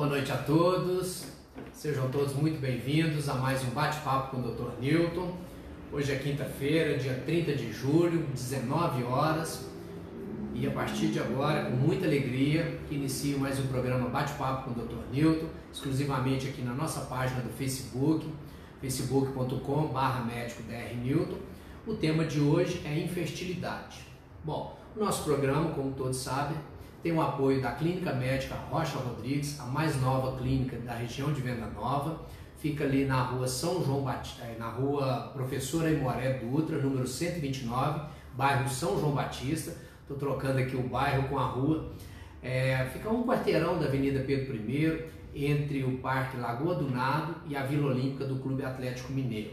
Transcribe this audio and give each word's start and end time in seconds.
Boa 0.00 0.08
noite 0.08 0.32
a 0.32 0.38
todos, 0.38 1.26
sejam 1.74 2.08
todos 2.10 2.32
muito 2.32 2.58
bem-vindos 2.58 3.28
a 3.28 3.34
mais 3.34 3.62
um 3.62 3.68
bate-papo 3.68 4.30
com 4.30 4.38
o 4.38 4.50
Dr. 4.50 4.80
Newton. 4.80 5.36
Hoje 5.92 6.10
é 6.10 6.16
quinta-feira, 6.16 6.96
dia 6.96 7.22
30 7.26 7.54
de 7.54 7.70
julho, 7.70 8.26
19 8.32 9.04
horas, 9.04 9.66
e 10.54 10.66
a 10.66 10.70
partir 10.70 11.08
de 11.08 11.20
agora, 11.20 11.66
com 11.66 11.76
muita 11.76 12.06
alegria, 12.06 12.80
inicio 12.90 13.38
mais 13.38 13.58
um 13.60 13.66
programa 13.66 14.08
Bate-Papo 14.08 14.70
com 14.72 14.80
o 14.80 14.84
Dr. 14.86 15.04
Newton, 15.12 15.48
exclusivamente 15.70 16.48
aqui 16.48 16.62
na 16.62 16.72
nossa 16.72 17.02
página 17.02 17.42
do 17.42 17.50
Facebook, 17.50 18.26
facebook.com.br 18.80 20.24
médico 20.26 20.62
Newton. 21.04 21.36
O 21.86 21.92
tema 21.92 22.24
de 22.24 22.40
hoje 22.40 22.80
é 22.86 22.98
infertilidade. 22.98 24.00
Bom, 24.42 24.78
o 24.96 25.00
nosso 25.00 25.24
programa, 25.24 25.72
como 25.72 25.92
todos 25.92 26.16
sabem, 26.16 26.56
tem 27.02 27.12
o 27.12 27.20
apoio 27.20 27.62
da 27.62 27.72
Clínica 27.72 28.12
Médica 28.12 28.54
Rocha 28.54 28.98
Rodrigues, 28.98 29.58
a 29.58 29.64
mais 29.64 30.00
nova 30.00 30.36
clínica 30.36 30.76
da 30.78 30.94
região 30.94 31.32
de 31.32 31.40
Venda 31.40 31.66
Nova. 31.66 32.20
Fica 32.58 32.84
ali 32.84 33.06
na 33.06 33.22
rua 33.22 33.48
São 33.48 33.82
João 33.82 34.02
Batista, 34.02 34.44
eh, 34.44 34.56
na 34.58 34.68
rua 34.68 35.30
Professora 35.32 35.90
Imoré 35.90 36.34
Dutra, 36.34 36.76
número 36.76 37.06
129, 37.06 38.02
bairro 38.34 38.68
São 38.68 39.00
João 39.00 39.12
Batista. 39.12 39.74
Estou 40.02 40.18
trocando 40.18 40.58
aqui 40.58 40.76
o 40.76 40.82
bairro 40.82 41.26
com 41.28 41.38
a 41.38 41.46
rua. 41.46 41.90
É, 42.42 42.86
fica 42.92 43.08
um 43.08 43.24
quarteirão 43.24 43.78
da 43.78 43.86
Avenida 43.86 44.20
Pedro 44.20 44.56
I, 44.56 45.04
entre 45.34 45.84
o 45.84 45.98
Parque 45.98 46.36
Lagoa 46.36 46.74
do 46.74 46.90
Nado 46.90 47.34
e 47.48 47.56
a 47.56 47.62
Vila 47.62 47.92
Olímpica 47.92 48.26
do 48.26 48.36
Clube 48.36 48.62
Atlético 48.62 49.12
Mineiro. 49.12 49.52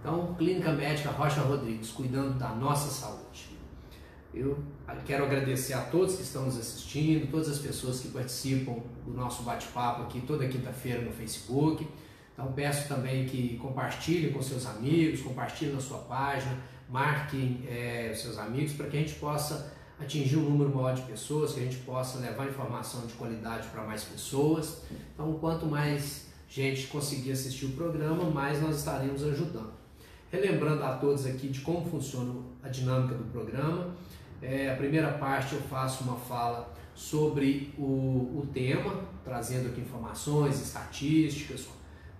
Então, 0.00 0.34
Clínica 0.34 0.72
Médica 0.72 1.10
Rocha 1.10 1.42
Rodrigues, 1.42 1.90
cuidando 1.90 2.38
da 2.38 2.48
nossa 2.48 2.88
saúde. 2.88 3.52
Eu 4.34 4.58
quero 5.04 5.24
agradecer 5.24 5.74
a 5.74 5.82
todos 5.82 6.16
que 6.16 6.22
estão 6.22 6.46
nos 6.46 6.58
assistindo, 6.58 7.30
todas 7.30 7.50
as 7.50 7.58
pessoas 7.58 8.00
que 8.00 8.08
participam 8.08 8.76
do 9.04 9.12
nosso 9.12 9.42
bate-papo 9.42 10.00
aqui 10.02 10.22
toda 10.22 10.48
quinta-feira 10.48 11.02
no 11.02 11.12
Facebook. 11.12 11.86
Então 12.32 12.52
peço 12.52 12.88
também 12.88 13.26
que 13.26 13.56
compartilhem 13.58 14.32
com 14.32 14.40
seus 14.40 14.66
amigos, 14.66 15.20
compartilhem 15.20 15.74
na 15.74 15.80
sua 15.80 15.98
página, 15.98 16.56
marquem 16.88 17.62
é, 17.68 18.12
seus 18.14 18.38
amigos 18.38 18.72
para 18.72 18.86
que 18.86 18.96
a 18.96 19.00
gente 19.00 19.14
possa 19.14 19.72
atingir 20.00 20.36
um 20.36 20.50
número 20.50 20.74
maior 20.74 20.94
de 20.94 21.02
pessoas, 21.02 21.52
que 21.52 21.60
a 21.60 21.64
gente 21.64 21.78
possa 21.78 22.18
levar 22.18 22.48
informação 22.48 23.06
de 23.06 23.12
qualidade 23.14 23.68
para 23.68 23.82
mais 23.84 24.02
pessoas. 24.04 24.82
Então, 25.14 25.32
quanto 25.34 25.66
mais 25.66 26.26
gente 26.48 26.88
conseguir 26.88 27.32
assistir 27.32 27.66
o 27.66 27.72
programa, 27.72 28.24
mais 28.30 28.60
nós 28.60 28.78
estaremos 28.78 29.22
ajudando. 29.22 29.72
Relembrando 30.30 30.82
a 30.82 30.96
todos 30.96 31.26
aqui 31.26 31.48
de 31.48 31.60
como 31.60 31.84
funciona 31.84 32.34
a 32.62 32.68
dinâmica 32.68 33.14
do 33.14 33.24
programa, 33.24 33.94
é, 34.40 34.70
a 34.70 34.76
primeira 34.76 35.12
parte 35.12 35.54
eu 35.54 35.60
faço 35.62 36.04
uma 36.04 36.16
fala 36.16 36.74
sobre 36.94 37.72
o, 37.78 37.82
o 37.82 38.48
tema, 38.52 39.04
trazendo 39.24 39.68
aqui 39.68 39.80
informações, 39.80 40.60
estatísticas, 40.60 41.66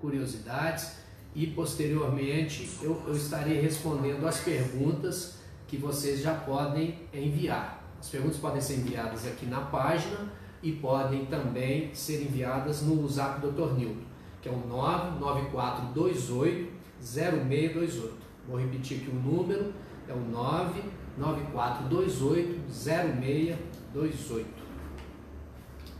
curiosidades 0.02 1.00
e 1.34 1.46
posteriormente 1.46 2.68
eu, 2.82 3.02
eu 3.06 3.16
estarei 3.16 3.58
respondendo 3.58 4.26
as 4.26 4.40
perguntas 4.40 5.38
que 5.66 5.78
vocês 5.78 6.20
já 6.20 6.34
podem 6.34 6.98
enviar. 7.14 7.82
As 7.98 8.10
perguntas 8.10 8.36
podem 8.36 8.60
ser 8.60 8.74
enviadas 8.74 9.26
aqui 9.26 9.46
na 9.46 9.62
página 9.62 10.30
e 10.62 10.72
podem 10.72 11.24
também 11.26 11.94
ser 11.94 12.22
enviadas 12.22 12.82
no 12.82 13.08
Zap 13.08 13.40
Dr. 13.40 13.72
Nilton, 13.74 14.04
que 14.42 14.50
é 14.50 14.52
o 14.52 14.58
99428 14.68 16.70
0628. 17.00 18.12
Vou 18.46 18.58
repetir 18.58 18.98
aqui 18.98 19.08
o 19.10 19.14
número, 19.14 19.72
é 20.06 20.12
o 20.12 20.20
99428 20.20 22.60
0628. 22.68 24.62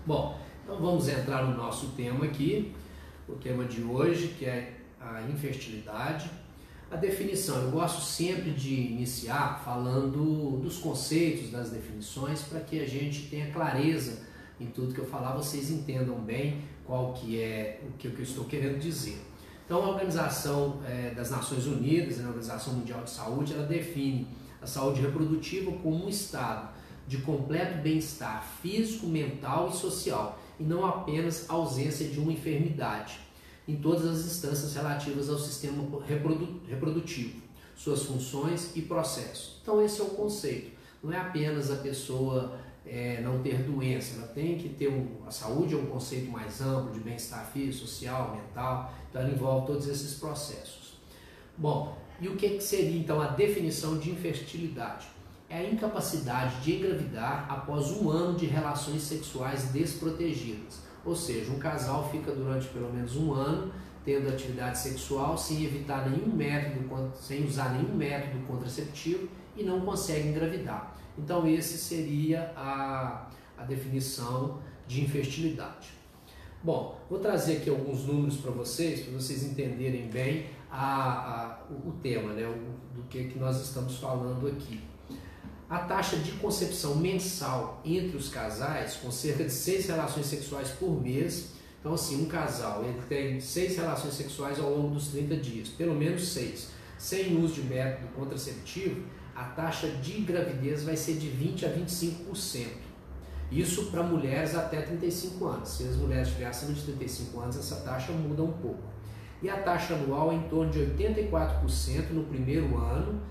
Bom, 0.04 0.36
então 0.64 0.76
vamos 0.76 1.08
entrar 1.08 1.44
no 1.44 1.56
nosso 1.56 1.91
tema 1.91 2.24
aqui, 2.24 2.74
o 3.32 3.37
tema 3.37 3.65
de 3.65 3.82
hoje, 3.82 4.34
que 4.38 4.44
é 4.44 4.75
a 5.00 5.22
infertilidade. 5.22 6.31
A 6.91 6.97
definição, 6.97 7.56
eu 7.62 7.70
gosto 7.70 8.03
sempre 8.03 8.50
de 8.50 8.75
iniciar 8.75 9.62
falando 9.65 10.59
dos 10.62 10.78
conceitos, 10.78 11.50
das 11.50 11.71
definições, 11.71 12.42
para 12.42 12.60
que 12.60 12.81
a 12.81 12.87
gente 12.87 13.28
tenha 13.28 13.50
clareza 13.50 14.21
em 14.60 14.66
tudo 14.66 14.94
que 14.94 15.00
eu 15.00 15.06
falar, 15.06 15.34
vocês 15.34 15.71
entendam 15.71 16.16
bem 16.16 16.62
qual 16.84 17.15
que 17.15 17.41
é 17.41 17.81
o 17.88 17.92
que 17.97 18.06
eu 18.06 18.22
estou 18.22 18.44
querendo 18.44 18.78
dizer. 18.78 19.21
Então, 19.65 19.82
a 19.82 19.88
Organização 19.88 20.81
é, 20.87 21.12
das 21.15 21.31
Nações 21.31 21.66
Unidas, 21.66 22.21
a 22.21 22.28
Organização 22.28 22.75
Mundial 22.75 23.03
de 23.03 23.10
Saúde, 23.10 23.54
ela 23.54 23.66
define 23.66 24.26
a 24.60 24.66
saúde 24.66 25.00
reprodutiva 25.00 25.72
como 25.72 26.04
um 26.04 26.09
estado 26.09 26.69
de 27.09 27.19
completo 27.19 27.82
bem-estar 27.82 28.44
físico, 28.60 29.06
mental 29.06 29.71
e 29.71 29.76
social, 29.76 30.38
e 30.62 30.64
não 30.64 30.86
apenas 30.86 31.50
ausência 31.50 32.06
de 32.08 32.20
uma 32.20 32.32
enfermidade 32.32 33.18
em 33.66 33.76
todas 33.76 34.06
as 34.06 34.24
instâncias 34.24 34.74
relativas 34.74 35.28
ao 35.28 35.38
sistema 35.38 35.84
reprodu 36.06 36.60
reprodutivo, 36.68 37.42
suas 37.74 38.04
funções 38.04 38.76
e 38.76 38.82
processos. 38.82 39.58
Então, 39.62 39.82
esse 39.82 40.00
é 40.00 40.04
o 40.04 40.10
conceito. 40.10 40.70
Não 41.02 41.12
é 41.12 41.18
apenas 41.18 41.70
a 41.70 41.76
pessoa 41.76 42.58
é, 42.86 43.20
não 43.20 43.42
ter 43.42 43.62
doença, 43.62 44.16
ela 44.16 44.28
tem 44.28 44.56
que 44.56 44.68
ter 44.68 44.88
um, 44.88 45.26
a 45.26 45.30
saúde 45.30 45.74
é 45.74 45.76
um 45.76 45.86
conceito 45.86 46.30
mais 46.30 46.60
amplo 46.60 46.92
de 46.92 47.00
bem-estar 47.00 47.44
físico, 47.52 47.86
social, 47.86 48.36
mental, 48.36 48.92
então 49.08 49.22
ela 49.22 49.30
envolve 49.30 49.66
todos 49.66 49.88
esses 49.88 50.14
processos. 50.18 50.94
Bom, 51.56 51.96
e 52.20 52.28
o 52.28 52.36
que 52.36 52.60
seria 52.60 52.98
então 52.98 53.20
a 53.20 53.28
definição 53.28 53.98
de 53.98 54.10
infertilidade? 54.10 55.06
É 55.52 55.58
a 55.58 55.70
incapacidade 55.70 56.62
de 56.62 56.76
engravidar 56.76 57.46
após 57.46 57.90
um 57.90 58.08
ano 58.08 58.38
de 58.38 58.46
relações 58.46 59.02
sexuais 59.02 59.64
desprotegidas 59.64 60.80
ou 61.04 61.16
seja, 61.16 61.50
um 61.50 61.58
casal 61.58 62.08
fica 62.10 62.32
durante 62.32 62.68
pelo 62.68 62.92
menos 62.92 63.16
um 63.16 63.32
ano 63.32 63.72
tendo 64.04 64.28
atividade 64.28 64.78
sexual 64.78 65.36
sem 65.36 65.64
evitar 65.64 66.08
nenhum 66.08 66.34
método, 66.34 67.12
sem 67.14 67.44
usar 67.44 67.72
nenhum 67.72 67.94
método 67.94 68.44
contraceptivo 68.46 69.28
e 69.56 69.62
não 69.62 69.80
consegue 69.82 70.28
engravidar. 70.28 70.96
Então, 71.16 71.46
esse 71.46 71.78
seria 71.78 72.52
a, 72.56 73.28
a 73.56 73.64
definição 73.64 74.58
de 74.88 75.02
infertilidade. 75.04 75.91
Bom, 76.64 77.00
vou 77.08 77.18
trazer 77.18 77.58
aqui 77.58 77.70
alguns 77.70 78.04
números 78.04 78.36
para 78.38 78.50
vocês, 78.50 79.02
para 79.02 79.12
vocês 79.12 79.44
entenderem 79.44 80.08
bem 80.08 80.46
a, 80.70 80.80
a, 80.80 81.58
o, 81.70 81.92
tema, 82.02 82.32
né, 82.32 82.46
o, 82.46 82.96
do 82.96 83.02
que, 83.08 83.24
que 83.24 83.38
nós 83.38 83.60
estamos 83.60 83.98
falando 83.98 84.48
aqui. 84.48 84.80
A 85.72 85.78
taxa 85.78 86.19
de 86.19 86.33
concepção 86.33 86.97
mensal 86.97 87.80
entre 87.83 88.15
os 88.15 88.28
casais, 88.28 88.97
com 88.97 89.10
cerca 89.10 89.45
de 89.45 89.51
seis 89.51 89.86
relações 89.86 90.27
sexuais 90.27 90.69
por 90.69 91.01
mês, 91.01 91.53
então 91.80 91.95
assim, 91.95 92.22
um 92.22 92.27
casal 92.27 92.84
ele 92.84 93.01
tem 93.09 93.41
seis 93.41 93.74
relações 93.78 94.13
sexuais 94.13 94.60
ao 94.60 94.69
longo 94.69 94.91
dos 94.91 95.09
30 95.09 95.34
dias, 95.39 95.69
pelo 95.69 95.95
menos 95.95 96.28
seis, 96.28 96.69
sem 96.98 97.42
uso 97.42 97.54
de 97.54 97.63
método 97.63 98.07
contraceptivo, 98.09 99.01
a 99.34 99.45
taxa 99.45 99.89
de 99.89 100.21
gravidez 100.21 100.84
vai 100.84 100.95
ser 100.95 101.15
de 101.15 101.28
20 101.28 101.65
a 101.65 101.71
25%. 101.71 102.66
Isso 103.51 103.86
para 103.86 104.03
mulheres 104.03 104.54
até 104.54 104.83
35 104.83 105.42
anos. 105.47 105.71
Se 105.71 105.84
as 105.84 105.97
mulheres 105.97 106.28
tiverem 106.28 106.48
acima 106.48 106.75
de 106.75 106.83
35 106.83 107.41
anos, 107.41 107.57
essa 107.57 107.77
taxa 107.77 108.13
muda 108.13 108.42
um 108.42 108.53
pouco. 108.53 108.83
E 109.42 109.48
a 109.48 109.57
taxa 109.57 109.95
anual 109.95 110.33
é 110.33 110.34
em 110.34 110.42
torno 110.51 110.71
de 110.71 110.80
84% 110.80 112.10
no 112.10 112.25
primeiro 112.25 112.77
ano 112.77 113.22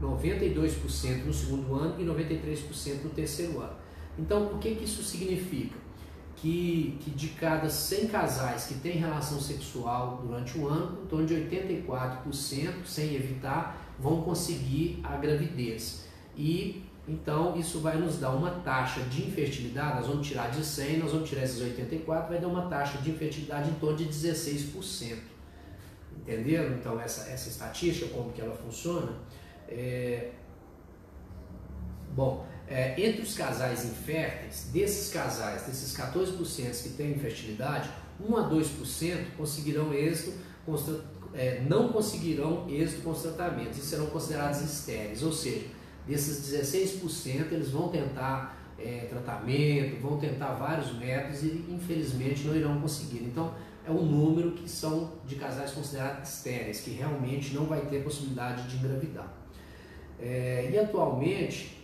92% 0.00 1.24
no 1.24 1.32
segundo 1.32 1.74
ano 1.74 2.00
e 2.00 2.04
93% 2.04 3.02
no 3.04 3.10
terceiro 3.10 3.60
ano. 3.60 3.76
Então, 4.18 4.54
o 4.54 4.58
que, 4.58 4.74
que 4.74 4.84
isso 4.84 5.02
significa? 5.02 5.76
Que, 6.36 6.98
que 7.00 7.10
de 7.10 7.28
cada 7.28 7.68
100 7.68 8.08
casais 8.08 8.66
que 8.66 8.74
têm 8.74 8.98
relação 8.98 9.40
sexual 9.40 10.22
durante 10.24 10.58
o 10.58 10.66
ano, 10.66 11.02
em 11.02 11.06
torno 11.06 11.26
de 11.26 11.34
84%, 11.34 12.84
sem 12.84 13.14
evitar, 13.14 13.94
vão 13.98 14.22
conseguir 14.22 15.00
a 15.04 15.16
gravidez. 15.16 16.06
E 16.36 16.84
então 17.06 17.56
isso 17.56 17.80
vai 17.80 17.96
nos 17.96 18.18
dar 18.18 18.30
uma 18.30 18.50
taxa 18.50 19.00
de 19.02 19.22
infertilidade, 19.22 19.96
nós 19.96 20.06
vamos 20.06 20.26
tirar 20.26 20.50
de 20.50 20.64
100, 20.64 20.98
nós 20.98 21.10
vamos 21.10 21.28
tirar 21.28 21.42
esses 21.42 21.60
84, 21.60 22.28
vai 22.28 22.40
dar 22.40 22.46
uma 22.46 22.68
taxa 22.68 22.98
de 22.98 23.10
infertilidade 23.10 23.70
em 23.70 23.74
torno 23.74 23.96
de 23.96 24.04
16%. 24.04 25.18
Entenderam 26.16 26.74
então 26.74 27.00
essa, 27.00 27.28
essa 27.28 27.48
estatística, 27.48 28.06
como 28.14 28.32
que 28.32 28.40
ela 28.40 28.54
funciona? 28.54 29.12
É... 29.72 30.30
Bom, 32.14 32.46
é, 32.68 32.94
entre 32.98 33.22
os 33.22 33.34
casais 33.34 33.84
inférteis, 33.84 34.70
desses 34.72 35.12
casais, 35.12 35.62
desses 35.62 35.96
14% 35.96 36.82
que 36.82 36.88
têm 36.90 37.12
infertilidade, 37.12 37.90
1 38.20 38.36
a 38.36 38.50
2% 38.50 39.36
conseguirão 39.36 39.92
êxito, 39.92 40.38
é, 41.34 41.62
não 41.68 41.92
conseguirão 41.92 42.68
êxito 42.68 43.02
com 43.02 43.10
os 43.10 43.22
tratamentos 43.22 43.78
e 43.78 43.82
serão 43.82 44.06
considerados 44.06 44.60
estéreis, 44.60 45.22
ou 45.22 45.32
seja, 45.32 45.66
desses 46.06 46.52
16% 46.52 47.52
eles 47.52 47.70
vão 47.70 47.88
tentar 47.88 48.58
é, 48.78 49.06
tratamento, 49.08 50.00
vão 50.00 50.18
tentar 50.18 50.54
vários 50.54 50.96
métodos 50.96 51.42
e 51.42 51.66
infelizmente 51.68 52.44
não 52.44 52.54
irão 52.54 52.80
conseguir. 52.80 53.24
Então 53.24 53.54
é 53.86 53.90
um 53.90 54.04
número 54.04 54.52
que 54.52 54.68
são 54.68 55.12
de 55.26 55.36
casais 55.36 55.72
considerados 55.72 56.28
estéreis, 56.28 56.80
que 56.80 56.90
realmente 56.90 57.54
não 57.54 57.66
vai 57.66 57.80
ter 57.86 58.02
possibilidade 58.02 58.68
de 58.68 58.76
engravidar. 58.76 59.41
É, 60.22 60.70
e 60.72 60.78
atualmente 60.78 61.82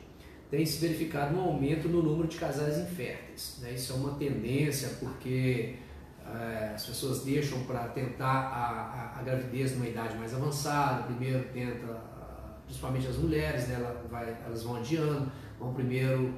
tem 0.51 0.65
se 0.65 0.79
verificado 0.79 1.37
um 1.37 1.41
aumento 1.41 1.89
no 1.89 2.03
número 2.03 2.29
de 2.29 2.37
casais 2.37 2.79
inférteis. 2.79 3.59
Né? 3.61 3.73
Isso 3.73 3.93
é 3.93 3.97
uma 3.97 4.15
tendência 4.15 4.89
porque 5.01 5.75
é, 6.25 6.73
as 6.75 6.87
pessoas 6.87 7.25
deixam 7.25 7.65
para 7.65 7.89
tentar 7.89 8.27
a, 8.27 9.17
a, 9.17 9.19
a, 9.19 9.23
gravidez 9.23 9.73
numa 9.73 9.89
idade 9.89 10.17
mais 10.17 10.33
avançada, 10.35 11.03
primeiro 11.05 11.45
tenta, 11.53 12.01
principalmente 12.65 13.09
as 13.09 13.17
mulheres, 13.17 13.67
né? 13.69 13.75
Ela 13.75 14.05
vai, 14.11 14.37
elas 14.45 14.63
vão 14.63 14.77
adiando, 14.77 15.31
vão 15.59 15.75
primeiro 15.75 16.35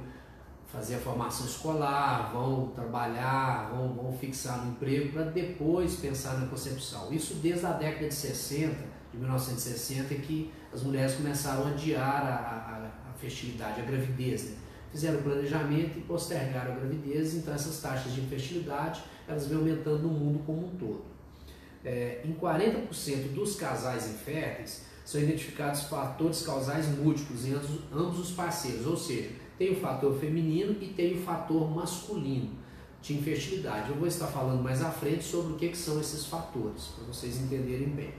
fazer 0.67 0.95
a 0.95 0.99
formação 0.99 1.45
escolar, 1.45 2.31
vão 2.31 2.67
trabalhar, 2.67 3.69
vão, 3.73 3.93
vão 3.93 4.13
fixar 4.13 4.65
no 4.65 4.71
emprego 4.71 5.11
para 5.11 5.23
depois 5.23 5.95
pensar 5.95 6.39
na 6.39 6.47
concepção. 6.47 7.11
Isso 7.11 7.35
desde 7.35 7.65
a 7.65 7.73
década 7.73 8.07
de 8.07 8.13
60, 8.13 8.75
de 9.11 9.17
1960, 9.17 10.15
que 10.15 10.51
as 10.73 10.83
mulheres 10.83 11.15
começaram 11.15 11.65
a 11.65 11.69
adiar 11.69 12.23
a, 12.23 13.07
a, 13.07 13.09
a 13.09 13.13
fertilidade, 13.13 13.81
a 13.81 13.85
gravidez. 13.85 14.45
Né? 14.45 14.55
Fizeram 14.91 15.19
o 15.19 15.23
planejamento 15.23 15.97
e 15.97 16.01
postergaram 16.01 16.73
a 16.73 16.75
gravidez, 16.75 17.33
então 17.35 17.53
essas 17.53 17.81
taxas 17.81 18.13
de 18.13 18.21
infertilidade 18.21 19.01
elas 19.27 19.47
vêm 19.47 19.57
aumentando 19.57 20.03
no 20.03 20.09
mundo 20.09 20.43
como 20.45 20.67
um 20.67 20.75
todo. 20.75 21.03
É, 21.83 22.21
em 22.25 22.33
40% 22.33 23.33
dos 23.33 23.55
casais 23.55 24.07
inférteis 24.09 24.83
são 25.05 25.19
identificados 25.19 25.83
fatores 25.83 26.43
causais 26.43 26.87
múltiplos 26.87 27.45
em 27.45 27.53
ambos, 27.53 27.79
ambos 27.91 28.19
os 28.19 28.31
parceiros, 28.31 28.85
ou 28.85 28.95
seja, 28.95 29.29
tem 29.57 29.71
o 29.71 29.75
fator 29.75 30.17
feminino 30.19 30.75
e 30.81 30.87
tem 30.87 31.13
o 31.13 31.21
fator 31.21 31.69
masculino 31.69 32.51
de 33.01 33.13
infertilidade. 33.13 33.89
Eu 33.89 33.95
vou 33.95 34.07
estar 34.07 34.27
falando 34.27 34.61
mais 34.61 34.81
à 34.81 34.91
frente 34.91 35.23
sobre 35.23 35.53
o 35.53 35.55
que, 35.55 35.69
que 35.69 35.77
são 35.77 35.99
esses 35.99 36.25
fatores, 36.25 36.87
para 36.95 37.05
vocês 37.05 37.41
entenderem 37.41 37.89
bem. 37.89 38.13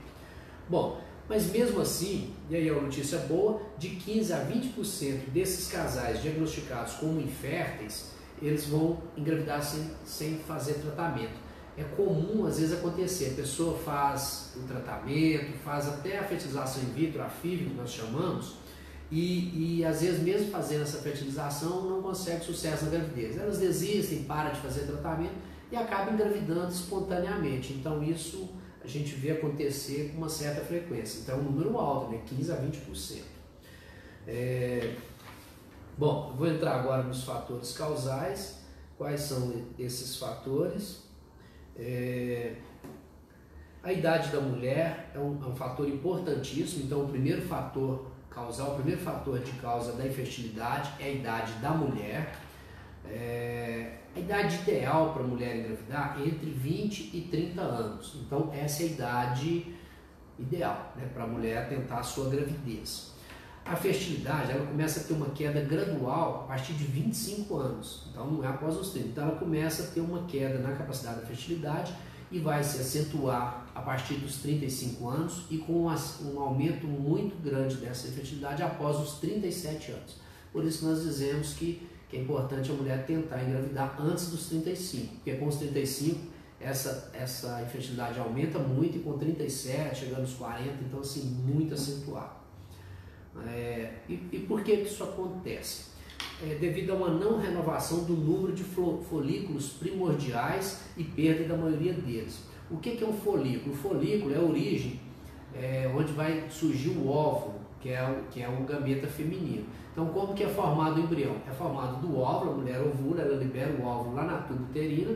Bom, 0.69 1.01
mas 1.27 1.51
mesmo 1.51 1.79
assim, 1.79 2.33
e 2.49 2.55
aí 2.55 2.67
é 2.67 2.71
uma 2.71 2.81
notícia 2.81 3.17
boa, 3.19 3.61
de 3.77 3.89
15 3.89 4.33
a 4.33 4.45
20% 4.45 5.29
desses 5.29 5.71
casais 5.71 6.21
diagnosticados 6.21 6.93
como 6.95 7.19
inférteis, 7.19 8.11
eles 8.41 8.65
vão 8.65 9.01
engravidar 9.15 9.63
sem, 9.63 9.89
sem 10.05 10.37
fazer 10.39 10.75
tratamento. 10.75 11.43
É 11.77 11.83
comum, 11.83 12.45
às 12.45 12.59
vezes, 12.59 12.77
acontecer, 12.77 13.31
a 13.31 13.35
pessoa 13.35 13.79
faz 13.79 14.53
o 14.55 14.67
tratamento, 14.67 15.57
faz 15.63 15.87
até 15.87 16.19
a 16.19 16.23
fertilização 16.23 16.83
in 16.83 16.93
vitro, 16.93 17.21
a 17.21 17.29
FIV, 17.29 17.65
que 17.65 17.73
nós 17.73 17.89
chamamos, 17.89 18.57
e, 19.09 19.77
e 19.79 19.85
às 19.85 20.01
vezes 20.01 20.21
mesmo 20.21 20.49
fazendo 20.49 20.81
essa 20.81 20.97
fertilização 20.97 21.87
não 21.87 22.01
consegue 22.01 22.43
sucesso 22.43 22.85
na 22.85 22.91
gravidez. 22.91 23.37
Elas 23.37 23.59
desistem, 23.59 24.23
param 24.23 24.51
de 24.51 24.59
fazer 24.59 24.81
tratamento 24.81 25.35
e 25.71 25.75
acabam 25.75 26.15
engravidando 26.15 26.71
espontaneamente. 26.71 27.73
Então 27.73 28.03
isso 28.03 28.49
a 28.83 28.87
gente 28.87 29.15
vê 29.15 29.31
acontecer 29.31 30.11
com 30.11 30.17
uma 30.17 30.29
certa 30.29 30.61
frequência. 30.61 31.21
Então 31.21 31.35
é 31.35 31.39
um 31.39 31.43
número 31.43 31.77
alto, 31.77 32.11
né? 32.11 32.21
15 32.25 32.51
a 32.51 32.55
20%. 32.57 33.21
É... 34.27 34.95
Bom, 35.97 36.33
vou 36.37 36.47
entrar 36.47 36.79
agora 36.79 37.03
nos 37.03 37.23
fatores 37.23 37.71
causais. 37.73 38.59
Quais 38.97 39.21
são 39.21 39.65
esses 39.79 40.17
fatores? 40.17 41.03
É... 41.77 42.55
A 43.81 43.91
idade 43.91 44.31
da 44.31 44.39
mulher 44.39 45.11
é 45.13 45.19
um, 45.19 45.41
é 45.43 45.47
um 45.47 45.55
fator 45.55 45.87
importantíssimo. 45.87 46.85
Então, 46.85 47.03
o 47.03 47.07
primeiro 47.07 47.41
fator 47.41 48.11
causal, 48.29 48.71
o 48.71 48.75
primeiro 48.75 49.01
fator 49.01 49.39
de 49.39 49.51
causa 49.53 49.93
da 49.93 50.05
infertilidade 50.05 50.91
é 50.99 51.05
a 51.05 51.11
idade 51.11 51.53
da 51.53 51.71
mulher. 51.71 52.33
É, 53.05 53.97
a 54.15 54.19
idade 54.19 54.55
ideal 54.57 55.13
para 55.13 55.23
a 55.23 55.27
mulher 55.27 55.57
engravidar 55.57 56.17
é 56.19 56.27
entre 56.27 56.49
20 56.49 57.15
e 57.15 57.21
30 57.29 57.61
anos. 57.61 58.15
Então, 58.25 58.51
essa 58.53 58.83
é 58.83 58.85
a 58.85 58.89
idade 58.89 59.75
ideal 60.37 60.93
né, 60.95 61.09
para 61.13 61.23
a 61.23 61.27
mulher 61.27 61.67
tentar 61.69 61.99
a 61.99 62.03
sua 62.03 62.29
gravidez. 62.29 63.13
A 63.65 63.75
fertilidade 63.75 64.51
ela 64.51 64.65
começa 64.65 64.99
a 64.99 65.03
ter 65.03 65.13
uma 65.13 65.29
queda 65.29 65.61
gradual 65.61 66.41
a 66.43 66.47
partir 66.47 66.73
de 66.73 66.83
25 66.83 67.57
anos, 67.57 68.07
então 68.11 68.29
não 68.29 68.43
é 68.43 68.47
após 68.47 68.75
os 68.75 68.89
30. 68.89 69.07
Então, 69.07 69.23
ela 69.23 69.37
começa 69.37 69.83
a 69.83 69.87
ter 69.87 70.01
uma 70.01 70.25
queda 70.25 70.59
na 70.59 70.75
capacidade 70.75 71.21
da 71.21 71.25
fertilidade 71.25 71.93
e 72.29 72.39
vai 72.39 72.63
se 72.63 72.81
acentuar 72.81 73.67
a 73.73 73.81
partir 73.81 74.15
dos 74.15 74.37
35 74.37 75.07
anos 75.07 75.45
e 75.49 75.59
com 75.59 75.85
um 75.85 76.39
aumento 76.39 76.87
muito 76.87 77.41
grande 77.41 77.77
dessa 77.77 78.07
infertilidade 78.07 78.61
após 78.63 78.97
os 78.97 79.19
37 79.19 79.91
anos. 79.91 80.15
Por 80.51 80.63
isso 80.63 80.85
nós 80.85 81.03
dizemos 81.03 81.53
que, 81.53 81.87
que 82.13 82.19
é 82.19 82.21
importante 82.21 82.71
a 82.71 82.73
mulher 82.75 83.05
tentar 83.05 83.43
engravidar 83.43 83.97
antes 83.99 84.29
dos 84.29 84.47
35, 84.47 85.15
porque 85.15 85.33
com 85.33 85.47
os 85.47 85.55
35 85.55 86.19
essa, 86.61 87.11
essa 87.13 87.61
infertilidade 87.63 88.19
aumenta 88.19 88.59
muito 88.59 88.97
e 88.97 89.01
com 89.01 89.17
37, 89.17 89.99
chegando 89.99 90.21
aos 90.21 90.33
40, 90.35 90.69
então 90.81 90.99
assim, 90.99 91.23
muito 91.23 91.73
acentuado. 91.73 92.43
É, 93.47 93.95
e, 94.07 94.13
e 94.31 94.45
por 94.47 94.63
que 94.63 94.71
isso 94.73 95.03
acontece? 95.03 95.93
é, 96.41 96.55
devido 96.55 96.91
a 96.91 96.95
uma 96.95 97.09
não 97.09 97.39
renovação 97.39 98.03
do 98.03 98.13
número 98.13 98.53
de 98.53 98.63
folículos 98.63 99.69
primordiais 99.73 100.81
e 100.97 101.03
perda 101.03 101.47
da 101.47 101.57
maioria 101.57 101.93
deles. 101.93 102.43
O 102.69 102.77
que, 102.77 102.95
que 102.95 103.03
é 103.03 103.07
um 103.07 103.13
folículo? 103.13 103.73
O 103.73 103.77
folículo 103.77 104.33
é 104.33 104.37
a 104.37 104.41
origem 104.41 104.99
é, 105.55 105.89
onde 105.93 106.11
vai 106.13 106.45
surgir 106.49 106.89
o 106.89 107.07
óvulo, 107.07 107.59
que 107.79 107.89
é 107.89 108.03
o, 108.03 108.31
que 108.31 108.41
é 108.41 108.49
o 108.49 108.63
gameta 108.63 109.07
feminino. 109.07 109.65
Então, 109.93 110.07
como 110.07 110.33
que 110.33 110.43
é 110.43 110.47
formado 110.47 110.99
o 110.99 111.03
embrião? 111.03 111.35
É 111.47 111.51
formado 111.51 112.01
do 112.01 112.19
óvulo, 112.19 112.51
a 112.51 112.55
mulher 112.55 112.81
ovula, 112.81 113.21
ela 113.21 113.37
libera 113.37 113.71
o 113.79 113.85
óvulo 113.85 114.15
lá 114.15 114.23
na 114.23 114.37
tuba 114.39 114.63
uterina 114.63 115.15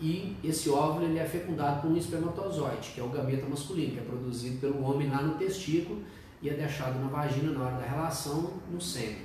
e 0.00 0.34
esse 0.42 0.70
óvulo 0.70 1.04
ele 1.04 1.18
é 1.18 1.24
fecundado 1.26 1.82
por 1.82 1.90
um 1.90 1.96
espermatozoide, 1.98 2.92
que 2.94 3.00
é 3.00 3.04
o 3.04 3.08
gameta 3.08 3.46
masculino, 3.46 3.92
que 3.92 3.98
é 3.98 4.02
produzido 4.02 4.58
pelo 4.58 4.82
homem 4.82 5.10
lá 5.10 5.20
no 5.22 5.34
testículo 5.34 6.02
e 6.40 6.48
é 6.48 6.54
deixado 6.54 6.98
na 6.98 7.08
vagina 7.08 7.52
na 7.52 7.64
hora 7.64 7.76
da 7.76 7.86
relação 7.86 8.54
no 8.70 8.80
sêmen. 8.80 9.18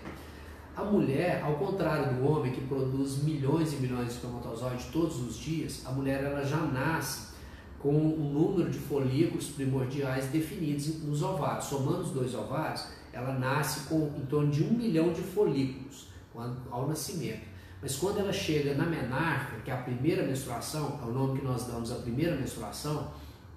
A 0.76 0.84
mulher, 0.84 1.42
ao 1.42 1.56
contrário 1.56 2.16
do 2.16 2.30
homem 2.30 2.52
que 2.52 2.62
produz 2.62 3.24
milhões 3.24 3.74
e 3.74 3.78
milhões 3.78 4.08
de 4.08 4.14
espermatozoides 4.16 4.88
todos 4.88 5.22
os 5.22 5.38
dias, 5.38 5.84
a 5.86 5.92
mulher 5.92 6.24
ela 6.24 6.44
já 6.44 6.58
nasce 6.58 7.32
com 7.80 7.94
um 7.94 8.32
número 8.32 8.70
de 8.70 8.78
folículos 8.78 9.50
primordiais 9.50 10.28
definidos 10.28 11.02
nos 11.04 11.22
ovários. 11.22 11.66
Somando 11.66 12.02
os 12.02 12.12
dois 12.12 12.34
ovários, 12.36 12.86
ela 13.14 13.34
nasce 13.38 13.88
com 13.88 14.14
em 14.18 14.26
torno 14.26 14.52
de 14.52 14.64
um 14.64 14.72
milhão 14.72 15.12
de 15.12 15.22
folículos 15.22 16.08
ao 16.70 16.88
nascimento. 16.88 17.52
Mas 17.82 17.96
quando 17.96 18.20
ela 18.20 18.32
chega 18.32 18.76
na 18.76 18.86
menarca, 18.86 19.58
que 19.64 19.72
é 19.72 19.74
a 19.74 19.78
primeira 19.78 20.24
menstruação, 20.24 21.00
é 21.02 21.06
o 21.06 21.12
nome 21.12 21.40
que 21.40 21.46
nós 21.46 21.66
damos 21.66 21.92
à 21.92 21.96
primeira 21.96 22.36
menstruação, 22.36 23.12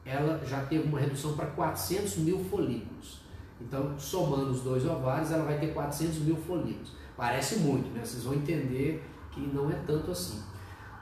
ela 0.04 0.42
já 0.46 0.64
teve 0.64 0.88
uma 0.88 0.98
redução 0.98 1.36
para 1.36 1.46
400 1.46 2.18
mil 2.18 2.42
folículos. 2.44 3.20
Então, 3.60 3.98
somando 3.98 4.50
os 4.50 4.62
dois 4.62 4.84
ovários, 4.84 5.30
ela 5.30 5.44
vai 5.44 5.58
ter 5.58 5.72
400 5.72 6.18
mil 6.18 6.36
folículos. 6.36 6.92
Parece 7.16 7.60
muito, 7.60 7.90
né? 7.90 8.04
Vocês 8.04 8.24
vão 8.24 8.34
entender 8.34 9.04
que 9.30 9.40
não 9.40 9.70
é 9.70 9.74
tanto 9.86 10.10
assim. 10.10 10.42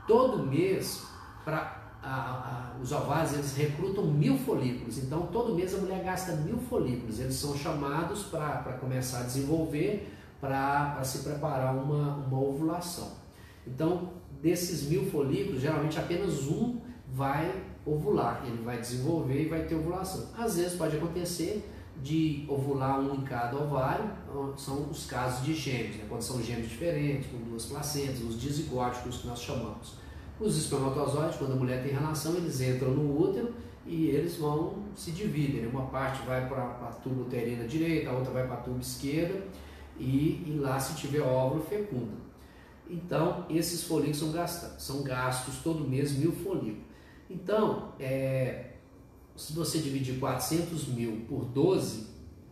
Todo 0.06 0.44
mês, 0.44 1.06
para 1.44 1.81
os 2.82 2.90
ovários, 2.90 3.35
eles 3.35 3.54
recrutam 3.54 4.04
mil 4.06 4.37
folículos. 4.38 4.99
Então, 4.99 5.26
todo 5.26 5.54
mês 5.54 5.75
a 5.75 5.78
mulher 5.78 6.02
gasta 6.02 6.32
mil 6.37 6.59
folículos. 6.59 7.21
Eles 7.21 7.35
são 7.35 7.56
chamados 7.56 8.25
para 8.25 8.76
começar 8.80 9.21
a 9.21 9.23
desenvolver, 9.23 10.12
para 10.40 11.02
se 11.04 11.18
preparar 11.21 11.75
uma, 11.76 12.16
uma 12.16 12.40
ovulação. 12.40 13.12
Então, 13.66 14.11
desses 14.42 14.88
mil 14.88 15.09
folículos, 15.11 15.61
geralmente 15.61 15.99
apenas 15.99 16.49
um 16.49 16.80
vai 17.12 17.62
ovular. 17.87 18.42
Ele 18.47 18.62
vai 18.64 18.80
desenvolver 18.80 19.42
e 19.42 19.49
vai 19.49 19.64
ter 19.64 19.76
ovulação. 19.76 20.26
Às 20.37 20.56
vezes 20.56 20.75
pode 20.76 20.97
acontecer 20.97 21.68
de 22.02 22.44
ovular 22.49 22.99
um 22.99 23.14
em 23.14 23.21
cada 23.21 23.56
ovário, 23.56 24.11
são 24.56 24.88
os 24.90 25.06
casos 25.06 25.44
de 25.44 25.54
gêmeos, 25.54 25.97
né? 25.97 26.06
quando 26.09 26.23
são 26.23 26.42
gêmeos 26.42 26.68
diferentes, 26.68 27.30
com 27.30 27.38
duas 27.38 27.66
placentas, 27.66 28.23
os 28.23 28.40
dizigóticos 28.40 29.18
que 29.18 29.26
nós 29.26 29.40
chamamos. 29.40 30.01
Os 30.40 30.56
espermatozoides, 30.56 31.36
quando 31.36 31.52
a 31.52 31.56
mulher 31.56 31.82
tem 31.82 31.92
relação, 31.92 32.34
eles 32.34 32.60
entram 32.60 32.90
no 32.90 33.20
útero 33.20 33.52
e 33.86 34.06
eles 34.06 34.36
vão 34.36 34.74
se 34.94 35.10
dividem. 35.10 35.62
Né? 35.62 35.68
Uma 35.68 35.86
parte 35.86 36.24
vai 36.26 36.48
para 36.48 36.62
a 36.62 36.92
tuba 37.02 37.22
uterina 37.22 37.66
direita, 37.66 38.10
a 38.10 38.12
outra 38.12 38.32
vai 38.32 38.46
para 38.46 38.54
a 38.54 38.60
tuba 38.60 38.80
esquerda 38.80 39.42
e, 39.98 40.44
e, 40.46 40.58
lá, 40.58 40.78
se 40.80 40.96
tiver 40.96 41.20
óvulo, 41.20 41.62
fecunda. 41.64 42.22
Então, 42.88 43.46
esses 43.48 43.84
folículos 43.84 44.18
são 44.18 44.32
gastos, 44.32 44.82
são 44.82 45.02
gastos 45.02 45.56
todo 45.62 45.88
mês 45.88 46.12
mil 46.12 46.32
folículos. 46.32 46.84
Então, 47.30 47.92
é, 47.98 48.72
se 49.36 49.52
você 49.52 49.78
dividir 49.78 50.18
400 50.18 50.88
mil 50.88 51.22
por 51.28 51.44
12, 51.46 52.06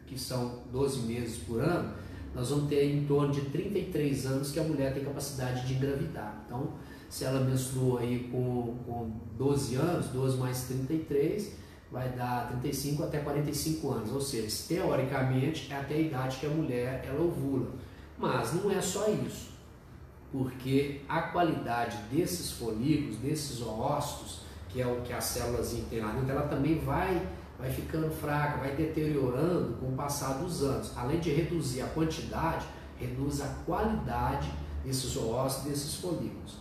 que 0.06 0.18
são 0.18 0.62
12 0.72 1.00
meses 1.00 1.38
por 1.38 1.60
ano, 1.60 1.92
nós 2.34 2.48
vamos 2.50 2.68
ter 2.68 2.84
em 2.84 3.04
torno 3.06 3.32
de 3.32 3.42
33 3.42 4.26
anos 4.26 4.52
que 4.52 4.60
a 4.60 4.62
mulher 4.62 4.94
tem 4.94 5.04
capacidade 5.04 5.66
de 5.66 5.74
engravidar. 5.74 6.42
Então, 6.46 6.74
se 7.10 7.24
ela 7.24 7.40
menstruou 7.40 7.98
aí 7.98 8.30
com, 8.32 8.78
com 8.86 9.10
12 9.36 9.74
anos, 9.74 10.06
12 10.06 10.38
mais 10.38 10.62
33, 10.62 11.52
vai 11.90 12.08
dar 12.10 12.48
35 12.48 13.02
até 13.02 13.18
45 13.18 13.90
anos, 13.90 14.12
ou 14.12 14.20
seja, 14.20 14.48
teoricamente 14.68 15.70
é 15.72 15.76
até 15.76 15.94
a 15.94 15.98
idade 15.98 16.36
que 16.38 16.46
a 16.46 16.50
mulher 16.50 17.04
ela 17.04 17.20
ovula. 17.20 17.68
Mas 18.16 18.54
não 18.54 18.70
é 18.70 18.80
só 18.80 19.08
isso. 19.10 19.50
porque 20.32 21.00
a 21.08 21.22
qualidade 21.22 21.96
desses 22.10 22.52
folículos, 22.52 23.16
desses 23.16 23.60
oócitos, 23.60 24.42
que 24.68 24.80
é 24.80 24.86
o 24.86 25.00
que 25.00 25.12
as 25.12 25.24
células 25.24 25.76
têm 25.90 26.00
lá 26.00 26.12
dentro, 26.12 26.30
ela 26.30 26.46
também 26.46 26.78
vai, 26.78 27.26
vai 27.58 27.70
ficando 27.70 28.08
fraca, 28.10 28.58
vai 28.58 28.76
deteriorando 28.76 29.76
com 29.80 29.88
o 29.88 29.92
passar 29.96 30.34
dos 30.34 30.62
anos. 30.62 30.96
Além 30.96 31.18
de 31.18 31.30
reduzir 31.30 31.82
a 31.82 31.88
quantidade, 31.88 32.64
reduz 32.96 33.40
a 33.40 33.48
qualidade 33.66 34.48
desses 34.84 35.16
oócitos, 35.16 35.68
desses 35.68 35.96
folículos. 35.96 36.58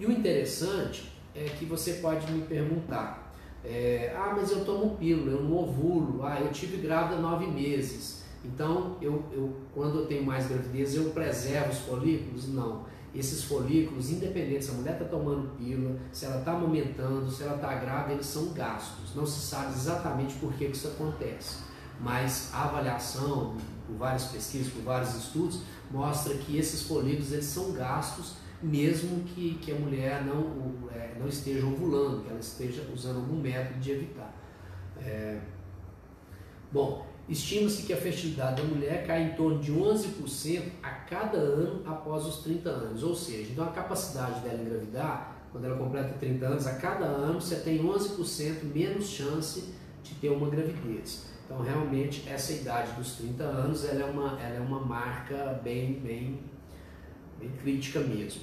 E 0.00 0.06
o 0.06 0.10
interessante 0.10 1.12
é 1.34 1.44
que 1.44 1.66
você 1.66 1.94
pode 1.94 2.32
me 2.32 2.40
perguntar, 2.46 3.32
é, 3.62 4.14
ah, 4.16 4.32
mas 4.34 4.50
eu 4.50 4.64
tomo 4.64 4.96
pílula, 4.96 5.32
eu 5.32 5.44
não 5.44 5.58
ovulo, 5.58 6.24
ah, 6.24 6.40
eu 6.40 6.50
tive 6.50 6.78
grávida 6.78 7.20
nove 7.20 7.46
meses. 7.46 8.24
Então, 8.42 8.96
eu, 9.02 9.22
eu, 9.30 9.54
quando 9.74 9.98
eu 9.98 10.06
tenho 10.06 10.24
mais 10.24 10.46
gravidez, 10.46 10.94
eu 10.94 11.10
preservo 11.10 11.70
os 11.70 11.78
folículos? 11.80 12.48
Não 12.48 12.88
esses 13.14 13.44
folículos, 13.44 14.10
independente 14.10 14.64
se 14.64 14.70
a 14.70 14.74
mulher 14.74 14.92
está 14.92 15.04
tomando 15.04 15.56
pílula, 15.56 15.98
se 16.12 16.24
ela 16.24 16.38
está 16.38 16.52
amamentando, 16.52 17.30
se 17.30 17.42
ela 17.42 17.56
está 17.56 17.74
grávida, 17.74 18.14
eles 18.14 18.26
são 18.26 18.52
gastos. 18.52 19.14
Não 19.14 19.26
se 19.26 19.40
sabe 19.40 19.72
exatamente 19.72 20.34
por 20.36 20.52
que, 20.52 20.66
que 20.66 20.76
isso 20.76 20.88
acontece, 20.88 21.56
mas 22.00 22.50
a 22.54 22.64
avaliação, 22.64 23.56
por 23.86 23.96
várias 23.96 24.24
pesquisas, 24.24 24.72
por 24.72 24.82
vários 24.82 25.14
estudos, 25.16 25.60
mostra 25.90 26.34
que 26.34 26.56
esses 26.56 26.82
folículos 26.82 27.32
eles 27.32 27.46
são 27.46 27.72
gastos 27.72 28.34
mesmo 28.62 29.24
que, 29.24 29.54
que 29.54 29.72
a 29.72 29.74
mulher 29.74 30.24
não, 30.24 30.88
é, 30.92 31.14
não 31.18 31.28
esteja 31.28 31.66
ovulando, 31.66 32.22
que 32.22 32.30
ela 32.30 32.40
esteja 32.40 32.86
usando 32.94 33.16
algum 33.16 33.40
método 33.40 33.78
de 33.80 33.90
evitar. 33.92 34.34
É... 35.00 35.40
Bom, 36.72 37.10
Estima-se 37.30 37.84
que 37.84 37.92
a 37.92 37.96
fertilidade 37.96 38.60
da 38.60 38.66
mulher 38.66 39.06
cai 39.06 39.22
em 39.22 39.34
torno 39.36 39.60
de 39.60 39.72
11% 39.72 40.64
a 40.82 40.90
cada 40.90 41.38
ano 41.38 41.80
após 41.86 42.26
os 42.26 42.38
30 42.38 42.68
anos. 42.68 43.04
Ou 43.04 43.14
seja, 43.14 43.52
então 43.52 43.64
a 43.64 43.70
capacidade 43.70 44.40
dela 44.40 44.60
engravidar, 44.60 45.36
quando 45.52 45.64
ela 45.64 45.78
completa 45.78 46.12
30 46.18 46.44
anos, 46.44 46.66
a 46.66 46.74
cada 46.74 47.04
ano 47.04 47.40
você 47.40 47.54
tem 47.60 47.84
11% 47.84 48.64
menos 48.74 49.10
chance 49.10 49.72
de 50.02 50.14
ter 50.16 50.30
uma 50.30 50.50
gravidez. 50.50 51.26
Então, 51.44 51.62
realmente, 51.62 52.28
essa 52.28 52.52
idade 52.52 52.92
dos 52.94 53.12
30 53.12 53.44
anos 53.44 53.84
ela 53.84 54.00
é, 54.00 54.04
uma, 54.04 54.40
ela 54.40 54.56
é 54.56 54.60
uma 54.60 54.80
marca 54.80 55.60
bem, 55.62 56.00
bem, 56.00 56.40
bem 57.38 57.50
crítica 57.62 58.00
mesmo. 58.00 58.42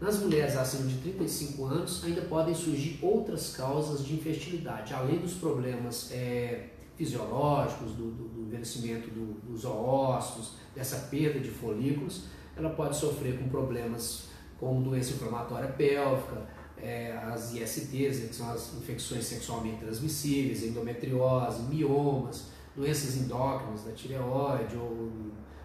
Nas 0.00 0.20
mulheres 0.20 0.56
acima 0.56 0.86
de 0.86 0.96
35 0.98 1.64
anos, 1.64 2.04
ainda 2.04 2.22
podem 2.22 2.54
surgir 2.54 3.00
outras 3.02 3.56
causas 3.56 4.04
de 4.04 4.14
infertilidade, 4.14 4.94
além 4.94 5.18
dos 5.18 5.34
problemas 5.34 6.10
é, 6.12 6.68
fisiológicos, 6.96 7.92
do, 7.92 8.12
do, 8.12 8.28
do 8.28 8.42
envelhecimento 8.42 9.10
do, 9.10 9.40
dos 9.40 9.64
ossos, 9.64 10.52
dessa 10.74 11.08
perda 11.08 11.40
de 11.40 11.50
folículos, 11.50 12.26
ela 12.56 12.70
pode 12.70 12.96
sofrer 12.96 13.38
com 13.38 13.48
problemas 13.48 14.28
como 14.60 14.82
doença 14.82 15.12
inflamatória 15.14 15.68
pélvica, 15.68 16.46
é, 16.80 17.12
as 17.16 17.54
ISTs, 17.54 18.28
que 18.28 18.34
são 18.34 18.50
as 18.50 18.74
infecções 18.74 19.24
sexualmente 19.24 19.78
transmissíveis, 19.78 20.62
endometriose, 20.62 21.62
miomas, 21.62 22.46
doenças 22.76 23.16
endócrinas 23.16 23.82
da 23.82 23.92
tireoide 23.92 24.76
ou 24.76 25.10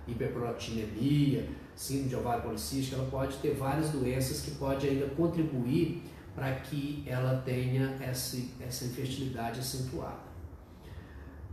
hiperprolactinemia, 0.08 1.48
síndrome 1.76 2.10
de 2.10 2.16
ovário 2.16 2.44
policístico, 2.44 3.00
ela 3.00 3.10
pode 3.10 3.38
ter 3.38 3.54
várias 3.54 3.90
doenças 3.90 4.42
que 4.42 4.52
pode 4.52 4.88
ainda 4.88 5.08
contribuir 5.16 6.04
para 6.36 6.52
que 6.56 7.04
ela 7.06 7.42
tenha 7.46 7.98
essa, 8.02 8.38
essa 8.60 8.86
infertilidade 8.86 9.60
acentuada. 9.60 10.34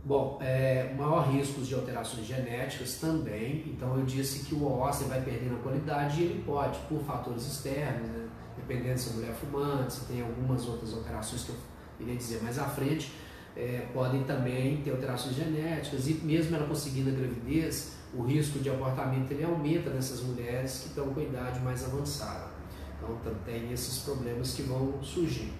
Bom, 0.03 0.39
é, 0.41 0.95
maior 0.97 1.29
risco 1.31 1.61
de 1.61 1.75
alterações 1.75 2.25
genéticas 2.25 2.95
também, 2.95 3.63
então 3.67 3.95
eu 3.99 4.03
disse 4.03 4.45
que 4.45 4.55
o 4.55 4.67
ósseo 4.67 5.07
vai 5.07 5.21
perdendo 5.21 5.57
a 5.57 5.59
qualidade 5.59 6.21
e 6.21 6.23
ele 6.23 6.43
pode, 6.43 6.79
por 6.89 6.99
fatores 7.03 7.45
externos, 7.45 8.09
né, 8.09 8.27
dependendo 8.57 8.97
se 8.97 9.11
é 9.11 9.13
mulher 9.13 9.33
fumante, 9.33 9.93
se 9.93 10.05
tem 10.05 10.21
algumas 10.21 10.67
outras 10.67 10.91
alterações 10.93 11.43
que 11.43 11.49
eu 11.49 11.55
iria 11.99 12.15
dizer 12.15 12.41
mais 12.41 12.57
à 12.57 12.65
frente, 12.65 13.13
é, 13.55 13.85
podem 13.93 14.23
também 14.23 14.77
ter 14.77 14.89
alterações 14.89 15.35
genéticas 15.35 16.07
e 16.07 16.13
mesmo 16.15 16.55
ela 16.55 16.65
conseguindo 16.65 17.11
a 17.11 17.13
gravidez, 17.13 17.97
o 18.13 18.23
risco 18.23 18.59
de 18.59 18.69
abortamento 18.69 19.31
ele 19.33 19.43
aumenta 19.43 19.89
nessas 19.89 20.21
mulheres 20.21 20.79
que 20.79 20.87
estão 20.89 21.13
com 21.13 21.21
idade 21.21 21.59
mais 21.61 21.83
avançada. 21.85 22.51
Então 22.97 23.33
tem 23.45 23.71
esses 23.71 23.99
problemas 23.99 24.53
que 24.53 24.63
vão 24.63 25.01
surgir. 25.01 25.53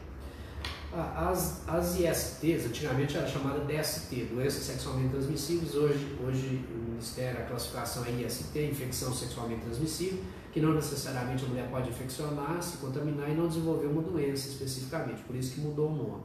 As, 0.93 1.67
as 1.69 1.97
ISTs, 1.97 2.65
antigamente 2.65 3.15
era 3.15 3.25
chamada 3.25 3.61
DST, 3.61 4.25
doenças 4.25 4.63
sexualmente 4.63 5.09
transmissíveis, 5.09 5.73
hoje, 5.73 6.17
hoje 6.21 6.65
o 6.69 6.91
Ministério, 6.91 7.39
a 7.39 7.43
classificação 7.43 8.03
é 8.05 8.11
IST, 8.11 8.59
infecção 8.59 9.13
sexualmente 9.13 9.61
transmissível, 9.61 10.19
que 10.51 10.59
não 10.59 10.73
necessariamente 10.73 11.45
a 11.45 11.47
mulher 11.47 11.69
pode 11.69 11.89
infeccionar, 11.89 12.61
se 12.61 12.77
contaminar 12.77 13.29
e 13.29 13.35
não 13.35 13.47
desenvolver 13.47 13.87
uma 13.87 14.01
doença 14.01 14.49
especificamente, 14.49 15.21
por 15.23 15.33
isso 15.33 15.55
que 15.55 15.61
mudou 15.61 15.91
o 15.91 15.95
nome. 15.95 16.23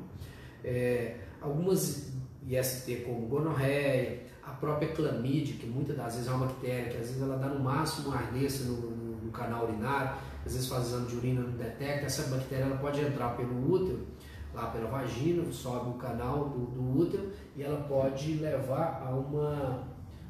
É, 0.65 1.15
algumas 1.41 2.11
IST 2.49 3.05
como 3.07 3.27
gonorreia, 3.29 4.25
a 4.47 4.51
própria 4.51 4.93
clamídia, 4.93 5.57
que 5.57 5.67
muitas 5.67 5.97
das 5.97 6.15
vezes 6.15 6.29
é 6.29 6.33
uma 6.33 6.47
bactéria, 6.47 6.91
que 6.91 6.97
às 6.97 7.09
vezes 7.09 7.21
ela 7.21 7.37
dá 7.37 7.49
no 7.49 7.61
máximo 7.61 8.09
uma 8.09 8.17
ardência 8.17 8.65
no, 8.67 8.77
no, 8.77 9.17
no 9.23 9.33
canal 9.33 9.65
urinário, 9.65 10.13
às 10.45 10.53
vezes 10.53 10.69
faz 10.69 10.87
exame 10.87 11.07
de 11.07 11.17
urina 11.17 11.41
não 11.41 11.51
detecta, 11.51 12.07
essa 12.07 12.23
bactéria 12.35 12.65
ela 12.65 12.77
pode 12.77 13.01
entrar 13.01 13.37
pelo 13.37 13.73
útero 13.73 14.07
lá 14.55 14.69
pela 14.69 14.89
vagina, 14.89 15.45
sobe 15.53 15.91
o 15.91 15.95
canal 15.95 16.49
do, 16.49 16.67
do 16.67 16.99
útero 16.99 17.31
e 17.55 17.63
ela 17.63 17.83
pode 17.83 18.35
levar 18.35 19.03
a 19.05 19.11
uma 19.11 19.85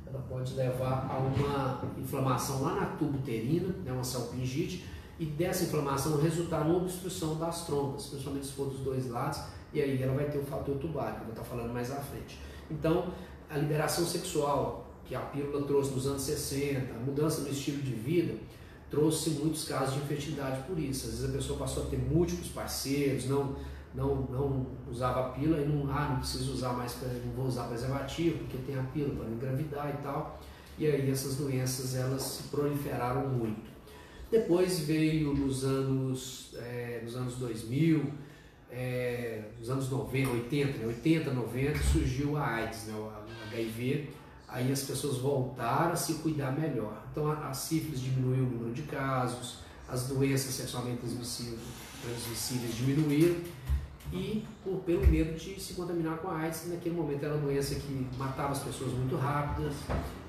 ela 0.04 0.20
pode 0.28 0.54
levar 0.54 1.08
a 1.10 1.18
uma 1.18 1.82
inflamação 1.98 2.62
lá 2.62 2.74
na 2.76 2.86
tuba 2.86 3.18
uterina, 3.18 3.74
né, 3.84 3.90
uma 3.90 4.04
salpingite, 4.04 4.84
e 5.18 5.26
dessa 5.26 5.64
inflamação 5.64 6.20
resultar 6.20 6.64
numa 6.64 6.78
obstrução 6.78 7.36
das 7.36 7.66
trompas, 7.66 8.06
principalmente 8.06 8.46
se 8.46 8.52
for 8.52 8.68
dos 8.68 8.80
dois 8.80 9.10
lados, 9.10 9.40
e 9.72 9.80
aí 9.80 10.00
ela 10.00 10.14
vai 10.14 10.26
ter 10.26 10.38
o 10.38 10.44
fator 10.44 10.76
tubar, 10.76 11.12
que 11.14 11.20
eu 11.20 11.24
vou 11.24 11.30
estar 11.30 11.42
falando 11.42 11.72
mais 11.72 11.90
à 11.90 11.96
frente. 11.96 12.38
Então, 12.70 13.08
a 13.50 13.58
liberação 13.58 14.04
sexual 14.04 14.86
que 15.04 15.14
a 15.14 15.20
pílula 15.20 15.66
trouxe 15.66 15.92
nos 15.92 16.06
anos 16.06 16.22
60, 16.22 16.94
a 16.94 16.98
mudança 16.98 17.42
no 17.42 17.48
estilo 17.48 17.80
de 17.80 17.92
vida, 17.92 18.34
trouxe 18.90 19.30
muitos 19.30 19.64
casos 19.64 19.94
de 19.94 20.00
infertilidade 20.00 20.62
por 20.62 20.78
isso. 20.78 21.06
Às 21.06 21.12
vezes 21.14 21.30
a 21.30 21.32
pessoa 21.32 21.58
passou 21.58 21.84
a 21.84 21.86
ter 21.86 21.98
múltiplos 21.98 22.48
parceiros, 22.48 23.26
não 23.26 23.56
não, 23.96 24.14
não 24.30 24.66
usava 24.90 25.20
a 25.20 25.28
pílula 25.30 25.62
e 25.62 25.66
não, 25.66 25.90
ah, 25.90 26.10
não 26.10 26.18
preciso 26.18 26.52
usar 26.52 26.74
mais, 26.74 26.94
não 27.24 27.32
vou 27.32 27.46
usar 27.46 27.64
preservativo 27.64 28.38
porque 28.38 28.58
tem 28.58 28.78
a 28.78 28.82
pílula 28.82 29.24
para 29.24 29.30
engravidar 29.30 29.90
e 29.98 30.02
tal. 30.02 30.38
E 30.78 30.86
aí 30.86 31.10
essas 31.10 31.36
doenças 31.36 31.94
elas 31.94 32.22
se 32.22 32.42
proliferaram 32.44 33.26
muito. 33.28 33.70
Depois 34.30 34.80
veio 34.80 35.32
nos 35.34 35.64
anos, 35.64 36.54
é, 36.58 37.00
nos 37.02 37.16
anos 37.16 37.36
2000, 37.36 38.12
é, 38.70 39.44
nos 39.58 39.70
anos 39.70 39.88
90, 39.88 40.30
80, 40.30 40.78
né, 40.78 40.86
80, 40.86 41.32
90, 41.32 41.78
surgiu 41.78 42.36
a 42.36 42.46
AIDS, 42.46 42.84
né, 42.88 42.94
HIV. 43.56 44.10
Aí 44.48 44.70
as 44.70 44.82
pessoas 44.82 45.18
voltaram 45.18 45.92
a 45.92 45.96
se 45.96 46.14
cuidar 46.14 46.52
melhor. 46.52 47.02
Então 47.10 47.30
a, 47.30 47.52
sífilis 47.52 48.00
diminuiu 48.00 48.44
o 48.44 48.50
número 48.50 48.72
de 48.72 48.82
casos, 48.82 49.58
as 49.88 50.06
doenças 50.06 50.54
sexualmente 50.54 50.98
transmissíveis, 50.98 51.60
transmissíveis 52.02 52.76
diminuíram 52.76 53.36
e 54.12 54.44
por, 54.62 54.76
pelo 54.80 55.06
medo 55.06 55.36
de 55.36 55.60
se 55.60 55.74
contaminar 55.74 56.18
com 56.18 56.28
a 56.28 56.38
AIDS, 56.38 56.60
que 56.60 56.68
naquele 56.68 56.94
momento 56.94 57.24
era 57.24 57.34
uma 57.34 57.42
doença 57.42 57.74
que 57.74 58.06
matava 58.16 58.52
as 58.52 58.60
pessoas 58.60 58.92
muito 58.92 59.16
rápidas, 59.16 59.74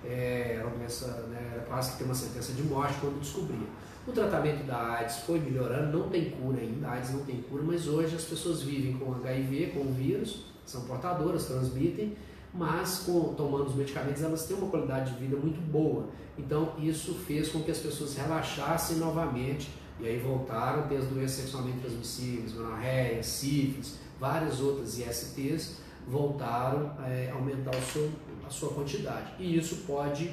é, 0.03 0.55
era 0.55 0.67
uma 0.67 0.77
doença, 0.77 1.07
né, 1.29 1.51
era 1.53 1.63
quase 1.65 1.91
que 1.91 1.97
ter 1.99 2.03
uma 2.05 2.15
sentença 2.15 2.53
de 2.53 2.63
morte 2.63 2.95
quando 2.99 3.19
descobria. 3.19 3.67
O 4.07 4.11
tratamento 4.11 4.65
da 4.65 4.93
AIDS 4.93 5.17
foi 5.17 5.39
melhorando, 5.39 5.97
não 5.97 6.09
tem 6.09 6.31
cura 6.31 6.59
ainda, 6.59 6.87
a 6.87 6.91
AIDS 6.93 7.11
não 7.11 7.23
tem 7.25 7.41
cura, 7.41 7.61
mas 7.63 7.87
hoje 7.87 8.15
as 8.15 8.23
pessoas 8.23 8.63
vivem 8.63 8.97
com 8.97 9.13
HIV, 9.13 9.71
com 9.73 9.81
o 9.81 9.93
vírus, 9.93 10.45
são 10.65 10.81
portadoras, 10.81 11.45
transmitem, 11.45 12.15
mas 12.53 12.99
com, 12.99 13.33
tomando 13.33 13.67
os 13.67 13.75
medicamentos 13.75 14.23
elas 14.23 14.45
têm 14.45 14.57
uma 14.57 14.69
qualidade 14.69 15.13
de 15.13 15.19
vida 15.19 15.37
muito 15.37 15.59
boa. 15.59 16.05
Então 16.37 16.73
isso 16.79 17.13
fez 17.13 17.49
com 17.49 17.61
que 17.61 17.71
as 17.71 17.79
pessoas 17.79 18.15
relaxassem 18.15 18.97
novamente 18.97 19.69
e 19.99 20.07
aí 20.07 20.19
voltaram 20.19 20.81
a 20.81 20.83
ter 20.83 20.97
as 20.97 21.05
doenças 21.05 21.37
sexualmente 21.37 21.79
transmissíveis, 21.79 22.53
gonorreia, 22.53 23.23
sífilis, 23.23 23.97
várias 24.19 24.59
outras 24.59 24.97
ISTs, 24.99 25.77
voltaram 26.07 26.91
a 26.99 27.33
aumentar 27.33 27.75
o 27.75 27.81
seu, 27.81 28.09
a 28.45 28.49
sua 28.49 28.69
quantidade. 28.69 29.33
E 29.39 29.57
isso 29.57 29.77
pode 29.87 30.31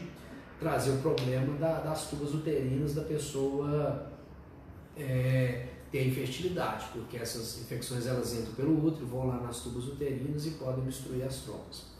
trazer 0.60 0.92
o 0.92 0.98
problema 0.98 1.56
da, 1.56 1.80
das 1.80 2.08
tubas 2.08 2.34
uterinas 2.34 2.94
da 2.94 3.02
pessoa 3.02 4.10
é, 4.96 5.66
ter 5.90 6.08
infertilidade, 6.08 6.86
porque 6.92 7.16
essas 7.16 7.60
infecções 7.60 8.06
elas 8.06 8.34
entram 8.34 8.52
pelo 8.54 8.86
útero, 8.86 9.06
vão 9.06 9.26
lá 9.26 9.40
nas 9.40 9.60
tubas 9.60 9.86
uterinas 9.86 10.46
e 10.46 10.50
podem 10.52 10.84
destruir 10.84 11.22
as 11.24 11.36
trompas. 11.38 11.93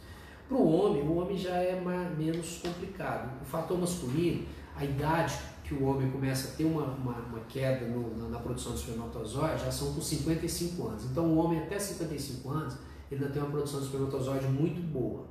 Para 0.48 0.56
o 0.58 0.72
homem, 0.72 1.02
o 1.02 1.16
homem 1.16 1.36
já 1.36 1.56
é 1.56 1.80
mais, 1.80 2.16
menos 2.18 2.58
complicado. 2.58 3.40
O 3.40 3.44
fator 3.44 3.78
masculino, 3.78 4.44
a 4.76 4.84
idade 4.84 5.38
que 5.64 5.72
o 5.72 5.84
homem 5.84 6.10
começa 6.10 6.48
a 6.48 6.50
ter 6.52 6.64
uma, 6.64 6.84
uma, 6.84 7.14
uma 7.14 7.40
queda 7.48 7.86
no, 7.86 8.16
na, 8.16 8.28
na, 8.28 8.38
produção 8.38 8.72
de 8.72 8.80
espermatozoide 8.80 9.64
já 9.64 9.72
são 9.72 9.94
com 9.94 10.00
55 10.00 10.86
anos. 10.86 11.04
Então, 11.06 11.24
o 11.26 11.36
homem 11.36 11.60
até 11.60 11.78
55 11.78 12.50
anos 12.50 12.76
ainda 13.10 13.28
tem 13.28 13.42
uma 13.42 13.50
produção 13.50 13.80
de 13.80 13.86
espermatozoide 13.86 14.46
muito 14.46 14.82
boa. 14.82 15.24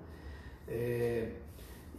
É, 0.67 1.34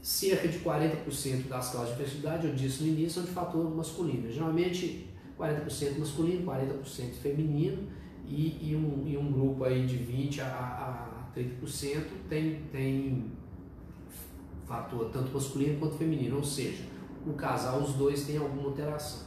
cerca 0.02 0.49
de 0.49 0.59
40% 0.59 1.47
das 1.49 1.71
causas 1.71 1.88
de 1.90 1.94
infertilidade, 1.94 2.47
eu 2.49 2.54
disse 2.54 2.83
no 2.83 2.88
início, 2.88 3.23
são 3.23 3.23
de 3.23 3.30
fator 3.30 3.75
masculino. 3.75 4.30
Geralmente 4.30 5.09
40% 5.38 5.99
masculino, 5.99 6.44
40% 6.44 7.12
feminino 7.23 7.88
e, 8.26 8.71
e, 8.71 8.76
um, 8.76 9.06
e 9.06 9.16
um 9.16 9.33
grupo 9.33 9.64
aí 9.64 9.87
de 9.87 9.97
20% 9.97 10.40
a, 10.40 10.44
a 10.44 11.13
30% 11.37 12.05
tem, 12.29 12.62
tem 12.71 13.31
fator 14.67 15.11
tanto 15.11 15.33
masculino 15.33 15.79
quanto 15.79 15.97
feminino, 15.97 16.37
ou 16.37 16.45
seja, 16.45 16.85
o 17.26 17.33
casal, 17.35 17.81
os 17.81 17.95
dois 17.95 18.25
têm 18.25 18.37
alguma 18.37 18.69
alteração. 18.69 19.25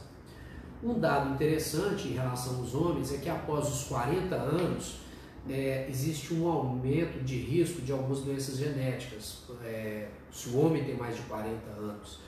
Um 0.82 0.98
dado 0.98 1.34
interessante 1.34 2.08
em 2.08 2.12
relação 2.12 2.56
aos 2.56 2.74
homens 2.74 3.12
é 3.12 3.18
que 3.18 3.28
após 3.28 3.68
os 3.68 3.84
40 3.84 4.34
anos, 4.34 5.00
é, 5.48 5.86
existe 5.88 6.34
um 6.34 6.46
aumento 6.46 7.24
de 7.24 7.36
risco 7.36 7.80
de 7.80 7.90
algumas 7.90 8.20
doenças 8.20 8.58
genéticas. 8.58 9.42
É, 9.64 10.08
se 10.30 10.50
o 10.50 10.58
homem 10.58 10.84
tem 10.84 10.96
mais 10.96 11.16
de 11.16 11.22
40 11.22 11.70
anos, 11.70 12.20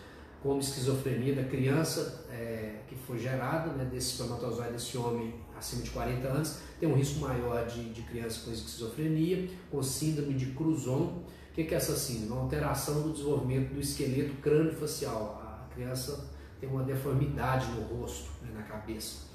como 0.43 0.59
esquizofrenia 0.59 1.35
da 1.35 1.45
criança 1.45 2.25
é, 2.31 2.77
que 2.89 2.95
foi 2.95 3.19
gerada, 3.19 3.73
né, 3.73 3.85
desse 3.85 4.13
espermatozoide 4.13 4.73
desse 4.73 4.97
homem 4.97 5.35
acima 5.61 5.83
de 5.83 5.91
40 5.91 6.27
anos, 6.27 6.57
tem 6.81 6.89
um 6.89 6.95
risco 6.95 7.21
maior 7.21 7.67
de, 7.67 7.91
de 7.91 8.03
criança 8.03 8.41
com 8.45 8.51
esquizofrenia, 8.51 9.49
com 9.71 9.83
síndrome 9.83 10.35
de 10.35 10.47
Cruzon. 10.47 11.23
O 11.51 11.55
que 11.55 11.63
é 11.63 11.77
essa 11.77 11.95
síndrome? 11.95 12.33
Uma 12.33 12.41
alteração 12.43 13.03
do 13.03 13.13
desenvolvimento 13.13 13.75
do 13.75 13.81
esqueleto 13.81 14.35
crânio-facial. 14.41 15.69
A 15.71 15.75
criança 15.75 16.29
tem 16.59 16.69
uma 16.69 16.83
deformidade 16.83 17.71
no 17.73 17.83
rosto, 17.83 18.31
né, 18.43 18.51
na 18.55 18.63
cabeça. 18.63 19.29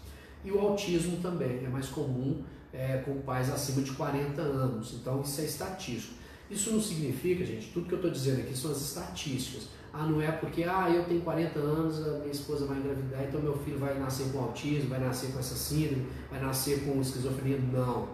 E 0.44 0.52
o 0.52 0.60
autismo 0.60 1.18
também 1.22 1.64
é 1.64 1.70
mais 1.70 1.88
comum 1.88 2.44
é, 2.74 2.98
com 2.98 3.22
pais 3.22 3.50
acima 3.50 3.82
de 3.82 3.92
40 3.92 4.42
anos. 4.42 4.94
Então 4.94 5.22
isso 5.22 5.40
é 5.42 5.46
estatístico. 5.46 6.16
Isso 6.50 6.72
não 6.72 6.82
significa, 6.82 7.46
gente, 7.46 7.72
tudo 7.72 7.88
que 7.88 7.94
eu 7.94 7.98
estou 7.98 8.12
dizendo 8.12 8.42
aqui 8.42 8.56
são 8.56 8.72
as 8.72 8.82
estatísticas. 8.82 9.68
Ah, 9.98 10.06
não 10.06 10.22
é 10.22 10.30
porque 10.30 10.64
ah, 10.64 10.90
eu 10.90 11.06
tenho 11.06 11.22
40 11.22 11.58
anos, 11.58 12.06
a 12.06 12.20
minha 12.20 12.32
esposa 12.32 12.66
vai 12.66 12.78
engravidar, 12.78 13.24
então 13.24 13.40
meu 13.40 13.58
filho 13.58 13.80
vai 13.80 13.98
nascer 13.98 14.30
com 14.30 14.40
autismo, 14.40 14.90
vai 14.90 15.00
nascer 15.00 15.32
com 15.32 15.40
essa 15.40 15.56
síndrome, 15.56 16.06
vai 16.30 16.42
nascer 16.42 16.84
com 16.84 17.00
esquizofrenia. 17.00 17.58
Não. 17.72 18.10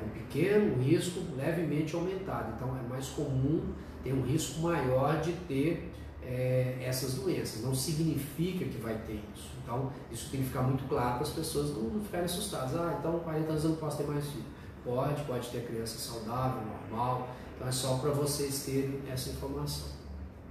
É 0.00 0.06
um 0.06 0.08
pequeno 0.08 0.82
risco 0.82 1.20
levemente 1.36 1.94
aumentado. 1.94 2.54
Então 2.56 2.74
é 2.74 2.88
mais 2.88 3.08
comum 3.08 3.74
ter 4.02 4.14
um 4.14 4.22
risco 4.22 4.62
maior 4.62 5.20
de 5.20 5.32
ter 5.46 5.92
é, 6.22 6.78
essas 6.80 7.16
doenças. 7.16 7.62
Não 7.62 7.74
significa 7.74 8.64
que 8.64 8.78
vai 8.78 8.96
ter 9.06 9.20
isso. 9.34 9.50
Então, 9.62 9.92
isso 10.10 10.30
tem 10.30 10.40
que 10.40 10.46
ficar 10.46 10.62
muito 10.62 10.88
claro 10.88 11.14
para 11.14 11.22
as 11.22 11.34
pessoas 11.34 11.70
não, 11.76 11.82
não 11.82 12.02
ficarem 12.02 12.24
assustadas. 12.24 12.74
Ah, 12.76 12.96
então 12.98 13.18
40 13.18 13.50
anos 13.50 13.64
eu 13.64 13.70
não 13.70 13.76
posso 13.76 13.98
ter 13.98 14.04
mais 14.04 14.24
filho. 14.26 14.44
Pode, 14.82 15.22
pode 15.24 15.50
ter 15.50 15.66
criança 15.66 15.98
saudável, 15.98 16.62
normal. 16.62 17.28
Então 17.54 17.68
é 17.68 17.72
só 17.72 17.98
para 17.98 18.10
vocês 18.10 18.64
terem 18.64 19.00
essa 19.10 19.28
informação. 19.28 19.93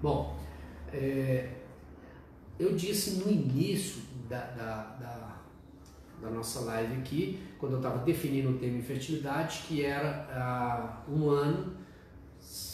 Bom, 0.03 0.37
é, 0.91 1.47
eu 2.59 2.75
disse 2.75 3.11
no 3.23 3.31
início 3.31 4.01
da, 4.27 4.41
da, 4.47 4.83
da, 4.99 5.37
da, 6.21 6.29
nossa 6.29 6.59
live 6.59 6.95
aqui, 6.95 7.39
quando 7.57 7.71
eu 7.71 7.77
estava 7.77 7.99
definindo 7.99 8.49
o 8.49 8.57
tema 8.57 8.79
infertilidade, 8.79 9.63
que 9.65 9.81
era 9.81 10.27
ah, 10.29 11.03
um 11.09 11.29
ano, 11.29 11.77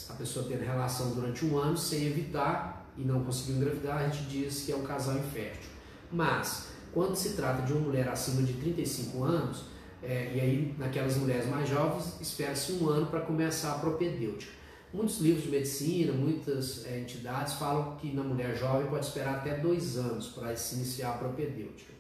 a 0.10 0.14
pessoa 0.14 0.48
ter 0.48 0.58
relação 0.58 1.12
durante 1.12 1.46
um 1.46 1.56
ano 1.60 1.78
sem 1.78 2.08
evitar 2.08 2.92
e 2.98 3.04
não 3.04 3.24
conseguiu 3.24 3.58
engravidar, 3.58 3.98
a 4.00 4.10
gente 4.10 4.24
diz 4.24 4.64
que 4.66 4.72
é 4.72 4.76
um 4.76 4.84
casal 4.84 5.16
infértil. 5.16 5.70
Mas, 6.12 6.70
quando 6.92 7.16
se 7.16 7.36
trata 7.36 7.62
de 7.62 7.74
uma 7.74 7.82
mulher 7.82 8.10
acima 8.10 8.42
de 8.42 8.54
35 8.54 9.24
anos, 9.24 9.66
é, 10.02 10.32
e 10.34 10.42
aí 10.42 10.76
naquelas 10.80 11.16
mulheres 11.16 11.48
mais 11.48 11.70
jovens, 11.70 12.20
espera-se 12.20 12.72
um 12.72 12.90
ano 12.90 13.06
para 13.06 13.22
começar 13.22 13.76
a 13.76 13.78
propedêutica. 13.78 14.59
Muitos 14.92 15.20
livros 15.20 15.44
de 15.44 15.52
medicina, 15.52 16.14
muitas 16.14 16.86
é, 16.86 17.00
entidades 17.00 17.54
falam 17.54 17.96
que 17.98 18.12
na 18.12 18.24
mulher 18.24 18.58
jovem 18.58 18.88
pode 18.88 19.06
esperar 19.06 19.36
até 19.36 19.58
dois 19.58 19.98
anos 19.98 20.30
para 20.30 20.56
se 20.56 20.76
iniciar 20.76 21.12
a 21.12 21.18
propedêutica. 21.18 21.94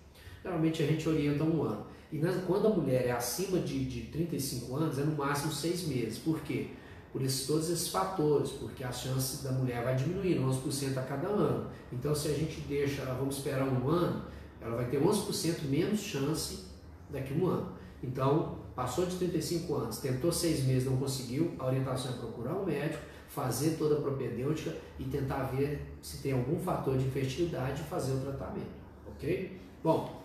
Geralmente 0.43 0.81
a 0.81 0.87
gente 0.87 1.07
orienta 1.07 1.43
um 1.43 1.61
ano. 1.63 1.85
E 2.11 2.19
quando 2.47 2.67
a 2.67 2.69
mulher 2.71 3.05
é 3.05 3.11
acima 3.11 3.59
de, 3.59 3.85
de 3.85 4.01
35 4.07 4.75
anos, 4.75 4.97
é 4.97 5.03
no 5.03 5.15
máximo 5.15 5.51
seis 5.51 5.87
meses. 5.87 6.17
Por 6.17 6.41
quê? 6.41 6.69
Por 7.13 7.21
esses, 7.21 7.45
todos 7.45 7.69
esses 7.69 7.89
fatores, 7.89 8.51
porque 8.51 8.83
a 8.83 8.91
chance 8.91 9.43
da 9.43 9.51
mulher 9.51 9.83
vai 9.83 9.95
diminuindo 9.95 10.41
11% 10.41 10.97
a 10.97 11.03
cada 11.03 11.27
ano. 11.27 11.69
Então, 11.91 12.15
se 12.15 12.27
a 12.29 12.33
gente 12.33 12.61
deixa, 12.61 13.05
vamos 13.05 13.37
esperar 13.37 13.67
um 13.67 13.87
ano, 13.87 14.25
ela 14.59 14.75
vai 14.75 14.89
ter 14.89 14.99
11% 14.99 15.63
menos 15.69 15.99
chance 15.99 16.65
daqui 17.09 17.33
a 17.33 17.37
um 17.37 17.47
ano. 17.47 17.73
Então, 18.03 18.58
passou 18.79 19.05
de 19.05 19.17
35 19.17 19.75
anos, 19.75 19.97
tentou 19.97 20.31
seis 20.31 20.63
meses, 20.63 20.85
não 20.85 20.95
conseguiu, 20.95 21.53
a 21.59 21.65
orientação 21.65 22.13
é 22.13 22.13
procurar 22.15 22.53
um 22.53 22.65
médico, 22.65 23.03
fazer 23.27 23.71
toda 23.71 23.95
a 23.97 24.01
propedêutica 24.01 24.73
e 24.97 25.03
tentar 25.03 25.43
ver 25.53 25.97
se 26.01 26.19
tem 26.19 26.31
algum 26.31 26.57
fator 26.57 26.97
de 26.97 27.05
infertilidade 27.05 27.81
e 27.81 27.83
fazer 27.83 28.13
o 28.13 28.19
tratamento, 28.19 28.71
ok? 29.05 29.59
Bom, 29.83 30.23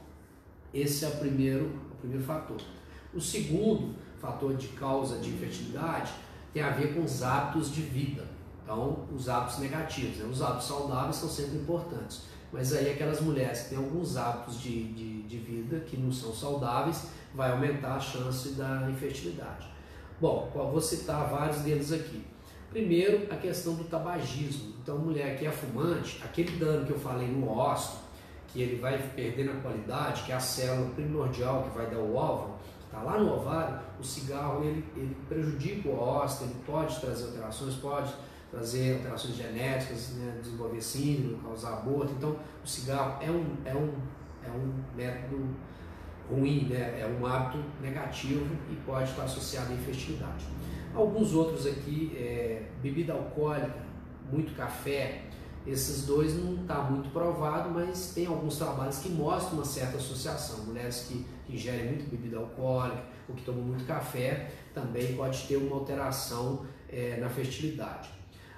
esse 0.73 1.05
é 1.05 1.09
o 1.09 1.17
primeiro, 1.17 1.65
o 1.95 1.97
primeiro 1.97 2.23
fator. 2.23 2.61
O 3.13 3.21
segundo 3.21 3.97
fator 4.21 4.55
de 4.55 4.69
causa 4.69 5.19
de 5.19 5.31
infertilidade 5.31 6.13
tem 6.53 6.63
a 6.63 6.71
ver 6.71 6.95
com 6.95 7.03
os 7.03 7.25
hábitos 7.25 7.75
de 7.75 7.83
vida. 7.83 8.25
Então, 8.63 9.05
os 9.13 9.29
hábitos 9.29 9.59
negativos. 9.59 10.19
Né? 10.19 10.27
Os 10.31 10.41
hábitos 10.41 10.69
saudáveis 10.69 11.17
são 11.17 11.29
sempre 11.29 11.57
importantes. 11.57 12.23
Mas 12.53 12.73
aí 12.73 12.93
aquelas 12.93 13.21
mulheres 13.21 13.63
que 13.63 13.71
têm 13.71 13.79
alguns 13.79 14.17
hábitos 14.17 14.61
de, 14.61 14.93
de, 14.93 15.23
de 15.25 15.39
vida 15.39 15.81
que 15.81 15.97
não 15.97 16.13
são 16.13 16.33
saudáveis, 16.33 17.09
vai 17.35 17.51
aumentar 17.51 17.97
a 17.97 18.01
chance 18.01 18.51
da 18.51 18.89
infertilidade. 18.89 19.69
Bom, 20.21 20.51
vou 20.55 20.81
citar 20.81 21.29
vários 21.29 21.59
deles 21.59 21.93
aqui. 21.93 22.25
Primeiro, 22.71 23.33
a 23.33 23.37
questão 23.37 23.75
do 23.75 23.85
tabagismo. 23.85 24.75
Então, 24.83 24.99
mulher 24.99 25.39
que 25.39 25.47
é 25.47 25.51
fumante, 25.51 26.21
aquele 26.25 26.57
dano 26.57 26.87
que 26.87 26.93
eu 26.93 26.99
falei 26.99 27.29
no 27.29 27.49
ósseo, 27.49 27.99
que 28.49 28.63
ele 28.63 28.81
vai 28.81 28.99
perdendo 29.15 29.53
a 29.53 29.61
qualidade, 29.61 30.23
que 30.23 30.33
é 30.33 30.35
a 30.35 30.41
célula 30.41 30.91
primordial 30.91 31.65
que 31.65 31.77
vai 31.77 31.91
dar 31.91 31.99
o 31.99 32.15
óvulo, 32.15 32.57
está 32.85 33.03
lá 33.03 33.19
no 33.19 33.35
ovário, 33.35 33.81
o 33.99 34.05
cigarro 34.05 34.65
ele, 34.65 34.85
ele 34.97 35.17
prejudica 35.29 35.89
o 35.89 35.99
ósseo, 35.99 36.47
ele 36.47 36.57
pode 36.65 37.01
trazer 37.01 37.27
alterações, 37.27 37.75
pode 37.75 38.15
trazer 38.51 38.97
alterações 38.97 39.35
genéticas, 39.35 40.11
né, 40.11 40.39
desenvolver 40.41 40.81
síndrome, 40.81 41.43
causar 41.43 41.75
aborto. 41.75 42.13
Então, 42.13 42.37
o 42.63 42.67
cigarro 42.67 43.21
é 43.21 43.31
um, 43.31 43.57
é 43.65 43.75
um, 43.75 43.93
é 44.45 44.51
um 44.51 44.73
método 44.97 45.49
ruim, 46.31 46.67
né? 46.71 47.01
é 47.01 47.07
um 47.07 47.27
hábito 47.27 47.63
negativo 47.81 48.47
e 48.71 48.77
pode 48.87 49.11
estar 49.11 49.25
associado 49.25 49.73
à 49.73 49.75
infertilidade. 49.75 50.45
Alguns 50.95 51.35
outros 51.35 51.67
aqui, 51.67 52.13
é, 52.17 52.63
bebida 52.83 53.13
alcoólica, 53.13 53.85
muito 54.31 54.55
café, 54.57 55.23
esses 55.67 56.05
dois 56.05 56.35
não 56.35 56.63
está 56.63 56.83
muito 56.83 57.11
provado, 57.11 57.71
mas 57.71 58.13
tem 58.15 58.27
alguns 58.27 58.59
trabalhos 58.59 58.99
que 58.99 59.09
mostram 59.09 59.55
uma 59.55 59.65
certa 59.65 59.97
associação. 59.97 60.65
Mulheres 60.67 61.07
que, 61.09 61.27
ingerem 61.49 61.87
muito 61.87 62.11
bebida 62.11 62.39
alcoólica 62.39 63.03
ou 63.29 63.35
que 63.35 63.43
tomam 63.43 63.63
muito 63.63 63.85
café 63.87 64.51
também 64.73 65.15
pode 65.15 65.47
ter 65.47 65.57
uma 65.57 65.77
alteração 65.77 66.65
é, 66.89 67.17
na 67.19 67.29
fertilidade. 67.29 68.09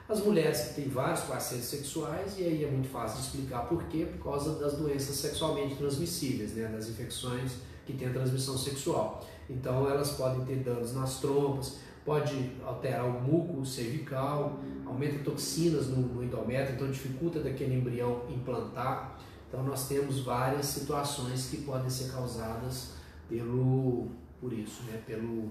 As 0.08 0.24
mulheres 0.24 0.68
que 0.68 0.74
têm 0.74 0.88
vários 0.88 1.22
parceiros 1.22 1.66
sexuais, 1.66 2.38
e 2.38 2.44
aí 2.44 2.64
é 2.64 2.70
muito 2.70 2.88
fácil 2.88 3.18
explicar 3.18 3.66
por 3.68 3.82
quê, 3.84 4.06
por 4.06 4.22
causa 4.22 4.56
das 4.56 4.74
doenças 4.74 5.16
sexualmente 5.16 5.74
transmissíveis, 5.74 6.52
né, 6.54 6.68
das 6.68 6.88
infecções 6.88 7.54
que 7.84 7.92
têm 7.92 8.12
transmissão 8.12 8.56
sexual. 8.56 9.26
Então 9.50 9.90
elas 9.90 10.12
podem 10.12 10.44
ter 10.44 10.62
danos 10.62 10.94
nas 10.94 11.18
trompas, 11.18 11.78
pode 12.04 12.52
alterar 12.64 13.04
o 13.04 13.20
muco 13.20 13.66
cervical, 13.66 14.60
aumenta 14.84 15.24
toxinas 15.24 15.88
no, 15.88 15.96
no 15.96 16.22
endométrio, 16.22 16.76
então 16.76 16.88
dificulta 16.88 17.40
daquele 17.40 17.74
embrião 17.74 18.22
implantar. 18.28 19.18
Então 19.48 19.64
nós 19.64 19.88
temos 19.88 20.20
várias 20.20 20.66
situações 20.66 21.48
que 21.50 21.58
podem 21.58 21.90
ser 21.90 22.12
causadas 22.12 22.92
pelo 23.28 24.06
por 24.40 24.52
isso, 24.52 24.84
né, 24.84 25.02
pelo 25.04 25.50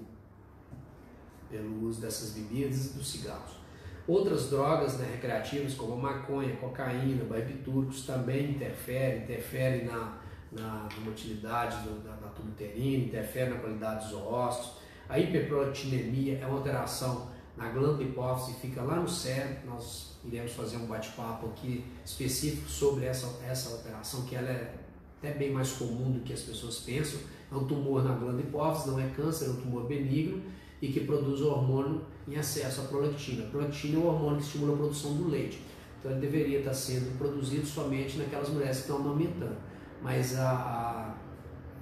pelo 1.49 1.87
uso 1.87 1.99
dessas 1.99 2.31
bebidas 2.31 2.85
e 2.85 2.89
dos 2.93 3.11
cigarros. 3.11 3.64
Outras 4.07 4.49
drogas 4.49 4.97
né, 4.97 5.09
recreativas 5.13 5.73
como 5.73 5.97
maconha, 5.97 6.55
cocaína, 6.57 7.23
barbitúricos 7.23 8.05
também 8.05 8.51
interferem, 8.51 9.23
interferem 9.23 9.85
na, 9.85 10.17
na, 10.51 10.87
motilidade 11.03 11.77
do, 11.83 12.03
da, 12.03 12.11
da 12.15 12.27
tubo 12.27 12.49
uterino, 12.49 13.05
interferem 13.05 13.53
na 13.53 13.59
qualidade 13.59 14.09
dos 14.09 14.13
ósseos 14.13 14.85
a 15.07 15.19
hiperproteinemia 15.19 16.39
é 16.39 16.45
uma 16.45 16.57
alteração 16.57 17.27
na 17.55 17.69
glândula 17.69 18.03
hipófise, 18.03 18.57
fica 18.59 18.81
lá 18.81 18.95
no 18.95 19.07
cérebro. 19.07 19.67
Nós 19.67 20.17
iremos 20.25 20.53
fazer 20.53 20.77
um 20.77 20.87
bate-papo 20.87 21.47
aqui 21.47 21.85
específico 22.03 22.67
sobre 22.67 23.05
essa, 23.05 23.27
essa 23.45 23.75
alteração, 23.75 24.23
que 24.23 24.35
ela 24.35 24.49
é 24.49 24.73
até 25.19 25.31
bem 25.31 25.51
mais 25.51 25.73
comum 25.73 26.11
do 26.11 26.21
que 26.21 26.33
as 26.33 26.41
pessoas 26.41 26.79
pensam. 26.79 27.19
É 27.51 27.55
um 27.55 27.65
tumor 27.65 28.03
na 28.03 28.15
glândula 28.15 28.41
hipófise, 28.41 28.89
não 28.89 28.99
é 28.99 29.07
câncer, 29.09 29.45
é 29.45 29.49
um 29.49 29.57
tumor 29.57 29.85
benigno 29.85 30.41
e 30.81 30.87
que 30.87 31.01
produz 31.01 31.41
o 31.41 31.49
hormônio 31.49 32.01
em 32.27 32.35
excesso, 32.35 32.81
a 32.81 32.83
prolactina. 32.85 33.45
A 33.45 33.49
prolactina 33.49 33.95
é 33.95 33.99
o 33.99 34.05
hormônio 34.07 34.37
que 34.37 34.43
estimula 34.43 34.73
a 34.73 34.77
produção 34.77 35.15
do 35.15 35.29
leite. 35.29 35.61
Então 35.99 36.11
ele 36.11 36.21
deveria 36.21 36.59
estar 36.59 36.73
sendo 36.73 37.17
produzido 37.17 37.65
somente 37.65 38.17
naquelas 38.17 38.49
mulheres 38.49 38.77
que 38.77 38.83
estão 38.83 38.97
amamentando. 38.97 39.57
Mas 40.01 40.37
a, 40.37 40.51
a, 40.51 41.15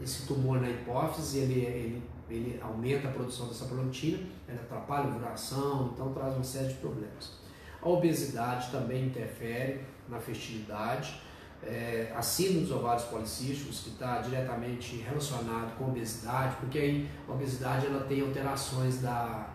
esse 0.01 0.25
tumor 0.27 0.61
na 0.61 0.69
hipófise, 0.69 1.39
ele, 1.39 1.61
ele 1.61 2.03
ele 2.29 2.59
aumenta 2.61 3.07
a 3.07 3.11
produção 3.11 3.47
dessa 3.47 3.65
prolactina, 3.65 4.17
ele 4.47 4.59
atrapalha 4.59 5.05
a 5.05 5.09
ovulação, 5.09 5.91
então 5.93 6.13
traz 6.13 6.33
uma 6.35 6.43
série 6.43 6.69
de 6.69 6.75
problemas. 6.75 7.39
A 7.81 7.89
obesidade 7.89 8.71
também 8.71 9.05
interfere 9.07 9.81
na 10.07 10.19
fertilidade. 10.19 11.21
É, 11.65 12.11
a 12.13 12.21
síndrome 12.21 12.61
dos 12.61 12.71
ovários 12.71 13.05
policísticos, 13.05 13.79
que 13.79 13.89
está 13.91 14.19
diretamente 14.19 14.97
relacionado 14.97 15.77
com 15.77 15.85
a 15.85 15.87
obesidade, 15.87 16.57
porque 16.57 16.77
aí 16.77 17.09
a 17.27 17.31
obesidade 17.31 17.85
ela 17.85 18.03
tem 18.05 18.21
alterações 18.21 19.01
da, 19.01 19.47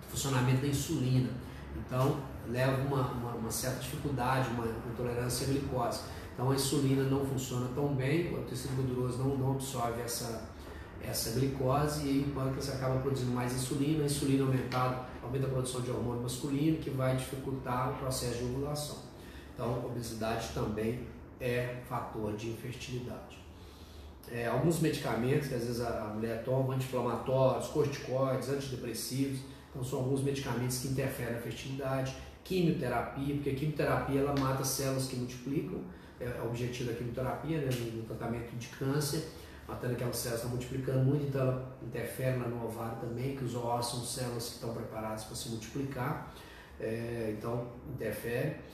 do 0.00 0.10
funcionamento 0.10 0.62
da 0.62 0.68
insulina. 0.68 1.30
Então, 1.76 2.20
leva 2.48 2.80
uma, 2.82 3.02
uma, 3.12 3.32
uma 3.34 3.50
certa 3.50 3.80
dificuldade, 3.80 4.48
uma 4.50 4.66
intolerância 4.90 5.46
à 5.46 5.50
glicose. 5.50 6.00
Então, 6.32 6.50
a 6.50 6.54
insulina 6.54 7.02
não 7.04 7.24
funciona 7.24 7.68
tão 7.74 7.94
bem, 7.94 8.34
o 8.34 8.42
tecido 8.44 8.74
gorduroso 8.76 9.18
não, 9.18 9.36
não 9.36 9.52
absorve 9.52 10.00
essa, 10.00 10.48
essa 11.02 11.38
glicose 11.38 12.06
e 12.06 12.08
aí 12.08 12.20
o 12.28 12.34
pâncreas 12.34 12.70
acaba 12.70 12.98
produzindo 13.00 13.32
mais 13.32 13.52
insulina. 13.52 14.04
A 14.04 14.06
insulina 14.06 14.44
aumentada 14.44 15.06
aumenta 15.22 15.46
a 15.46 15.50
produção 15.50 15.82
de 15.82 15.90
hormônio 15.90 16.22
masculino, 16.22 16.78
que 16.78 16.90
vai 16.90 17.16
dificultar 17.16 17.90
o 17.90 17.96
processo 17.96 18.38
de 18.38 18.44
ovulação. 18.44 19.09
Então, 19.60 19.84
obesidade 19.84 20.54
também 20.54 21.00
é 21.38 21.82
fator 21.86 22.34
de 22.34 22.48
infertilidade. 22.48 23.38
É, 24.32 24.46
alguns 24.46 24.80
medicamentos 24.80 25.48
que 25.48 25.54
às 25.54 25.64
vezes 25.64 25.82
a, 25.82 26.12
mulher 26.14 26.42
toma, 26.42 26.74
anti-inflamatórios, 26.74 27.66
corticoides, 27.68 28.48
antidepressivos, 28.48 29.40
então 29.68 29.84
são 29.84 29.98
alguns 29.98 30.22
medicamentos 30.22 30.78
que 30.78 30.88
interferem 30.88 31.34
na 31.34 31.40
fertilidade, 31.40 32.16
quimioterapia, 32.42 33.34
porque 33.34 33.50
a 33.50 33.54
quimioterapia 33.54 34.20
ela 34.20 34.34
mata 34.40 34.64
células 34.64 35.08
que 35.08 35.16
multiplicam, 35.16 35.80
é, 36.18 36.24
é 36.24 36.40
o 36.42 36.46
objetivo 36.46 36.90
da 36.90 36.96
quimioterapia, 36.96 37.58
né, 37.58 37.68
no, 37.96 38.02
tratamento 38.04 38.56
de 38.56 38.68
câncer, 38.68 39.28
matando 39.68 39.92
aquelas 39.92 40.16
células 40.16 40.40
que 40.40 40.46
estão 40.46 40.58
multiplicando 40.58 41.04
muito, 41.04 41.26
então 41.26 41.42
ela 41.42 41.76
interfere 41.82 42.38
no 42.38 42.64
ovário 42.64 42.96
também, 42.98 43.36
que 43.36 43.44
os 43.44 43.54
ovos 43.54 43.90
são 43.90 44.00
células 44.00 44.48
que 44.48 44.54
estão 44.54 44.72
preparadas 44.72 45.24
para 45.24 45.36
se 45.36 45.50
multiplicar, 45.50 46.32
é, 46.80 47.34
então 47.36 47.66
interfere. 47.92 48.70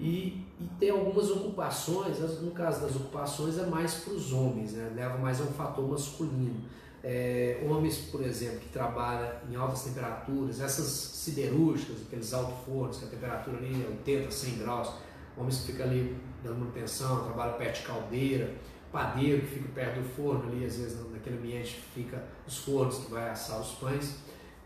E, 0.00 0.46
e, 0.58 0.66
tem 0.78 0.88
algumas 0.88 1.30
ocupações, 1.30 2.18
no 2.40 2.52
caso 2.52 2.80
das 2.80 2.96
ocupações 2.96 3.58
é 3.58 3.66
mais 3.66 3.96
para 3.96 4.14
os 4.14 4.32
homens, 4.32 4.72
né? 4.72 4.90
leva 4.94 5.18
mais 5.18 5.40
a 5.40 5.44
um 5.44 5.52
fator 5.52 5.86
masculino. 5.86 6.62
É, 7.04 7.62
homens, 7.68 7.98
por 8.10 8.22
exemplo, 8.22 8.60
que 8.60 8.68
trabalham 8.70 9.30
em 9.50 9.56
altas 9.56 9.84
temperaturas, 9.84 10.60
essas 10.60 10.86
siderúrgicas, 10.86 11.96
aqueles 12.06 12.32
alto 12.32 12.52
fornos, 12.64 12.96
que 12.96 13.04
a 13.04 13.08
temperatura 13.08 13.58
ali 13.58 13.82
é 13.82 13.88
80, 13.88 14.30
100 14.30 14.58
graus, 14.58 14.90
homens 15.36 15.60
que 15.60 15.72
ficam 15.72 15.86
ali 15.86 16.16
dando 16.42 16.60
manutenção, 16.60 17.24
trabalham 17.24 17.58
perto 17.58 17.80
de 17.80 17.86
caldeira, 17.86 18.54
padeiro 18.90 19.42
que 19.42 19.48
fica 19.48 19.68
perto 19.74 20.00
do 20.00 20.08
forno 20.08 20.50
ali, 20.50 20.64
às 20.64 20.76
vezes 20.76 20.98
naquele 21.10 21.36
ambiente 21.36 21.78
fica 21.94 22.24
os 22.46 22.58
fornos 22.58 22.98
que 22.98 23.10
vai 23.10 23.30
assar 23.30 23.60
os 23.60 23.72
pães 23.72 24.16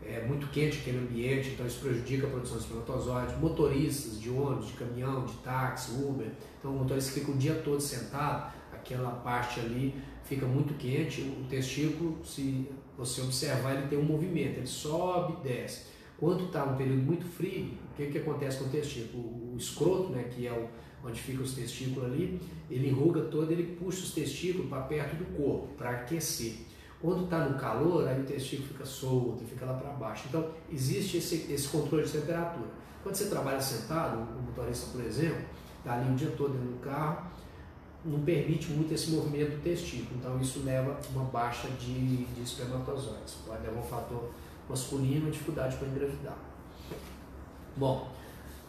é 0.07 0.23
muito 0.25 0.47
quente 0.47 0.77
aquele 0.79 0.99
ambiente, 0.99 1.49
então 1.49 1.65
isso 1.65 1.79
prejudica 1.79 2.27
a 2.27 2.29
produção 2.29 2.57
de 2.57 2.63
espermatozoides. 2.63 3.37
Motoristas 3.37 4.19
de 4.19 4.29
ônibus, 4.29 4.67
de 4.67 4.73
caminhão, 4.73 5.25
de 5.25 5.33
táxi, 5.37 5.91
Uber, 5.91 6.27
então 6.59 6.71
o 6.71 6.79
motorista 6.79 7.11
fica 7.11 7.31
o 7.31 7.37
dia 7.37 7.55
todo 7.55 7.81
sentado, 7.81 8.53
aquela 8.71 9.11
parte 9.11 9.59
ali 9.59 9.95
fica 10.23 10.45
muito 10.45 10.73
quente, 10.75 11.21
o 11.21 11.45
testículo, 11.49 12.17
se 12.23 12.67
você 12.97 13.21
observar, 13.21 13.75
ele 13.75 13.87
tem 13.87 13.97
um 13.97 14.03
movimento, 14.03 14.57
ele 14.57 14.67
sobe 14.67 15.33
e 15.39 15.47
desce. 15.47 15.95
Quando 16.17 16.45
está 16.45 16.63
um 16.63 16.75
período 16.75 17.01
muito 17.01 17.25
frio, 17.25 17.71
o 17.91 17.95
que, 17.95 18.07
que 18.07 18.17
acontece 18.17 18.57
com 18.57 18.65
o 18.65 18.69
testículo? 18.69 19.23
O, 19.23 19.55
escroto, 19.57 20.09
né, 20.09 20.23
que 20.23 20.47
é 20.47 20.51
o, 20.51 20.67
onde 21.07 21.19
fica 21.19 21.43
os 21.43 21.53
testículos 21.53 22.05
ali, 22.05 22.39
ele 22.69 22.89
enruga 22.89 23.21
todo, 23.21 23.51
ele 23.51 23.75
puxa 23.77 23.99
os 23.99 24.11
testículos 24.11 24.69
para 24.69 24.81
perto 24.83 25.15
do 25.15 25.25
corpo, 25.37 25.67
para 25.77 25.91
aquecer. 25.91 26.55
Quando 27.05 27.25
está 27.25 27.45
no 27.45 27.55
calor, 27.59 28.07
aí 28.07 28.19
o 28.19 28.23
testículo 28.23 28.69
fica 28.69 28.83
solto, 28.83 29.43
fica 29.45 29.63
lá 29.63 29.75
para 29.75 29.91
baixo. 29.91 30.25
Então, 30.27 30.49
existe 30.71 31.17
esse, 31.17 31.53
esse 31.53 31.67
controle 31.67 32.03
de 32.03 32.11
temperatura. 32.11 32.67
Quando 33.03 33.13
você 33.13 33.25
trabalha 33.25 33.61
sentado, 33.61 34.17
o 34.17 34.41
motorista, 34.41 34.89
por 34.91 35.05
exemplo, 35.05 35.45
está 35.77 35.93
ali 35.93 36.11
o 36.11 36.15
dia 36.15 36.31
todo 36.31 36.53
dentro 36.53 36.69
do 36.69 36.79
carro, 36.79 37.27
não 38.03 38.21
permite 38.21 38.71
muito 38.71 38.91
esse 38.91 39.11
movimento 39.11 39.51
do 39.51 39.61
testículo. 39.61 40.17
Então, 40.19 40.41
isso 40.41 40.63
leva 40.65 40.93
a 40.93 41.09
uma 41.15 41.25
baixa 41.25 41.67
de, 41.79 42.25
de 42.25 42.41
espermatozoides. 42.41 43.35
Pode 43.45 43.61
levar 43.61 43.79
um 43.79 43.83
fator 43.83 44.31
masculino, 44.67 45.29
dificuldade 45.29 45.77
para 45.77 45.87
engravidar. 45.87 46.37
Bom, 47.77 48.09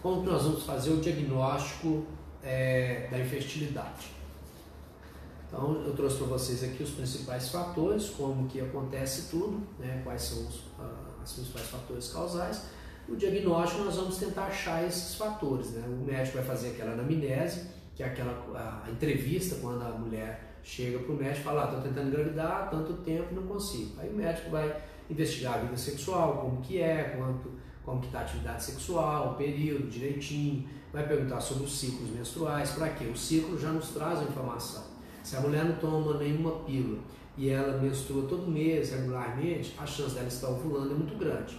como 0.02 0.22
nós 0.22 0.42
vamos 0.42 0.62
fazer 0.64 0.90
o 0.90 1.00
diagnóstico 1.00 2.04
é, 2.42 3.08
da 3.10 3.18
infertilidade? 3.18 4.15
Então 5.48 5.82
eu 5.84 5.94
trouxe 5.94 6.16
para 6.16 6.26
vocês 6.26 6.62
aqui 6.64 6.82
os 6.82 6.90
principais 6.90 7.48
fatores, 7.48 8.10
como 8.10 8.48
que 8.48 8.60
acontece 8.60 9.30
tudo, 9.30 9.62
né, 9.78 10.00
quais 10.02 10.22
são 10.22 10.38
os 10.46 10.56
uh, 10.78 11.34
principais 11.34 11.66
fatores 11.66 12.12
causais. 12.12 12.62
No 13.08 13.16
diagnóstico 13.16 13.84
nós 13.84 13.96
vamos 13.96 14.16
tentar 14.16 14.46
achar 14.46 14.84
esses 14.84 15.14
fatores. 15.14 15.70
Né? 15.70 15.84
O 15.86 16.04
médico 16.04 16.36
vai 16.38 16.46
fazer 16.46 16.70
aquela 16.70 16.92
anamnese, 16.92 17.68
que 17.94 18.02
é 18.02 18.06
aquela 18.06 18.32
a, 18.54 18.90
entrevista 18.90 19.56
quando 19.60 19.82
a 19.82 19.90
mulher 19.90 20.58
chega 20.62 20.98
para 20.98 21.12
o 21.12 21.16
médico 21.16 21.40
e 21.40 21.44
fala, 21.44 21.64
estou 21.64 21.78
ah, 21.78 21.82
tentando 21.82 22.08
engravidar 22.08 22.62
há 22.62 22.66
tanto 22.66 22.94
tempo 22.94 23.34
não 23.34 23.44
consigo. 23.44 24.00
Aí 24.00 24.10
o 24.10 24.14
médico 24.14 24.50
vai 24.50 24.82
investigar 25.08 25.54
a 25.54 25.58
vida 25.58 25.76
sexual, 25.76 26.38
como 26.38 26.60
que 26.60 26.80
é, 26.80 27.14
quanto, 27.16 27.52
como 27.84 28.00
que 28.00 28.06
está 28.06 28.18
a 28.18 28.22
atividade 28.22 28.64
sexual, 28.64 29.32
o 29.32 29.34
período 29.34 29.88
direitinho, 29.88 30.68
vai 30.92 31.06
perguntar 31.06 31.40
sobre 31.40 31.64
os 31.64 31.78
ciclos 31.78 32.10
menstruais, 32.10 32.70
para 32.70 32.88
quê? 32.88 33.04
O 33.04 33.16
ciclo 33.16 33.56
já 33.56 33.70
nos 33.70 33.90
traz 33.90 34.18
a 34.18 34.24
informação. 34.24 34.95
Se 35.26 35.34
a 35.34 35.40
mulher 35.40 35.64
não 35.64 35.74
toma 35.74 36.18
nenhuma 36.18 36.52
pílula 36.60 37.00
e 37.36 37.50
ela 37.50 37.82
menstrua 37.82 38.28
todo 38.28 38.46
mês 38.46 38.92
regularmente, 38.92 39.74
a 39.76 39.84
chance 39.84 40.14
dela 40.14 40.28
estar 40.28 40.50
ovulando 40.50 40.92
é 40.92 40.94
muito 40.94 41.18
grande. 41.18 41.58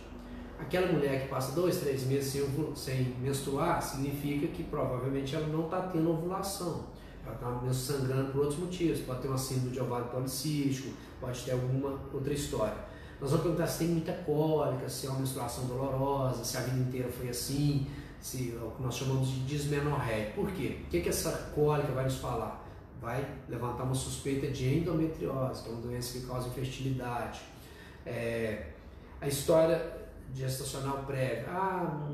Aquela 0.57 0.89
mulher 0.89 1.23
que 1.23 1.27
passa 1.27 1.51
dois, 1.53 1.75
três 1.81 2.05
meses 2.05 2.41
sem, 2.77 3.13
menstruar, 3.21 3.81
significa 3.81 4.47
que 4.47 4.63
provavelmente 4.63 5.35
ela 5.35 5.47
não 5.47 5.65
está 5.65 5.81
tendo 5.81 6.09
ovulação. 6.09 6.85
Ela 7.25 7.35
está 7.35 7.73
sangrando 7.73 8.31
por 8.31 8.43
outros 8.43 8.57
motivos. 8.57 9.01
Pode 9.01 9.23
ter 9.23 9.27
uma 9.27 9.37
síndrome 9.37 9.71
de 9.71 9.81
ovário 9.81 10.07
policístico, 10.07 10.93
pode 11.19 11.43
ter 11.43 11.51
alguma 11.51 11.99
outra 12.13 12.33
história. 12.33 12.77
Nós 13.19 13.31
vamos 13.31 13.43
perguntar 13.47 13.67
se 13.67 13.79
tem 13.79 13.89
muita 13.89 14.13
cólica, 14.13 14.87
se 14.87 15.07
é 15.07 15.09
uma 15.09 15.19
menstruação 15.19 15.65
dolorosa, 15.65 16.41
se 16.45 16.55
a 16.55 16.61
vida 16.61 16.79
inteira 16.79 17.11
foi 17.11 17.27
assim, 17.27 17.85
se 18.21 18.55
é 18.57 18.65
o 18.65 18.71
que 18.71 18.81
nós 18.81 18.95
chamamos 18.95 19.27
de 19.27 19.41
dismenorreia. 19.41 20.31
Por 20.33 20.49
quê? 20.51 20.77
O 20.85 20.89
que, 20.89 21.01
que 21.01 21.09
essa 21.09 21.51
cólica 21.53 21.91
vai 21.91 22.05
nos 22.05 22.15
falar? 22.15 22.65
Vai 23.07 23.25
levantar 23.47 23.83
uma 23.83 23.95
suspeita 23.95 24.47
de 24.47 24.79
endometriose, 24.79 25.63
que 25.63 25.69
é 25.69 25.71
uma 25.71 25.81
doença 25.81 26.19
que 26.19 26.25
causa 26.25 26.49
infertilidade. 26.49 27.39
É, 28.05 28.65
a 29.21 29.27
história 29.29 29.81
gestacional 30.35 31.05
prévia, 31.07 31.45
ah, 31.47 32.05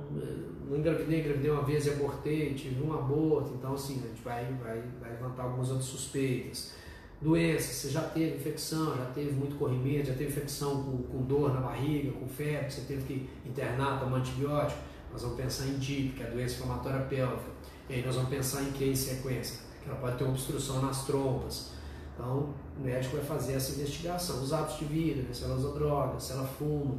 não 0.70 0.78
engravidei, 0.78 1.22
engravidei 1.22 1.50
uma 1.50 1.64
vez 1.64 1.88
e 1.88 1.90
abortei, 1.90 2.54
tive 2.54 2.84
um 2.84 2.94
aborto, 2.94 3.56
então 3.56 3.74
assim, 3.74 4.04
a 4.04 4.08
gente 4.08 4.22
vai, 4.22 4.46
vai, 4.64 4.84
vai 5.02 5.10
levantar 5.14 5.44
algumas 5.44 5.70
outras 5.72 5.88
suspeitas. 5.88 6.76
Doenças, 7.20 7.76
você 7.76 7.90
já 7.90 8.02
teve 8.02 8.36
infecção, 8.36 8.96
já 8.96 9.06
teve 9.06 9.32
muito 9.32 9.58
corrimento, 9.58 10.10
já 10.10 10.14
teve 10.14 10.30
infecção 10.30 10.84
com, 10.84 10.98
com 11.04 11.24
dor 11.24 11.56
na 11.56 11.62
barriga, 11.62 12.12
com 12.12 12.28
febre, 12.28 12.70
você 12.70 12.82
teve 12.82 13.02
que 13.02 13.30
internar, 13.50 14.00
tomar 14.00 14.18
antibiótico, 14.18 14.80
nós 15.12 15.24
vamos 15.24 15.38
pensar 15.38 15.66
em 15.66 15.80
DIP, 15.80 16.18
que 16.18 16.22
é 16.22 16.28
a 16.28 16.30
doença 16.30 16.54
inflamatória 16.54 17.02
pélvica, 17.08 17.50
e 17.90 17.96
aí 17.96 18.06
nós 18.06 18.16
vamos 18.16 18.30
pensar 18.30 18.62
em 18.62 18.72
que 18.74 18.86
em 18.86 18.96
sequência? 18.96 19.73
Ela 19.86 19.98
pode 19.98 20.18
ter 20.18 20.24
uma 20.24 20.34
obstrução 20.34 20.82
nas 20.82 21.06
trompas. 21.06 21.72
Então, 22.14 22.50
o 22.78 22.84
médico 22.84 23.18
vai 23.18 23.26
fazer 23.26 23.54
essa 23.54 23.74
investigação, 23.74 24.42
os 24.42 24.54
hábitos 24.54 24.80
de 24.80 24.86
vida, 24.86 25.22
né? 25.24 25.34
se 25.34 25.44
ela 25.44 25.56
usa 25.56 25.72
droga, 25.72 26.20
se 26.20 26.32
ela 26.32 26.46
fuma, 26.46 26.96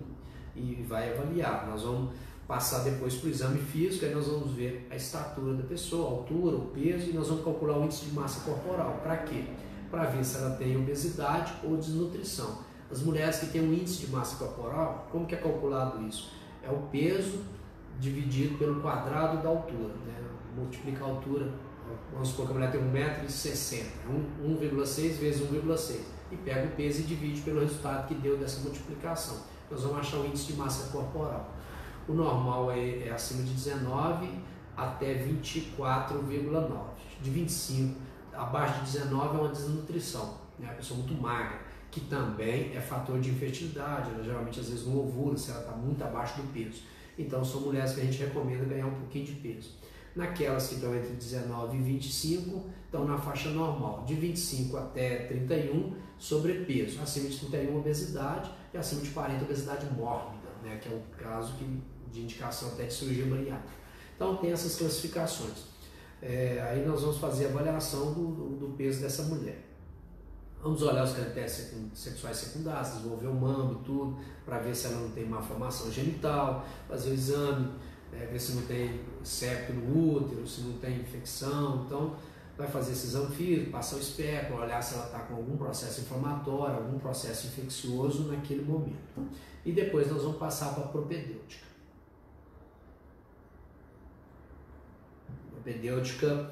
e 0.56 0.84
vai 0.88 1.12
avaliar. 1.12 1.66
Nós 1.68 1.82
vamos 1.82 2.12
passar 2.46 2.80
depois 2.80 3.14
para 3.14 3.28
o 3.28 3.30
exame 3.30 3.58
físico, 3.58 4.04
aí 4.04 4.14
nós 4.14 4.26
vamos 4.26 4.52
ver 4.52 4.86
a 4.90 4.96
estatura 4.96 5.54
da 5.54 5.62
pessoa, 5.62 6.08
a 6.08 6.12
altura, 6.12 6.56
o 6.56 6.66
peso, 6.66 7.10
e 7.10 7.12
nós 7.12 7.28
vamos 7.28 7.44
calcular 7.44 7.78
o 7.78 7.84
índice 7.84 8.06
de 8.06 8.12
massa 8.12 8.40
corporal. 8.44 9.00
Para 9.02 9.18
quê? 9.18 9.44
Para 9.90 10.04
ver 10.04 10.24
se 10.24 10.36
ela 10.36 10.50
tem 10.56 10.76
obesidade 10.76 11.54
ou 11.62 11.76
desnutrição. 11.76 12.58
As 12.90 13.00
mulheres 13.00 13.38
que 13.38 13.46
têm 13.46 13.62
um 13.62 13.72
índice 13.72 14.06
de 14.06 14.12
massa 14.12 14.36
corporal, 14.36 15.08
como 15.10 15.26
que 15.26 15.34
é 15.34 15.38
calculado 15.38 16.02
isso? 16.06 16.32
É 16.62 16.70
o 16.70 16.78
peso 16.90 17.40
dividido 17.98 18.58
pelo 18.58 18.80
quadrado 18.80 19.42
da 19.42 19.48
altura, 19.48 19.94
né? 20.06 20.14
multiplicar 20.56 21.08
a 21.08 21.10
altura 21.12 21.52
vamos 22.12 22.28
supor 22.28 22.46
que 22.46 22.52
a 22.52 22.54
mulher 22.54 22.70
tem 22.70 22.80
1,60m, 22.80 23.84
1,6 24.42 25.18
vezes 25.18 25.42
1,6 25.42 26.00
e 26.30 26.36
pega 26.36 26.66
o 26.66 26.70
peso 26.70 27.00
e 27.00 27.04
divide 27.04 27.40
pelo 27.42 27.60
resultado 27.60 28.08
que 28.08 28.14
deu 28.14 28.36
dessa 28.36 28.60
multiplicação. 28.60 29.42
Nós 29.70 29.82
vamos 29.82 29.98
achar 29.98 30.18
o 30.18 30.26
índice 30.26 30.52
de 30.52 30.54
massa 30.54 30.90
corporal. 30.90 31.54
O 32.08 32.12
normal 32.12 32.70
é, 32.70 33.08
é 33.08 33.10
acima 33.10 33.42
de 33.42 33.52
19 33.52 34.28
até 34.76 35.14
24,9. 35.14 36.94
De 37.22 37.30
25 37.30 38.00
abaixo 38.32 38.84
de 38.84 38.92
19 38.92 39.36
é 39.36 39.40
uma 39.40 39.48
desnutrição, 39.48 40.38
né? 40.58 40.68
a 40.70 40.74
pessoa 40.74 40.98
muito 40.98 41.14
magra, 41.20 41.60
que 41.90 42.00
também 42.00 42.76
é 42.76 42.80
fator 42.80 43.20
de 43.20 43.30
infertilidade. 43.30 44.10
Ela 44.10 44.22
geralmente 44.22 44.60
às 44.60 44.68
vezes 44.68 44.86
não 44.86 44.98
ovula 44.98 45.36
se 45.36 45.50
ela 45.50 45.60
está 45.60 45.72
muito 45.72 46.02
abaixo 46.02 46.40
do 46.40 46.52
peso. 46.52 46.82
Então 47.18 47.44
são 47.44 47.60
mulheres 47.60 47.92
que 47.92 48.00
a 48.00 48.04
gente 48.04 48.18
recomenda 48.18 48.64
ganhar 48.64 48.86
um 48.86 48.94
pouquinho 48.94 49.26
de 49.26 49.32
peso. 49.34 49.70
Naquelas 50.14 50.68
que 50.68 50.76
estão 50.76 50.94
entre 50.94 51.12
19 51.14 51.76
e 51.76 51.80
25, 51.80 52.70
estão 52.84 53.04
na 53.04 53.18
faixa 53.18 53.50
normal, 53.50 54.04
de 54.06 54.14
25 54.14 54.76
até 54.76 55.26
31, 55.26 55.92
sobrepeso, 56.18 57.02
acima 57.02 57.28
de 57.28 57.38
31, 57.38 57.78
obesidade, 57.78 58.50
e 58.72 58.78
acima 58.78 59.02
de 59.02 59.10
40, 59.10 59.44
obesidade 59.44 59.86
mórbida, 59.94 60.48
né, 60.62 60.78
que 60.80 60.88
é 60.88 60.92
o 60.92 61.02
caso 61.16 61.54
que, 61.54 61.82
de 62.12 62.22
indicação 62.22 62.68
até 62.68 62.84
de 62.84 62.94
cirurgia 62.94 63.26
bariátrica. 63.26 63.74
Então 64.14 64.36
tem 64.36 64.52
essas 64.52 64.76
classificações. 64.76 65.74
É, 66.22 66.64
aí 66.70 66.86
nós 66.86 67.02
vamos 67.02 67.18
fazer 67.18 67.46
a 67.46 67.48
avaliação 67.48 68.12
do, 68.12 68.56
do, 68.56 68.74
peso 68.76 69.00
dessa 69.00 69.24
mulher. 69.24 69.58
Vamos 70.62 70.80
olhar 70.80 71.04
os 71.04 71.12
caracteres 71.12 71.74
sexuais 71.92 72.36
secundários, 72.38 72.94
desenvolver 72.94 73.26
o 73.26 73.34
mamo 73.34 73.82
tudo, 73.84 74.16
para 74.46 74.58
ver 74.60 74.74
se 74.74 74.86
ela 74.86 75.00
não 75.00 75.10
tem 75.10 75.26
malformação 75.26 75.92
genital, 75.92 76.64
fazer 76.88 77.10
o 77.10 77.12
exame, 77.12 77.70
é, 78.20 78.26
ver 78.26 78.38
se 78.38 78.52
não 78.52 78.62
tem 78.62 79.00
septo 79.22 79.72
no 79.72 80.16
útero, 80.16 80.46
se 80.46 80.62
não 80.62 80.78
tem 80.78 81.00
infecção. 81.00 81.84
Então, 81.86 82.16
vai 82.56 82.68
fazer 82.68 82.92
esse 82.92 83.06
exame 83.06 83.34
físico, 83.34 83.70
passar 83.70 83.96
o 83.96 84.00
espectro, 84.00 84.56
olhar 84.56 84.80
se 84.82 84.94
ela 84.94 85.06
está 85.06 85.20
com 85.20 85.34
algum 85.34 85.56
processo 85.56 86.02
inflamatório, 86.02 86.76
algum 86.76 86.98
processo 86.98 87.48
infeccioso 87.48 88.24
naquele 88.24 88.62
momento. 88.62 89.28
E 89.64 89.72
depois 89.72 90.10
nós 90.10 90.22
vamos 90.22 90.38
passar 90.38 90.74
para 90.74 90.84
a 90.84 90.88
propedêutica. 90.88 91.66
Propedêutica 95.50 96.50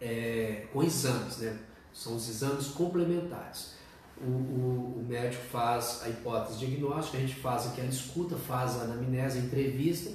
é, 0.00 0.66
com 0.72 0.82
exames, 0.82 1.38
né? 1.38 1.58
São 1.92 2.16
os 2.16 2.28
exames 2.28 2.68
complementares. 2.68 3.74
O, 4.16 4.26
o, 4.26 5.00
o, 5.00 5.06
médico 5.08 5.42
faz 5.44 6.02
a 6.04 6.08
hipótese 6.08 6.58
diagnóstica, 6.58 7.18
a 7.18 7.20
gente 7.20 7.34
faz 7.34 7.66
aquela 7.66 7.88
escuta, 7.88 8.36
faz 8.36 8.76
a 8.80 8.84
anamnese, 8.84 9.38
a 9.38 9.42
entrevista 9.42 10.10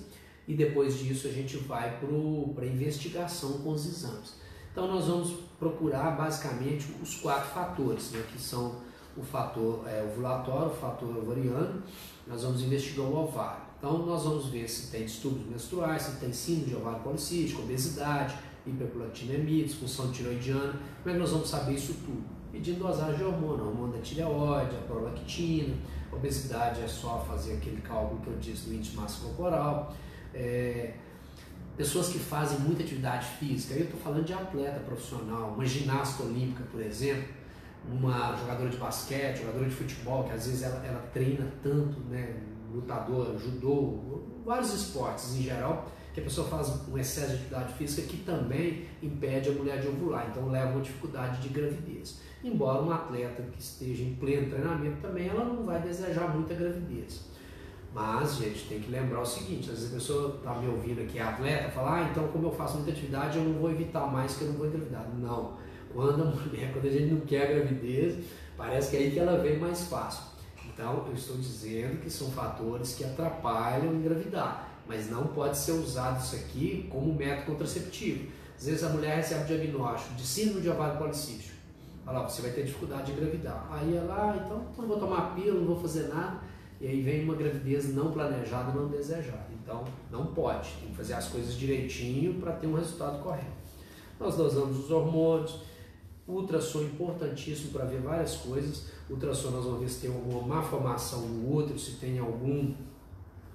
e 0.50 0.56
depois 0.56 0.98
disso 0.98 1.28
a 1.28 1.32
gente 1.32 1.58
vai 1.58 2.00
para 2.56 2.66
a 2.66 2.68
investigação 2.68 3.60
com 3.60 3.70
os 3.70 3.86
exames. 3.86 4.34
Então 4.72 4.88
nós 4.88 5.06
vamos 5.06 5.36
procurar 5.60 6.18
basicamente 6.18 6.88
os 7.04 7.18
quatro 7.18 7.50
fatores, 7.52 8.10
né, 8.10 8.24
que 8.32 8.42
são 8.42 8.78
o 9.16 9.22
fator 9.22 9.88
é, 9.88 10.02
ovulatório, 10.02 10.72
o 10.72 10.76
fator 10.76 11.16
ovariano, 11.16 11.84
nós 12.26 12.42
vamos 12.42 12.64
investigar 12.64 13.06
o 13.06 13.16
ovário. 13.16 13.62
Então 13.78 14.00
nós 14.08 14.24
vamos 14.24 14.48
ver 14.48 14.68
se 14.68 14.90
tem 14.90 15.06
distúrbios 15.06 15.46
menstruais, 15.46 16.02
se 16.02 16.16
tem 16.20 16.34
síndrome 16.34 16.70
de 16.70 16.76
ovário 16.78 17.00
policístico, 17.02 17.62
obesidade, 17.62 18.36
hiperprolactinemia, 18.66 19.66
disfunção 19.66 20.12
tiroidiana. 20.12 20.74
Como 21.04 21.10
é 21.10 21.14
que 21.14 21.20
nós 21.20 21.30
vamos 21.30 21.48
saber 21.48 21.74
isso 21.74 21.94
tudo? 21.94 22.24
Pedindo 22.52 22.80
dosagem 22.80 23.18
de 23.18 23.24
hormônio, 23.24 23.68
hormônio 23.68 23.98
da 23.98 24.02
tireoide, 24.02 24.76
a 24.76 24.82
prolactina, 24.88 25.76
obesidade 26.12 26.82
é 26.82 26.88
só 26.88 27.24
fazer 27.28 27.54
aquele 27.54 27.82
cálculo 27.82 28.20
que 28.22 28.28
eu 28.30 28.38
disse 28.38 28.68
do 28.68 28.74
índice 28.74 28.96
massa 28.96 29.24
corporal. 29.24 29.94
É, 30.34 30.94
pessoas 31.78 32.10
que 32.10 32.20
fazem 32.20 32.60
muita 32.60 32.84
atividade 32.84 33.26
física, 33.38 33.74
eu 33.74 33.86
estou 33.86 34.00
falando 34.00 34.26
de 34.26 34.34
atleta 34.34 34.80
profissional, 34.82 35.54
uma 35.54 35.66
ginasta 35.66 36.24
olímpica, 36.24 36.64
por 36.72 36.82
exemplo, 36.82 37.30
uma 37.90 38.36
jogadora 38.36 38.70
de 38.70 38.78
basquete, 38.78 39.38
jogadora 39.38 39.66
de 39.66 39.76
futebol, 39.76 40.26
que 40.26 40.32
às 40.34 40.46
vezes 40.46 40.64
ela, 40.64 40.86
ela 40.86 41.00
treina 41.14 41.48
tanto, 41.64 42.00
né, 42.10 42.36
lutador, 42.74 43.38
judô, 43.40 44.24
vários 44.46 44.74
esportes 44.74 45.36
em 45.36 45.44
geral, 45.44 45.90
que 46.14 46.20
a 46.20 46.24
pessoa 46.24 46.48
faz 46.48 46.70
um 46.88 46.98
excesso 46.98 47.30
de 47.30 47.36
atividade 47.36 47.74
física 47.74 48.08
que 48.08 48.18
também 48.18 48.88
impede 49.02 49.50
a 49.50 49.52
mulher 49.54 49.80
de 49.80 49.88
ovular, 49.88 50.28
então 50.30 50.50
leva 50.50 50.72
a 50.72 50.74
uma 50.74 50.82
dificuldade 50.82 51.42
de 51.42 51.50
gravidez. 51.50 52.20
Embora 52.44 52.82
um 52.82 52.92
atleta 52.92 53.44
que 53.44 53.62
esteja 53.62 54.04
em 54.04 54.16
pleno 54.16 54.50
treinamento 54.50 54.98
também, 55.02 55.28
ela 55.28 55.46
não 55.46 55.64
vai 55.66 55.82
desejar 55.82 56.34
muita 56.36 56.54
gravidez. 56.54 57.26
Mas, 57.94 58.38
gente, 58.38 58.68
tem 58.68 58.80
que 58.80 58.92
lembrar 58.92 59.22
o 59.22 59.26
seguinte: 59.26 59.70
às 59.70 59.80
vezes 59.80 59.92
a 59.92 59.96
pessoa 59.96 60.36
está 60.36 60.54
me 60.56 60.68
ouvindo 60.68 61.02
aqui, 61.02 61.18
é 61.18 61.24
atleta, 61.24 61.70
fala, 61.70 61.98
ah, 61.98 62.10
então 62.12 62.28
como 62.28 62.48
eu 62.48 62.52
faço 62.52 62.76
muita 62.78 62.92
atividade, 62.92 63.38
eu 63.38 63.44
não 63.44 63.60
vou 63.60 63.72
evitar 63.72 64.06
mais 64.08 64.36
que 64.36 64.44
eu 64.44 64.50
não 64.50 64.56
vou 64.56 64.68
engravidar. 64.68 65.08
Não. 65.18 65.58
Quando 65.92 66.22
a 66.22 66.26
mulher, 66.30 66.72
quando 66.72 66.86
a 66.86 66.92
gente 66.92 67.14
não 67.14 67.22
quer 67.22 67.50
a 67.50 67.54
gravidez, 67.54 68.24
parece 68.56 68.92
que 68.92 68.98
é 68.98 69.00
aí 69.00 69.12
que 69.12 69.20
ela 69.20 69.40
vem 69.40 69.58
mais 69.58 69.88
fácil. 69.88 70.30
Então, 70.66 71.06
eu 71.08 71.14
estou 71.14 71.36
dizendo 71.36 72.00
que 72.00 72.10
são 72.10 72.30
fatores 72.30 72.94
que 72.94 73.04
atrapalham 73.04 73.94
engravidar, 73.96 74.70
mas 74.88 75.10
não 75.10 75.28
pode 75.28 75.58
ser 75.58 75.74
usado 75.74 76.24
isso 76.24 76.36
aqui 76.36 76.88
como 76.90 77.14
método 77.14 77.48
contraceptivo. 77.48 78.32
Às 78.58 78.66
vezes 78.66 78.84
a 78.84 78.90
mulher 78.90 79.16
recebe 79.16 79.44
o 79.44 79.58
diagnóstico 79.58 80.16
de 80.16 80.26
síndrome 80.26 80.62
de 80.62 80.70
ovário 80.70 80.98
policístico. 80.98 81.58
Fala, 82.06 82.28
você 82.28 82.42
vai 82.42 82.52
ter 82.52 82.64
dificuldade 82.64 83.08
de 83.08 83.12
engravidar. 83.14 83.68
Aí 83.72 83.96
ela, 83.96 84.16
ah, 84.16 84.42
então, 84.46 84.66
não 84.78 84.88
vou 84.88 85.00
tomar 85.00 85.34
pílula, 85.36 85.60
não 85.60 85.68
vou 85.68 85.82
fazer 85.82 86.08
nada 86.08 86.40
e 86.82 86.88
aí 86.88 87.02
vem 87.02 87.24
uma 87.24 87.36
gravidez 87.36 87.94
não 87.94 88.12
planejada, 88.12 88.72
não 88.72 88.88
desejada. 88.88 89.48
Então, 89.62 89.84
não 90.10 90.28
pode, 90.28 90.72
tem 90.80 90.90
que 90.90 90.96
fazer 90.96 91.14
as 91.14 91.28
coisas 91.28 91.54
direitinho 91.56 92.40
para 92.40 92.54
ter 92.54 92.68
um 92.68 92.76
resultado 92.76 93.22
correto. 93.22 93.60
Nós 94.20 94.36
dosamos 94.36 94.86
os 94.86 94.92
hormônios, 94.92 95.60
ultrassom 96.28 96.82
importantíssimo 96.84 97.72
para 97.72 97.86
ver 97.86 98.02
várias 98.02 98.38
coisas. 98.38 98.88
Ultrassom 99.10 99.52
nós 99.52 99.66
vamos 99.66 99.82
ver 99.82 99.90
se 99.90 100.02
tem 100.02 100.10
alguma 100.10 100.42
má 100.42 100.62
formação 100.62 101.22
no 101.22 101.56
útero, 101.56 101.78
se 101.78 101.94
tem 101.94 102.18
algum, 102.20 102.74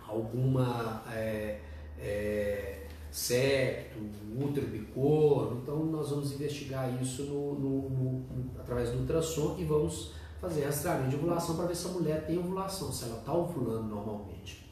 alguma 0.06 1.02
é, 1.10 1.60
é, 1.98 2.86
septo, 3.10 3.98
útero 4.38 4.66
bicorno. 4.66 5.60
Então 5.62 5.86
nós 5.86 6.10
vamos 6.10 6.32
investigar 6.32 7.00
isso 7.00 7.22
no, 7.24 7.54
no, 7.54 7.90
no, 7.90 8.50
através 8.58 8.90
do 8.90 8.98
ultrassom 8.98 9.56
e 9.58 9.64
vamos 9.64 10.12
fazer 10.44 10.64
rastreamento 10.64 11.10
de 11.10 11.16
ovulação 11.16 11.56
para 11.56 11.66
ver 11.66 11.74
se 11.74 11.86
a 11.86 11.90
mulher 11.90 12.26
tem 12.26 12.38
ovulação, 12.38 12.92
se 12.92 13.04
ela 13.04 13.18
está 13.18 13.32
ovulando 13.32 13.88
normalmente. 13.88 14.64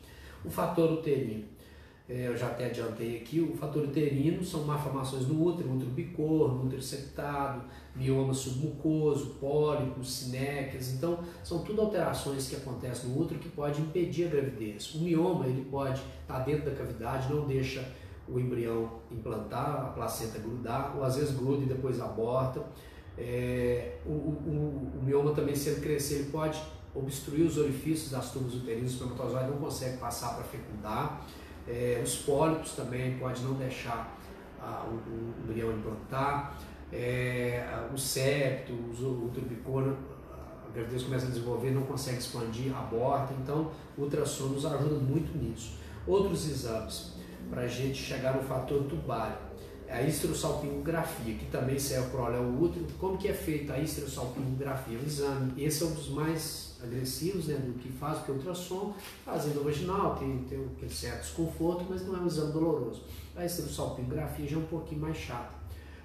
O 0.44 0.50
fator 0.50 0.92
uterino, 0.92 1.44
é, 2.08 2.28
eu 2.28 2.36
já 2.36 2.48
até 2.48 2.66
adiantei 2.66 3.16
aqui, 3.16 3.40
o 3.40 3.56
fator 3.56 3.84
uterino 3.84 4.44
são 4.44 4.64
malformações 4.64 5.26
no 5.26 5.42
útero, 5.42 5.72
útero 5.72 5.90
bicorno, 5.90 6.66
útero 6.66 6.82
septado, 6.82 7.62
mioma 7.94 8.34
submucoso, 8.34 9.36
pólipos, 9.40 10.12
sinéquias, 10.12 10.92
então 10.92 11.20
são 11.42 11.62
tudo 11.62 11.80
alterações 11.80 12.48
que 12.48 12.56
acontecem 12.56 13.10
no 13.10 13.20
útero 13.20 13.40
que 13.40 13.48
pode 13.48 13.80
impedir 13.80 14.26
a 14.26 14.30
gravidez. 14.30 14.94
O 14.94 14.98
mioma 14.98 15.46
ele 15.46 15.64
pode 15.70 16.00
estar 16.22 16.38
tá 16.38 16.40
dentro 16.40 16.70
da 16.70 16.76
cavidade, 16.76 17.32
não 17.32 17.46
deixa 17.46 17.86
o 18.28 18.38
embrião 18.38 18.90
implantar, 19.10 19.86
a 19.86 19.88
placenta 19.90 20.38
grudar, 20.38 20.96
ou 20.96 21.04
às 21.04 21.16
vezes 21.16 21.36
gruda 21.36 21.64
e 21.64 21.66
depois 21.66 22.00
aborta. 22.00 22.62
É, 23.18 23.96
o, 24.06 24.10
o, 24.10 25.00
o, 25.00 25.02
mioma 25.04 25.32
também, 25.32 25.54
se 25.54 25.68
ele 25.70 25.80
crescer, 25.80 26.14
ele 26.16 26.30
pode 26.30 26.60
obstruir 26.94 27.46
os 27.46 27.58
orifícios 27.58 28.10
das 28.10 28.32
tubas 28.32 28.54
uterinas, 28.54 28.92
o 28.92 28.94
espermatozoide 28.94 29.50
não 29.50 29.58
consegue 29.58 29.98
passar 29.98 30.34
para 30.34 30.44
fecundar. 30.44 31.26
É, 31.68 32.00
os 32.02 32.16
pólipos 32.16 32.72
também 32.72 33.18
pode 33.18 33.42
não 33.42 33.54
deixar 33.54 34.18
a, 34.60 34.84
o, 34.84 34.94
o 34.94 35.34
embrião 35.44 35.72
implantar. 35.72 36.58
É, 36.92 37.64
o 37.92 37.96
septo, 37.96 38.72
o 38.72 39.26
útero 39.26 39.96
a 40.66 40.74
gravidez 40.74 41.02
começa 41.02 41.26
a 41.26 41.28
desenvolver, 41.28 41.70
não 41.70 41.82
consegue 41.82 42.18
expandir, 42.18 42.74
aborta. 42.74 43.34
Então, 43.34 43.70
o 43.96 44.02
ultrassom 44.02 44.48
nos 44.48 44.64
ajuda 44.64 44.96
muito 44.96 45.36
nisso. 45.36 45.78
Outros 46.06 46.48
exames, 46.48 47.12
para 47.50 47.62
a 47.62 47.68
gente 47.68 47.94
chegar 47.94 48.34
no 48.34 48.42
fator 48.42 48.82
tubário 48.84 49.51
a 49.92 50.02
histerosalpingografia, 50.02 51.34
que 51.34 51.46
também 51.46 51.78
serve 51.78 52.10
para 52.10 52.22
olhar 52.22 52.40
o 52.40 52.62
útero. 52.62 52.86
Como 52.98 53.18
que 53.18 53.28
é 53.28 53.34
feita 53.34 53.74
a 53.74 53.78
histerosalpingografia? 53.78 54.98
O 54.98 55.06
exame, 55.06 55.52
esse 55.62 55.82
é 55.82 55.86
um 55.86 55.92
dos 55.92 56.08
mais 56.08 56.76
agressivos, 56.82 57.46
né, 57.46 57.54
do 57.54 57.78
que 57.78 57.90
faz, 57.92 58.18
porque 58.18 58.32
ultrassom, 58.32 58.94
fazendo 59.24 59.62
vaginal, 59.62 60.16
tem, 60.16 60.38
tem 60.48 60.64
aquele 60.76 60.92
certo 60.92 61.20
desconforto, 61.20 61.86
mas 61.88 62.04
não 62.06 62.16
é 62.16 62.20
um 62.20 62.26
exame 62.26 62.52
doloroso. 62.52 63.04
A 63.36 63.44
histerosalpingografia 63.44 64.48
já 64.48 64.56
é 64.56 64.58
um 64.58 64.64
pouquinho 64.64 65.00
mais 65.02 65.16
chata, 65.16 65.52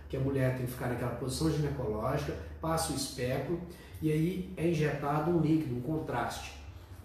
que 0.09 0.17
a 0.17 0.19
mulher 0.19 0.57
tem 0.57 0.65
que 0.65 0.71
ficar 0.71 0.89
naquela 0.89 1.15
posição 1.15 1.49
ginecológica, 1.49 2.35
passa 2.61 2.93
o 2.93 2.95
espéculo, 2.95 3.59
e 4.01 4.11
aí 4.11 4.53
é 4.55 4.69
injetado 4.69 5.31
um 5.31 5.39
líquido, 5.39 5.75
um 5.75 5.81
contraste, 5.81 6.53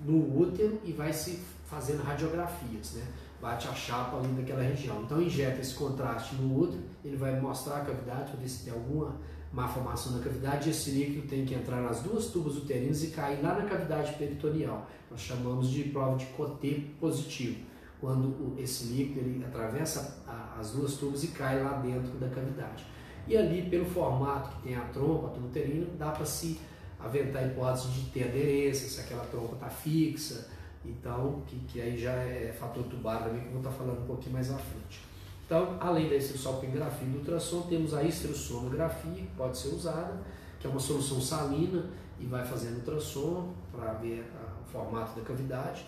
no 0.01 0.39
útero 0.39 0.81
e 0.85 0.93
vai 0.93 1.13
se 1.13 1.41
fazendo 1.65 2.03
radiografias, 2.03 2.93
né? 2.93 3.07
Bate 3.43 3.67
a 3.67 3.75
chapa 3.75 4.19
ali 4.19 4.29
daquela 4.29 4.63
região. 4.63 5.03
Então 5.03 5.21
injeta 5.21 5.61
esse 5.61 5.75
contraste 5.75 6.37
no 6.37 6.61
útero, 6.61 6.83
ele 7.05 7.17
vai 7.17 7.39
mostrar 7.41 7.79
a 7.79 7.81
cavidade 7.81 8.31
para 8.31 8.41
ver 8.41 8.49
se 8.49 8.65
tem 8.65 8.73
alguma 8.73 9.17
má 9.53 9.69
formação 9.69 10.13
na 10.13 10.23
cavidade 10.23 10.69
e 10.69 10.71
esse 10.71 10.93
líquido 10.93 11.27
tem 11.27 11.45
que 11.45 11.53
entrar 11.53 11.83
nas 11.83 12.01
duas 12.01 12.27
tubas 12.27 12.57
uterinas 12.57 13.03
e 13.03 13.09
cair 13.09 13.43
lá 13.43 13.55
na 13.59 13.69
cavidade 13.69 14.15
peritoneal. 14.15 14.87
Nós 15.11 15.21
chamamos 15.21 15.69
de 15.69 15.85
prova 15.85 16.17
de 16.17 16.25
Coté 16.27 16.85
positivo, 16.99 17.67
quando 18.01 18.55
esse 18.57 18.85
líquido 18.85 19.21
ele 19.21 19.45
atravessa 19.45 20.23
as 20.59 20.71
duas 20.71 20.95
tubas 20.95 21.25
e 21.25 21.29
cai 21.29 21.63
lá 21.63 21.75
dentro 21.79 22.13
da 22.13 22.29
cavidade. 22.29 22.87
E 23.27 23.37
ali, 23.37 23.69
pelo 23.69 23.85
formato 23.85 24.57
que 24.57 24.63
tem 24.63 24.77
a 24.77 24.81
trompa, 24.87 25.27
a 25.27 25.31
tuba 25.31 25.47
uterina, 25.47 25.87
dá 25.99 26.11
para 26.11 26.25
se 26.25 26.59
aventar 26.99 27.43
a 27.43 27.47
hipótese 27.47 27.89
de 27.89 28.11
ter 28.11 28.25
aderência, 28.25 28.89
se 28.89 29.01
aquela 29.01 29.25
trompa 29.27 29.55
está 29.55 29.69
fixa, 29.69 30.49
então, 30.85 31.43
que, 31.47 31.57
que 31.61 31.81
aí 31.81 31.97
já 31.97 32.13
é 32.13 32.55
fator 32.59 32.85
tubar 32.85 33.23
também, 33.23 33.41
que 33.41 33.47
eu 33.47 33.53
vou 33.53 33.61
estar 33.61 33.73
falando 33.73 34.03
um 34.03 34.07
pouquinho 34.07 34.33
mais 34.33 34.51
à 34.51 34.57
frente. 34.57 35.01
Então, 35.47 35.77
além 35.81 36.09
da 36.09 36.17
esterossalpingografia 36.17 37.07
e 37.07 37.11
do 37.11 37.19
ultrassom, 37.19 37.63
temos 37.63 37.95
a 37.95 38.03
esterosonografia, 38.03 39.13
que 39.13 39.37
pode 39.37 39.57
ser 39.59 39.69
usada, 39.69 40.21
que 40.59 40.67
é 40.67 40.71
uma 40.71 40.81
solução 40.81 41.21
salina 41.21 41.85
e 42.19 42.27
vai 42.27 42.45
fazendo 42.45 42.77
ultrassom 42.77 43.53
para 43.71 43.93
ver 43.95 44.25
o 44.65 44.71
formato 44.71 45.19
da 45.19 45.27
cavidade. 45.27 45.87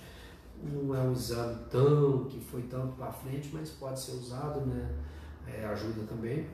Não 0.62 0.94
é 0.94 1.00
um 1.00 1.12
exame 1.12 1.56
tão 1.70 2.24
que 2.24 2.40
foi 2.40 2.62
tanto 2.62 2.94
para 2.96 3.10
frente, 3.12 3.50
mas 3.52 3.70
pode 3.70 4.00
ser 4.00 4.12
usado, 4.12 4.60
né? 4.60 4.94
É, 5.46 5.64
ajuda 5.66 6.02
também. 6.08 6.46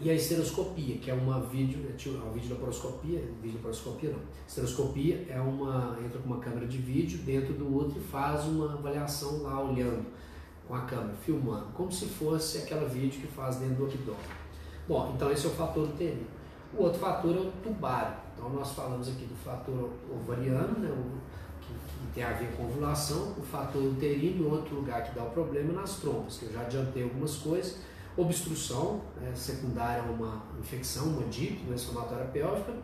E 0.00 0.10
a 0.10 0.14
esteroscopia, 0.14 0.98
que 0.98 1.10
é 1.10 1.14
uma 1.14 1.40
vídeo, 1.40 1.86
é 1.88 2.08
uma 2.10 2.32
videolaparoscopia, 2.32 3.22
videolaparoscopia 3.40 4.10
não, 4.10 4.18
esteroscopia 4.48 5.26
é 5.28 5.40
uma, 5.40 5.96
entra 6.04 6.18
com 6.18 6.26
uma 6.26 6.40
câmera 6.40 6.66
de 6.66 6.78
vídeo 6.78 7.18
dentro 7.18 7.52
do 7.54 7.72
útero 7.72 8.00
e 8.00 8.02
faz 8.02 8.44
uma 8.44 8.72
avaliação 8.72 9.42
lá 9.42 9.62
olhando 9.62 10.04
com 10.66 10.74
a 10.74 10.80
câmera 10.80 11.14
filmando, 11.24 11.66
como 11.74 11.92
se 11.92 12.06
fosse 12.06 12.58
aquela 12.58 12.88
vídeo 12.88 13.20
que 13.20 13.28
faz 13.28 13.56
dentro 13.56 13.76
do 13.76 13.84
abdômen. 13.84 14.20
Bom, 14.88 15.12
então 15.14 15.30
esse 15.30 15.46
é 15.46 15.48
o 15.48 15.52
fator 15.52 15.84
uterino. 15.84 16.26
O 16.76 16.82
outro 16.84 16.98
fator 16.98 17.36
é 17.36 17.40
o 17.40 17.52
tubário. 17.62 18.16
Então 18.34 18.48
nós 18.50 18.72
falamos 18.72 19.08
aqui 19.08 19.24
do 19.26 19.36
fator 19.36 19.90
ovariano, 20.10 20.78
né, 20.80 20.90
que, 21.60 21.68
que, 21.68 22.12
tem 22.14 22.24
a 22.24 22.32
ver 22.32 22.56
com 22.56 22.64
ovulação, 22.64 23.34
o 23.38 23.42
fator 23.42 23.82
uterino, 23.82 24.50
outro 24.50 24.76
lugar 24.76 25.04
que 25.04 25.14
dá 25.14 25.22
o 25.22 25.30
problema 25.30 25.72
é 25.72 25.76
nas 25.76 25.96
trompas, 25.96 26.38
que 26.38 26.46
eu 26.46 26.52
já 26.52 26.62
adiantei 26.62 27.04
algumas 27.04 27.36
coisas. 27.36 27.78
Obstrução 28.16 29.00
né, 29.20 29.32
secundária 29.34 30.02
a 30.02 30.06
uma 30.06 30.42
infecção, 30.60 31.06
uma 31.06 31.26
DIP, 31.28 31.62
uma 31.64 31.74
inflamatória 31.74 32.26
pélvica. 32.26 32.74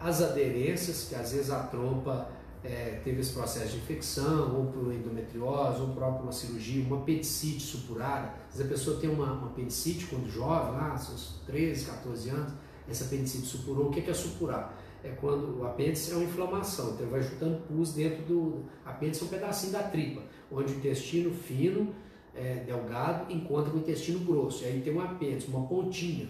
As 0.00 0.22
aderências, 0.22 1.06
que 1.08 1.14
às 1.14 1.32
vezes 1.32 1.50
a 1.50 1.60
trompa 1.64 2.28
é, 2.64 3.00
teve 3.02 3.20
esse 3.20 3.32
processo 3.32 3.72
de 3.72 3.78
infecção, 3.78 4.56
ou 4.56 4.66
por 4.66 4.92
endometriose, 4.92 5.80
ou 5.80 5.88
próprio 5.88 6.22
uma 6.22 6.32
cirurgia, 6.32 6.84
uma 6.84 6.98
apendicite 6.98 7.60
supurada. 7.60 8.32
Às 8.48 8.58
vezes 8.58 8.66
a 8.66 8.74
pessoa 8.74 9.00
tem 9.00 9.10
uma, 9.10 9.32
uma 9.32 9.48
apendicite 9.48 10.06
quando 10.06 10.30
jovem, 10.30 10.72
lá, 10.72 10.96
seus 10.96 11.40
13, 11.46 11.86
14 11.86 12.30
anos, 12.30 12.52
essa 12.88 13.04
apendicite 13.04 13.46
supurou. 13.46 13.88
O 13.88 13.90
que 13.90 14.08
é 14.08 14.14
supurar? 14.14 14.78
É 15.04 15.08
quando 15.10 15.60
o 15.60 15.66
apêndice 15.66 16.12
é 16.12 16.14
uma 16.14 16.24
inflamação, 16.24 16.94
então 16.94 17.08
vai 17.08 17.20
juntando 17.20 17.60
pus 17.62 17.92
dentro 17.92 18.22
do. 18.22 18.64
Apêndice 18.84 19.22
é 19.22 19.24
um 19.26 19.28
pedacinho 19.28 19.72
da 19.72 19.82
tripa, 19.82 20.22
onde 20.50 20.72
o 20.72 20.76
intestino 20.76 21.34
fino, 21.34 21.92
é, 22.34 22.62
delgado, 22.66 23.32
encontra 23.32 23.70
com 23.70 23.76
o 23.76 23.80
intestino 23.80 24.20
grosso. 24.20 24.64
E 24.64 24.66
aí 24.66 24.80
tem 24.80 24.94
um 24.94 25.00
apêndice, 25.00 25.48
uma 25.48 25.66
pontinha, 25.66 26.28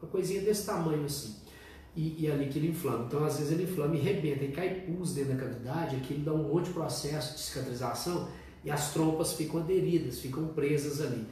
uma 0.00 0.10
coisinha 0.10 0.40
desse 0.42 0.66
tamanho 0.66 1.04
assim 1.04 1.42
e, 1.96 2.24
e 2.24 2.30
ali 2.30 2.48
que 2.48 2.58
ele 2.58 2.68
inflama. 2.68 3.04
Então, 3.06 3.24
às 3.24 3.38
vezes, 3.38 3.52
ele 3.52 3.64
inflama 3.64 3.94
e 3.94 3.98
rebenta, 3.98 4.44
e 4.44 4.52
cai 4.52 4.80
pus 4.80 5.14
dentro 5.14 5.34
da 5.34 5.40
cavidade, 5.40 5.96
aqui 5.96 6.14
ele 6.14 6.24
dá 6.24 6.32
um 6.32 6.44
monte 6.44 6.66
de 6.66 6.72
processo 6.72 7.34
de 7.34 7.40
cicatrização 7.40 8.28
e 8.64 8.70
as 8.70 8.92
trompas 8.92 9.34
ficam 9.34 9.60
aderidas, 9.60 10.18
ficam 10.20 10.48
presas 10.48 11.00
ali. 11.00 11.26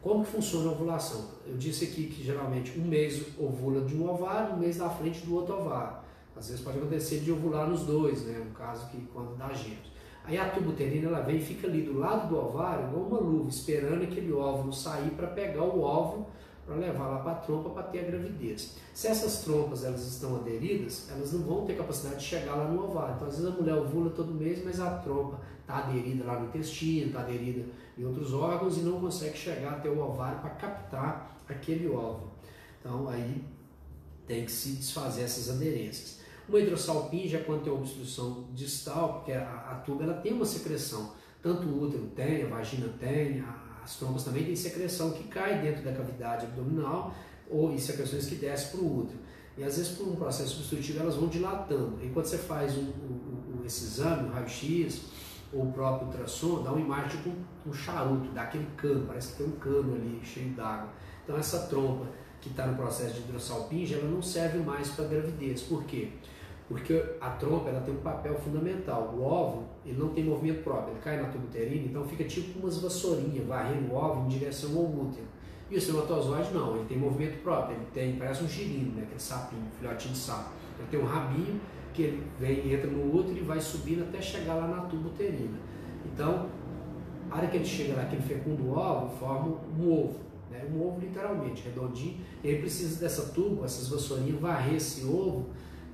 Como 0.00 0.24
que 0.24 0.30
funciona 0.30 0.68
a 0.68 0.72
ovulação? 0.72 1.30
Eu 1.46 1.56
disse 1.56 1.84
aqui 1.84 2.06
que 2.06 2.22
geralmente 2.22 2.78
um 2.78 2.84
mês 2.84 3.22
ovula 3.38 3.84
de 3.84 3.94
um 3.96 4.08
ovário, 4.08 4.54
um 4.54 4.58
mês 4.58 4.76
da 4.76 4.88
frente 4.88 5.26
do 5.26 5.34
outro 5.34 5.58
ovário. 5.58 5.98
Às 6.36 6.48
vezes 6.48 6.62
pode 6.62 6.78
acontecer 6.78 7.20
de 7.20 7.32
ovular 7.32 7.68
nos 7.68 7.80
dois, 7.80 8.22
né? 8.22 8.38
No 8.38 8.52
caso 8.52 8.88
que 8.90 8.98
quando 9.12 9.36
dá 9.36 9.52
gêmeos. 9.52 9.95
Aí 10.26 10.36
a 10.36 10.50
tubuterina 10.50 11.08
ela 11.08 11.20
vem 11.20 11.36
e 11.36 11.40
fica 11.40 11.68
ali 11.68 11.82
do 11.82 11.98
lado 11.98 12.28
do 12.28 12.36
ovário, 12.36 12.88
igual 12.88 13.06
uma 13.06 13.20
luva, 13.20 13.48
esperando 13.48 14.02
aquele 14.02 14.32
óvulo 14.32 14.72
sair 14.72 15.10
para 15.10 15.28
pegar 15.28 15.62
o 15.62 15.80
óvulo 15.80 16.26
para 16.66 16.74
levar 16.74 17.06
lá 17.06 17.18
para 17.20 17.32
a 17.32 17.34
trompa 17.36 17.70
para 17.70 17.84
ter 17.84 18.00
a 18.00 18.02
gravidez. 18.02 18.74
Se 18.92 19.06
essas 19.06 19.42
trompas 19.42 19.84
elas 19.84 20.04
estão 20.04 20.34
aderidas, 20.34 21.08
elas 21.10 21.32
não 21.32 21.42
vão 21.42 21.64
ter 21.64 21.76
capacidade 21.76 22.16
de 22.16 22.24
chegar 22.24 22.56
lá 22.56 22.66
no 22.66 22.84
ovário. 22.84 23.14
Então, 23.14 23.28
às 23.28 23.38
vezes 23.38 23.52
a 23.52 23.56
mulher 23.56 23.74
ovula 23.74 24.10
todo 24.10 24.34
mês, 24.34 24.64
mas 24.64 24.80
a 24.80 24.90
trompa 24.98 25.40
está 25.60 25.78
aderida 25.78 26.24
lá 26.24 26.40
no 26.40 26.46
intestino, 26.46 27.06
está 27.06 27.20
aderida 27.20 27.64
em 27.96 28.04
outros 28.04 28.32
órgãos 28.34 28.76
e 28.78 28.80
não 28.80 29.00
consegue 29.00 29.38
chegar 29.38 29.74
até 29.74 29.88
o 29.88 30.00
ovário 30.00 30.40
para 30.40 30.50
captar 30.50 31.38
aquele 31.48 31.88
óvulo. 31.88 32.32
Então, 32.80 33.08
aí 33.08 33.44
tem 34.26 34.44
que 34.44 34.50
se 34.50 34.72
desfazer 34.72 35.22
essas 35.22 35.48
aderências. 35.48 36.15
Uma 36.48 36.60
hidrossalpinge 36.60 37.34
é 37.34 37.40
quando 37.40 37.64
tem 37.64 37.72
obstrução 37.72 38.46
distal, 38.54 39.14
porque 39.14 39.32
a, 39.32 39.42
a 39.42 39.74
tuba 39.84 40.04
ela 40.04 40.14
tem 40.14 40.32
uma 40.32 40.44
secreção, 40.44 41.12
tanto 41.42 41.66
o 41.66 41.82
útero 41.82 42.06
tem, 42.14 42.44
a 42.44 42.46
vagina 42.46 42.88
tem, 43.00 43.40
a, 43.40 43.80
as 43.82 43.96
trompas 43.96 44.24
também 44.24 44.44
têm 44.44 44.54
secreção 44.54 45.10
que 45.10 45.24
cai 45.24 45.60
dentro 45.60 45.82
da 45.82 45.92
cavidade 45.92 46.46
abdominal 46.46 47.14
ou 47.50 47.72
e 47.72 47.80
secreções 47.80 48.26
que 48.26 48.36
descem 48.36 48.70
para 48.70 48.80
o 48.80 49.00
útero. 49.00 49.18
E 49.56 49.64
às 49.64 49.76
vezes 49.76 49.96
por 49.96 50.06
um 50.06 50.14
processo 50.14 50.56
substitutivo 50.56 51.00
elas 51.00 51.16
vão 51.16 51.28
dilatando. 51.28 51.98
E 52.02 52.08
quando 52.10 52.26
você 52.26 52.38
faz 52.38 52.76
um, 52.76 52.82
um, 52.82 53.60
um, 53.60 53.64
esse 53.64 53.84
exame, 53.84 54.28
o 54.28 54.32
raio-x 54.32 55.02
ou 55.52 55.62
o 55.62 55.72
próprio 55.72 56.08
ultrassom, 56.08 56.62
dá 56.62 56.70
uma 56.72 56.80
imagem 56.80 57.20
com 57.22 57.70
um 57.70 57.72
charuto, 57.72 58.28
dá 58.32 58.42
aquele 58.42 58.66
cano, 58.76 59.06
parece 59.06 59.32
que 59.32 59.38
tem 59.38 59.46
um 59.46 59.58
cano 59.58 59.94
ali 59.94 60.20
cheio 60.22 60.50
d'água. 60.50 60.90
Então 61.24 61.36
essa 61.36 61.66
trompa 61.66 62.06
que 62.46 62.52
está 62.52 62.66
no 62.66 62.76
processo 62.76 63.14
de 63.14 63.20
hidrossalpinge, 63.20 63.94
ela 63.94 64.08
não 64.08 64.22
serve 64.22 64.58
mais 64.58 64.88
para 64.90 65.06
gravidez. 65.06 65.62
Por 65.62 65.84
quê? 65.84 66.10
Porque 66.68 67.04
a 67.20 67.30
trompa 67.30 67.68
ela 67.70 67.80
tem 67.80 67.94
um 67.94 67.98
papel 67.98 68.36
fundamental. 68.38 69.14
O 69.16 69.22
óvulo 69.22 69.66
ele 69.84 69.98
não 69.98 70.08
tem 70.10 70.24
movimento 70.24 70.62
próprio, 70.62 70.94
ele 70.94 71.00
cai 71.00 71.20
na 71.20 71.28
tuba 71.28 71.44
uterina, 71.44 71.86
então 71.86 72.04
fica 72.04 72.24
tipo 72.24 72.58
umas 72.58 72.78
vassourinhas 72.78 73.46
varrendo 73.46 73.92
o 73.92 73.96
óvulo 73.96 74.26
em 74.26 74.28
direção 74.28 74.76
ao 74.76 74.84
útero. 74.84 75.26
E 75.68 75.74
o 75.74 75.78
espermatozoide 75.78 76.54
não, 76.54 76.76
ele 76.76 76.84
tem 76.86 76.96
movimento 76.96 77.42
próprio, 77.42 77.76
ele 77.76 77.86
tem, 77.92 78.16
parece 78.16 78.44
um 78.44 78.48
girino, 78.48 78.92
né, 78.94 79.02
aquele 79.02 79.20
sapinho, 79.20 79.62
filhotinho 79.78 80.14
de 80.14 80.20
sapo. 80.20 80.50
Ele 80.78 80.88
tem 80.88 81.00
um 81.00 81.04
rabinho 81.04 81.60
que 81.92 82.02
ele 82.02 82.22
vem, 82.38 82.72
entra 82.72 82.88
no 82.88 83.16
útero 83.16 83.38
e 83.38 83.42
vai 83.42 83.60
subindo 83.60 84.02
até 84.02 84.20
chegar 84.20 84.54
lá 84.54 84.68
na 84.68 84.82
tuba 84.82 85.08
uterina. 85.08 85.58
Então, 86.04 86.48
a 87.28 87.36
hora 87.36 87.46
que 87.48 87.56
ele 87.56 87.64
chega 87.64 87.96
lá, 87.96 88.04
que 88.04 88.14
ele 88.14 88.22
fecunda 88.22 88.62
o 88.62 88.72
óvulo, 88.72 89.10
forma 89.18 89.56
um 89.78 89.92
ovo. 89.92 90.25
Né, 90.50 90.64
um 90.72 90.86
ovo 90.86 91.00
literalmente, 91.00 91.62
redondinho, 91.62 92.20
e 92.42 92.48
ele 92.48 92.60
precisa 92.60 93.00
dessa 93.00 93.32
tuba, 93.32 93.64
essas 93.64 93.88
vassourinhas, 93.88 94.40
varrer 94.40 94.74
esse 94.74 95.04
ovo 95.04 95.46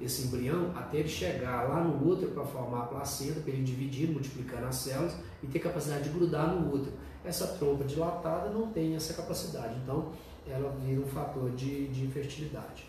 esse 0.05 0.27
embrião 0.27 0.73
até 0.75 0.99
ele 0.99 1.09
chegar 1.09 1.69
lá 1.69 1.83
no 1.83 2.11
útero 2.11 2.33
para 2.33 2.45
formar 2.45 2.81
a 2.81 2.87
placenta, 2.87 3.41
para 3.41 3.53
ele 3.53 3.63
dividir, 3.63 4.11
multiplicando 4.11 4.67
as 4.67 4.77
células 4.77 5.17
e 5.43 5.47
ter 5.47 5.61
capacidade 5.61 6.05
de 6.05 6.11
grudar 6.11 6.49
no 6.49 6.75
útero. 6.75 6.93
Essa 7.25 7.47
trompa 7.47 7.85
dilatada 7.85 8.51
não 8.51 8.73
tem 8.73 8.97
essa 8.97 9.15
capacidade, 9.15 9.77
então 9.83 10.13
ela 10.47 10.75
vira 10.81 11.01
um 11.01 11.07
fator 11.07 11.51
de, 11.53 11.87
de 11.89 12.05
infertilidade. 12.05 12.85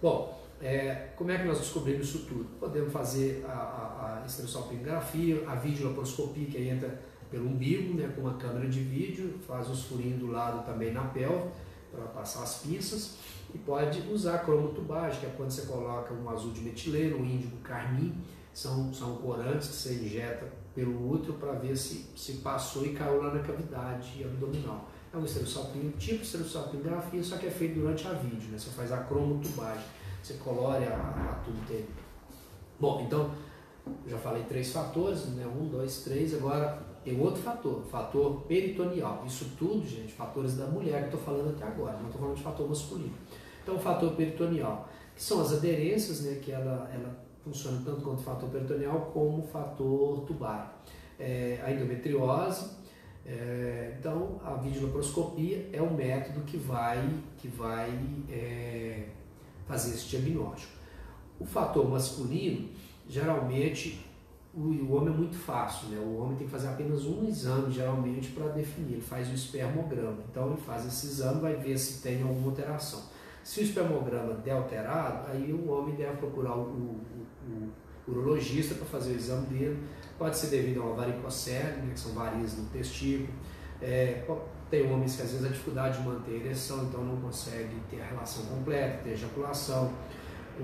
Bom, 0.00 0.42
é, 0.60 1.10
como 1.16 1.30
é 1.30 1.38
que 1.38 1.44
nós 1.44 1.58
descobrimos 1.58 2.08
isso 2.08 2.20
tudo? 2.26 2.46
Podemos 2.58 2.90
fazer 2.90 3.44
a, 3.46 3.52
a, 3.52 4.22
a 4.22 4.26
esterossalpingografia, 4.26 5.44
a 5.46 5.54
videolaparoscopia, 5.54 6.46
que 6.46 6.56
aí 6.56 6.70
entra 6.70 6.98
pelo 7.30 7.48
umbigo, 7.48 7.94
né, 7.94 8.12
com 8.14 8.22
uma 8.22 8.34
câmera 8.34 8.68
de 8.68 8.80
vídeo, 8.80 9.38
faz 9.46 9.68
os 9.68 9.84
furinhos 9.84 10.18
do 10.18 10.28
lado 10.28 10.64
também 10.64 10.92
na 10.92 11.04
pelve, 11.04 11.50
para 11.90 12.04
passar 12.06 12.42
as 12.42 12.58
pinças 12.58 13.16
e 13.54 13.58
pode 13.58 14.00
usar 14.10 14.38
cromotubagem, 14.38 15.20
que 15.20 15.26
é 15.26 15.30
quando 15.36 15.50
você 15.50 15.62
coloca 15.62 16.12
um 16.12 16.28
azul 16.28 16.52
de 16.52 16.60
metileno, 16.60 17.18
um 17.18 17.24
índigo 17.24 17.56
carmim, 17.58 18.14
são, 18.52 18.92
são 18.92 19.16
corantes 19.16 19.68
que 19.68 19.74
você 19.74 19.94
injeta 19.94 20.46
pelo 20.74 21.10
útero 21.10 21.34
para 21.34 21.52
ver 21.52 21.76
se, 21.76 22.06
se 22.16 22.34
passou 22.34 22.84
e 22.84 22.92
caiu 22.92 23.22
lá 23.22 23.32
na 23.32 23.40
cavidade 23.40 24.22
abdominal. 24.24 24.88
É 25.12 25.16
um 25.16 25.24
esterossalpinho, 25.24 25.92
tipo 25.92 26.22
esterossalpingografia, 26.22 27.22
só 27.22 27.38
que 27.38 27.46
é 27.46 27.50
feito 27.50 27.80
durante 27.80 28.06
a 28.06 28.12
vídeo, 28.12 28.50
né? 28.50 28.58
Você 28.58 28.70
faz 28.70 28.92
a 28.92 28.98
cromotubagem, 28.98 29.84
você 30.22 30.34
colore 30.34 30.84
a, 30.84 30.96
a 30.96 31.66
dele. 31.66 31.88
Bom, 32.78 33.02
então, 33.06 33.30
já 34.06 34.18
falei 34.18 34.42
três 34.44 34.70
fatores, 34.70 35.24
né? 35.28 35.46
Um, 35.46 35.68
dois, 35.68 36.02
três, 36.02 36.34
agora 36.34 36.87
tem 37.08 37.20
outro 37.20 37.42
fator, 37.42 37.82
fator 37.90 38.42
peritoneal. 38.42 39.24
Isso 39.26 39.46
tudo, 39.58 39.86
gente, 39.86 40.12
fatores 40.12 40.56
da 40.56 40.66
mulher 40.66 41.08
que 41.08 41.16
estou 41.16 41.20
falando 41.20 41.50
até 41.50 41.64
agora, 41.64 41.96
não 41.96 42.06
estou 42.06 42.20
falando 42.20 42.36
de 42.36 42.42
fator 42.42 42.68
masculino. 42.68 43.14
Então, 43.62 43.76
o 43.76 43.78
fator 43.78 44.12
peritoneal, 44.12 44.88
que 45.14 45.22
são 45.22 45.40
as 45.40 45.52
aderências, 45.52 46.20
né, 46.20 46.38
que 46.42 46.52
ela, 46.52 46.90
ela 46.92 47.16
funciona 47.42 47.80
tanto 47.82 48.02
quanto 48.02 48.20
o 48.20 48.22
fator 48.22 48.48
peritoneal 48.50 49.10
como 49.12 49.38
o 49.38 49.42
fator 49.42 50.20
tubar. 50.26 50.82
É, 51.18 51.60
a 51.64 51.72
endometriose, 51.72 52.70
é, 53.26 53.96
então 53.98 54.40
a 54.44 54.54
videolaparoscopia 54.54 55.68
é 55.72 55.82
o 55.82 55.92
método 55.92 56.42
que 56.42 56.56
vai, 56.56 57.02
que 57.38 57.48
vai 57.48 57.90
é, 58.30 59.06
fazer 59.66 59.94
esse 59.94 60.06
diagnóstico. 60.08 60.72
O 61.40 61.44
fator 61.44 61.88
masculino, 61.88 62.68
geralmente 63.08 63.98
o, 64.58 64.92
homem 64.92 65.14
é 65.14 65.16
muito 65.16 65.36
fácil, 65.36 65.88
né? 65.88 65.98
o 65.98 66.18
homem 66.18 66.36
tem 66.36 66.46
que 66.46 66.52
fazer 66.52 66.68
apenas 66.68 67.04
um 67.04 67.24
exame 67.24 67.72
geralmente 67.72 68.32
para 68.32 68.48
definir, 68.48 68.94
ele 68.94 69.00
faz 69.00 69.28
o 69.28 69.34
espermograma, 69.34 70.18
então 70.30 70.48
ele 70.48 70.60
faz 70.60 70.84
esse 70.84 71.06
exame 71.06 71.40
vai 71.40 71.54
ver 71.54 71.78
se 71.78 72.02
tem 72.02 72.22
alguma 72.22 72.48
alteração. 72.48 73.02
Se 73.44 73.60
o 73.60 73.62
espermograma 73.62 74.34
der 74.34 74.52
alterado, 74.52 75.30
aí 75.30 75.52
o 75.52 75.70
homem 75.70 75.94
deve 75.94 76.16
procurar 76.16 76.56
o, 76.56 76.62
o, 76.62 77.00
o, 77.48 77.72
o 78.08 78.10
urologista 78.10 78.74
para 78.74 78.84
fazer 78.86 79.12
o 79.12 79.16
exame 79.16 79.46
dele, 79.46 79.78
pode 80.18 80.36
ser 80.36 80.48
devido 80.48 80.82
a 80.82 80.86
uma 80.86 80.96
varicocele, 80.96 81.82
né, 81.82 81.92
que 81.94 82.00
são 82.00 82.12
varizes 82.12 82.58
no 82.58 82.66
testículo, 82.66 83.32
é, 83.80 84.24
tem 84.68 84.92
homens 84.92 85.16
que 85.16 85.22
às 85.22 85.30
vezes 85.30 85.46
a 85.46 85.48
dificuldade 85.48 85.98
de 85.98 86.04
manter 86.06 86.32
a 86.32 86.36
ereção, 86.36 86.84
então 86.84 87.02
não 87.04 87.16
consegue 87.20 87.76
ter 87.88 88.00
a 88.02 88.06
relação 88.06 88.44
completa, 88.46 89.02
ter 89.04 89.10
ejaculação, 89.10 89.92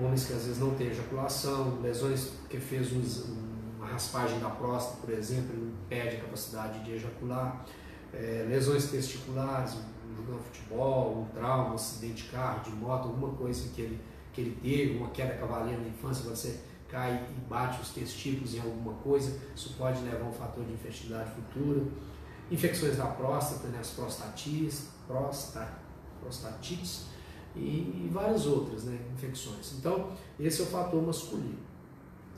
homens 0.03 0.27
que 0.27 0.33
às 0.33 0.45
vezes 0.45 0.59
não 0.59 0.75
têm 0.75 0.89
ejaculação, 0.89 1.79
lesões 1.81 2.33
que 2.51 2.59
fez 2.59 2.93
um, 2.93 3.54
uma 3.85 3.93
raspagem 3.93 4.39
da 4.41 4.49
próstata, 4.49 4.97
por 5.01 5.11
exemplo, 5.11 5.53
ele 5.53 5.75
perde 5.89 6.17
a 6.17 6.21
capacidade 6.21 6.83
de 6.83 6.93
ejacular, 6.93 7.65
é, 8.13 8.47
lesões 8.49 8.91
testiculares, 8.91 9.77
jogando 10.17 10.43
futebol, 10.43 11.21
um 11.21 11.25
trauma, 11.35 11.73
um 11.73 11.75
acidente 11.75 12.25
de 12.25 12.29
carro, 12.31 12.63
de 12.63 12.71
moto, 12.71 13.09
alguma 13.09 13.33
coisa 13.35 13.69
que 13.75 13.83
ele, 13.83 14.01
que 14.33 14.41
ele 14.41 14.59
teve, 14.63 14.97
uma 14.97 15.11
queda 15.11 15.35
cavaleira 15.35 15.81
na 15.81 15.89
infância, 15.89 16.29
você 16.29 16.61
cai 16.89 17.27
e 17.29 17.41
bate 17.49 17.83
os 17.83 17.91
testículos 17.91 18.55
em 18.55 18.61
alguma 18.61 18.95
coisa, 18.95 19.39
isso 19.55 19.75
pode 19.77 20.01
levar 20.03 20.25
a 20.25 20.29
um 20.29 20.33
fator 20.33 20.65
de 20.65 20.73
infertilidade 20.73 21.31
futura. 21.31 21.83
Infecções 22.51 22.97
da 22.97 23.07
próstata, 23.07 23.69
né, 23.69 23.79
as 23.81 23.91
prostatites, 23.91 24.89
prostat, 25.07 25.73
prostatites 26.21 27.07
e, 27.57 27.59
e 27.59 28.11
várias 28.13 28.47
outras 28.47 28.85
né, 28.85 28.99
infecções. 29.15 29.73
Então, 29.79 30.13
esse 30.39 30.61
é 30.61 30.65
o 30.65 30.67
fator 30.67 31.03
masculino. 31.03 31.59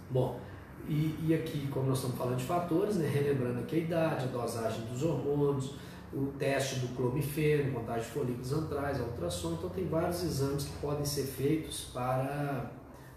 Bom, 0.08 0.40
e, 0.88 1.26
e, 1.28 1.34
aqui, 1.34 1.66
como 1.68 1.88
nós 1.88 1.98
estamos 1.98 2.16
falando 2.16 2.38
de 2.38 2.44
fatores, 2.44 2.96
né, 2.96 3.08
relembrando 3.08 3.60
aqui 3.60 3.76
a 3.76 3.78
idade, 3.78 4.24
a 4.24 4.28
dosagem 4.28 4.84
dos 4.86 5.02
hormônios, 5.02 5.74
o 6.12 6.26
teste 6.38 6.80
do 6.80 6.94
clomifeno, 6.94 7.72
contagem 7.72 8.04
de 8.04 8.10
folículos 8.10 8.52
antrais, 8.52 9.00
a 9.00 9.04
ultrassom, 9.04 9.54
então 9.54 9.68
tem 9.70 9.86
vários 9.86 10.22
exames 10.22 10.64
que 10.64 10.76
podem 10.78 11.04
ser 11.04 11.24
feitos 11.24 11.90
para, 11.92 12.70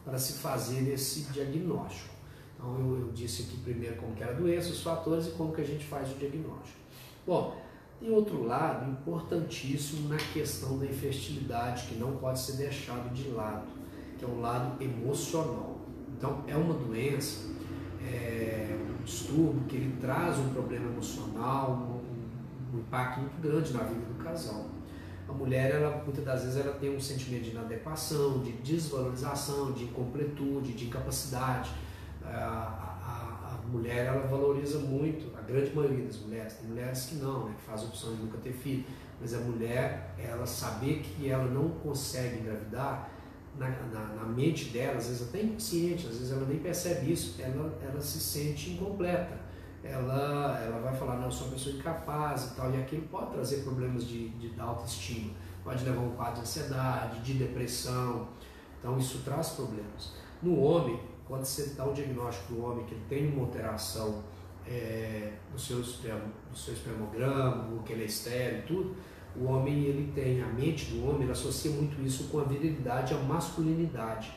para 0.03 0.17
se 0.17 0.39
fazer 0.39 0.91
esse 0.91 1.31
diagnóstico. 1.31 2.15
Então 2.55 2.77
eu, 2.77 2.99
eu 3.01 3.11
disse 3.13 3.43
aqui 3.43 3.57
primeiro 3.57 3.95
como 3.97 4.13
que 4.15 4.23
era 4.23 4.33
a 4.33 4.35
doença, 4.35 4.69
os 4.69 4.81
fatores 4.81 5.27
e 5.27 5.31
como 5.31 5.53
que 5.53 5.61
a 5.61 5.65
gente 5.65 5.85
faz 5.85 6.11
o 6.11 6.15
diagnóstico. 6.15 6.79
Bom, 7.25 7.55
tem 7.99 8.09
outro 8.11 8.45
lado 8.45 8.89
importantíssimo 8.89 10.09
na 10.09 10.17
questão 10.17 10.77
da 10.77 10.85
infertilidade 10.85 11.87
que 11.87 11.95
não 11.95 12.17
pode 12.17 12.39
ser 12.39 12.53
deixado 12.53 13.13
de 13.13 13.29
lado, 13.29 13.67
que 14.17 14.25
é 14.25 14.27
o 14.27 14.39
lado 14.41 14.81
emocional. 14.83 15.77
Então 16.17 16.43
é 16.47 16.55
uma 16.55 16.73
doença, 16.73 17.49
é, 18.09 18.77
um 18.99 19.03
distúrbio 19.03 19.61
que 19.67 19.75
ele 19.75 19.97
traz 19.99 20.37
um 20.37 20.49
problema 20.49 20.87
emocional, 20.87 21.71
um, 21.71 22.75
um 22.75 22.79
impacto 22.79 23.21
muito 23.21 23.41
grande 23.41 23.73
na 23.73 23.83
vida 23.83 24.05
do 24.05 24.23
casal. 24.23 24.65
A 25.27 25.31
mulher, 25.31 25.75
ela, 25.75 26.03
muitas 26.03 26.25
das 26.25 26.41
vezes, 26.41 26.57
ela 26.57 26.75
tem 26.75 26.95
um 26.95 26.99
sentimento 26.99 27.43
de 27.43 27.51
inadequação, 27.51 28.39
de 28.39 28.51
desvalorização, 28.53 29.71
de 29.73 29.83
incompletude, 29.83 30.73
de 30.73 30.85
incapacidade. 30.85 31.69
A, 32.23 32.29
a, 32.29 33.55
a, 33.55 33.67
mulher 33.67 34.07
ela 34.07 34.25
valoriza 34.25 34.79
muito, 34.79 35.37
a 35.37 35.41
grande 35.41 35.73
maioria 35.75 36.05
das 36.05 36.17
mulheres, 36.17 36.53
tem 36.53 36.67
mulheres 36.67 37.05
que 37.05 37.15
não, 37.15 37.45
né, 37.45 37.55
que 37.57 37.63
fazem 37.63 37.87
opção 37.87 38.15
de 38.15 38.23
nunca 38.23 38.39
ter 38.39 38.53
filho, 38.53 38.83
mas 39.21 39.33
a 39.35 39.39
mulher, 39.39 40.15
ela 40.17 40.45
saber 40.47 41.01
que 41.01 41.29
ela 41.29 41.45
não 41.45 41.69
consegue 41.69 42.39
engravidar, 42.39 43.11
na, 43.59 43.69
na, 43.69 44.15
na, 44.15 44.23
mente 44.23 44.69
dela, 44.69 44.97
às 44.97 45.07
vezes 45.07 45.27
até 45.27 45.43
inconsciente, 45.43 46.07
às 46.07 46.17
vezes 46.17 46.31
ela 46.31 46.45
nem 46.45 46.59
percebe 46.59 47.11
isso, 47.11 47.39
ela, 47.41 47.77
ela 47.83 47.99
se 47.99 48.19
sente 48.19 48.71
incompleta. 48.71 49.37
Ela, 49.83 50.59
ela 50.61 50.79
vai 50.79 50.95
falar, 50.95 51.17
não, 51.17 51.31
sou 51.31 51.47
uma 51.47 51.53
pessoa 51.53 51.75
incapaz 51.75 52.51
e 52.51 52.55
tal, 52.55 52.71
e 52.73 52.81
aquilo 52.81 53.03
pode 53.03 53.31
trazer 53.31 53.63
problemas 53.63 54.05
de, 54.05 54.29
de, 54.29 54.59
autoestima, 54.59 55.31
pode 55.63 55.83
levar 55.83 56.01
um 56.01 56.11
quadro 56.11 56.35
de 56.35 56.41
ansiedade, 56.41 57.19
de 57.21 57.33
depressão, 57.33 58.27
então 58.77 58.97
isso 58.97 59.21
traz 59.23 59.49
problemas. 59.49 60.13
No 60.41 60.59
homem, 60.61 60.99
quando 61.25 61.45
você 61.45 61.73
dá 61.75 61.85
o 61.85 61.93
diagnóstico 61.93 62.53
do 62.53 62.63
homem 62.63 62.85
que 62.85 62.93
ele 62.93 63.05
tem 63.07 63.31
uma 63.31 63.45
alteração 63.45 64.21
é, 64.67 65.33
no, 65.51 65.57
seu 65.57 65.79
espermo, 65.79 66.31
no 66.49 66.55
seu 66.55 66.73
espermograma, 66.73 67.81
que 67.85 67.93
ele 67.93 68.03
é 68.03 68.05
estéreo 68.05 68.59
e 68.59 68.61
tudo, 68.63 68.95
o 69.35 69.45
homem 69.45 69.83
ele 69.83 70.11
tem, 70.13 70.41
a 70.41 70.47
mente 70.47 70.91
do 70.91 71.07
homem 71.07 71.23
ele 71.23 71.31
associa 71.31 71.71
muito 71.71 72.01
isso 72.01 72.25
com 72.25 72.39
a 72.39 72.43
virilidade, 72.43 73.13
a 73.13 73.17
masculinidade. 73.17 74.31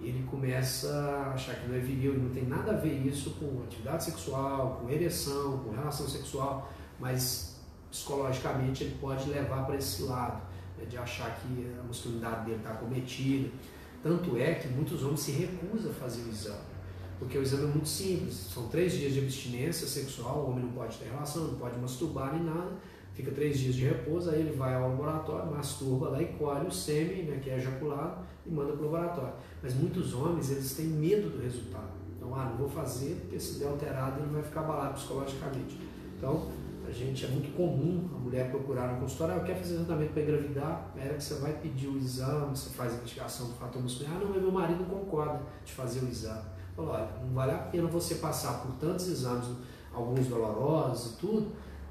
Ele 0.00 0.24
começa 0.30 0.88
a 0.88 1.32
achar 1.34 1.56
que 1.56 1.68
não 1.68 1.74
é 1.74 1.80
viril, 1.80 2.14
não 2.14 2.30
tem 2.30 2.44
nada 2.44 2.72
a 2.72 2.74
ver 2.76 3.04
isso 3.06 3.30
com 3.32 3.62
atividade 3.64 4.04
sexual, 4.04 4.80
com 4.80 4.88
ereção, 4.88 5.58
com 5.58 5.70
relação 5.70 6.08
sexual, 6.08 6.72
mas 7.00 7.60
psicologicamente 7.90 8.84
ele 8.84 8.96
pode 9.00 9.28
levar 9.28 9.66
para 9.66 9.76
esse 9.76 10.02
lado, 10.02 10.40
né, 10.76 10.84
de 10.84 10.96
achar 10.96 11.38
que 11.40 11.74
a 11.80 11.82
masculinidade 11.82 12.44
dele 12.46 12.58
está 12.58 12.74
cometida. 12.74 13.50
Tanto 14.02 14.36
é 14.36 14.54
que 14.54 14.68
muitos 14.68 15.02
homens 15.02 15.20
se 15.20 15.32
recusam 15.32 15.90
a 15.90 15.94
fazer 15.94 16.22
o 16.22 16.28
exame, 16.28 16.60
porque 17.18 17.36
o 17.36 17.42
exame 17.42 17.64
é 17.64 17.66
muito 17.66 17.88
simples. 17.88 18.34
São 18.34 18.68
três 18.68 18.92
dias 18.92 19.12
de 19.12 19.18
abstinência 19.18 19.86
sexual, 19.88 20.44
o 20.44 20.50
homem 20.50 20.64
não 20.64 20.72
pode 20.72 20.96
ter 20.96 21.06
relação, 21.06 21.48
não 21.48 21.58
pode 21.58 21.76
masturbar 21.78 22.32
nem 22.34 22.44
nada, 22.44 22.72
fica 23.18 23.32
três 23.32 23.58
dias 23.58 23.74
de 23.74 23.84
repouso, 23.84 24.30
aí 24.30 24.38
ele 24.38 24.56
vai 24.56 24.76
ao 24.76 24.90
laboratório, 24.90 25.50
masturba 25.50 26.10
lá 26.10 26.22
e 26.22 26.26
colhe 26.26 26.68
o 26.68 26.70
sêmen, 26.70 27.24
né, 27.24 27.40
que 27.42 27.50
é 27.50 27.56
ejaculado, 27.56 28.24
e 28.46 28.50
manda 28.50 28.72
para 28.74 28.80
o 28.80 28.84
laboratório. 28.84 29.32
Mas 29.60 29.74
muitos 29.74 30.14
homens, 30.14 30.52
eles 30.52 30.74
têm 30.74 30.86
medo 30.86 31.28
do 31.28 31.42
resultado. 31.42 31.90
Então, 32.16 32.32
ah, 32.32 32.44
não 32.44 32.56
vou 32.56 32.68
fazer, 32.68 33.16
porque 33.22 33.40
se 33.40 33.58
der 33.58 33.66
alterado 33.66 34.20
ele 34.20 34.32
vai 34.32 34.42
ficar 34.42 34.60
abalado 34.60 34.94
psicologicamente. 34.94 35.80
Então, 36.16 36.46
a 36.86 36.92
gente 36.92 37.24
é 37.24 37.28
muito 37.28 37.56
comum 37.56 38.08
a 38.14 38.18
mulher 38.20 38.52
procurar 38.52 38.92
no 38.92 39.00
consultório, 39.00 39.34
ah, 39.34 39.38
eu 39.38 39.44
quero 39.44 39.58
fazer 39.58 39.74
tratamento 39.78 40.12
para 40.12 40.22
engravidar, 40.22 40.92
era 40.96 41.14
que 41.14 41.24
você 41.24 41.34
vai 41.34 41.54
pedir 41.54 41.88
o 41.88 41.98
exame, 41.98 42.56
você 42.56 42.70
faz 42.70 42.92
a 42.92 42.96
investigação 42.98 43.48
do 43.48 43.54
fator 43.54 43.82
muscular, 43.82 44.12
ah, 44.14 44.20
não, 44.20 44.28
mas 44.28 44.40
meu 44.40 44.52
marido 44.52 44.84
não 44.84 45.00
concorda 45.00 45.40
de 45.64 45.72
fazer 45.72 46.04
o 46.04 46.08
exame. 46.08 46.44
Falou, 46.76 46.92
olha, 46.92 47.08
não 47.20 47.34
vale 47.34 47.50
a 47.50 47.58
pena 47.58 47.88
você 47.88 48.14
passar 48.14 48.62
por 48.62 48.76
tantos 48.76 49.08
exames, 49.08 49.48
alguns 49.92 50.28
dolorosos 50.28 51.14
e 51.14 51.16
tudo, 51.16 51.48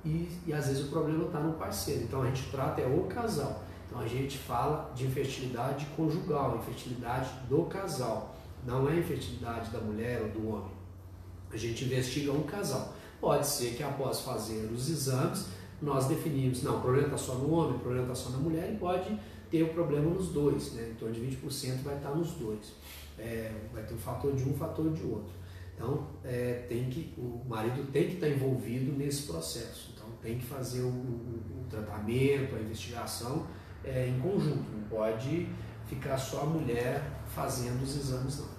e, 0.07 0.29
e 0.47 0.53
às 0.53 0.67
vezes 0.67 0.85
o 0.85 0.89
problema 0.89 1.25
está 1.25 1.39
no 1.39 1.53
parceiro. 1.53 2.03
Então 2.03 2.21
a 2.21 2.25
gente 2.27 2.49
trata 2.49 2.81
é 2.81 2.87
o 2.87 3.03
casal. 3.03 3.63
Então 3.87 3.99
a 3.99 4.07
gente 4.07 4.37
fala 4.37 4.91
de 4.95 5.05
infertilidade 5.05 5.85
conjugal, 5.95 6.57
infertilidade 6.57 7.29
do 7.49 7.63
casal. 7.63 8.35
Não 8.65 8.89
é 8.89 8.97
infertilidade 8.97 9.69
da 9.69 9.79
mulher 9.79 10.21
ou 10.21 10.29
do 10.29 10.49
homem. 10.49 10.71
A 11.51 11.57
gente 11.57 11.85
investiga 11.85 12.31
um 12.31 12.43
casal. 12.43 12.93
Pode 13.19 13.47
ser 13.47 13.75
que 13.75 13.83
após 13.83 14.21
fazer 14.21 14.69
os 14.71 14.89
exames, 14.89 15.45
nós 15.81 16.05
definimos, 16.05 16.63
não, 16.63 16.77
o 16.77 16.81
problema 16.81 17.07
está 17.07 17.17
só 17.17 17.35
no 17.35 17.51
homem, 17.51 17.75
o 17.75 17.79
problema 17.79 18.11
está 18.11 18.15
só 18.15 18.29
na 18.29 18.37
mulher, 18.37 18.71
e 18.73 18.77
pode 18.77 19.17
ter 19.49 19.63
o 19.63 19.69
problema 19.69 20.09
nos 20.09 20.29
dois, 20.29 20.73
né? 20.73 20.93
torno 20.99 21.13
de 21.13 21.21
20% 21.21 21.83
vai 21.83 21.95
estar 21.95 22.11
nos 22.11 22.31
dois. 22.31 22.73
É, 23.17 23.51
vai 23.73 23.83
ter 23.83 23.93
um 23.93 23.97
fator 23.97 24.35
de 24.35 24.43
um, 24.47 24.53
fator 24.53 24.91
de 24.91 25.03
outro. 25.03 25.33
Então, 25.73 26.07
é, 26.23 26.65
tem 26.67 26.89
que, 26.89 27.13
o 27.17 27.41
marido 27.47 27.91
tem 27.91 28.07
que 28.07 28.15
estar 28.15 28.27
envolvido 28.27 28.91
nesse 28.91 29.23
processo. 29.23 29.86
Tem 30.27 30.37
que 30.37 30.45
fazer 30.45 30.81
o, 30.81 30.89
o, 30.89 31.61
o 31.61 31.65
tratamento, 31.69 32.53
a 32.53 32.59
investigação 32.59 33.47
é, 33.81 34.09
em 34.09 34.19
conjunto. 34.19 34.69
Não 34.69 34.81
pode 34.89 35.47
ficar 35.87 36.17
só 36.17 36.41
a 36.41 36.45
mulher 36.45 37.01
fazendo 37.33 37.81
os 37.81 37.95
exames, 37.95 38.39
não. 38.39 38.49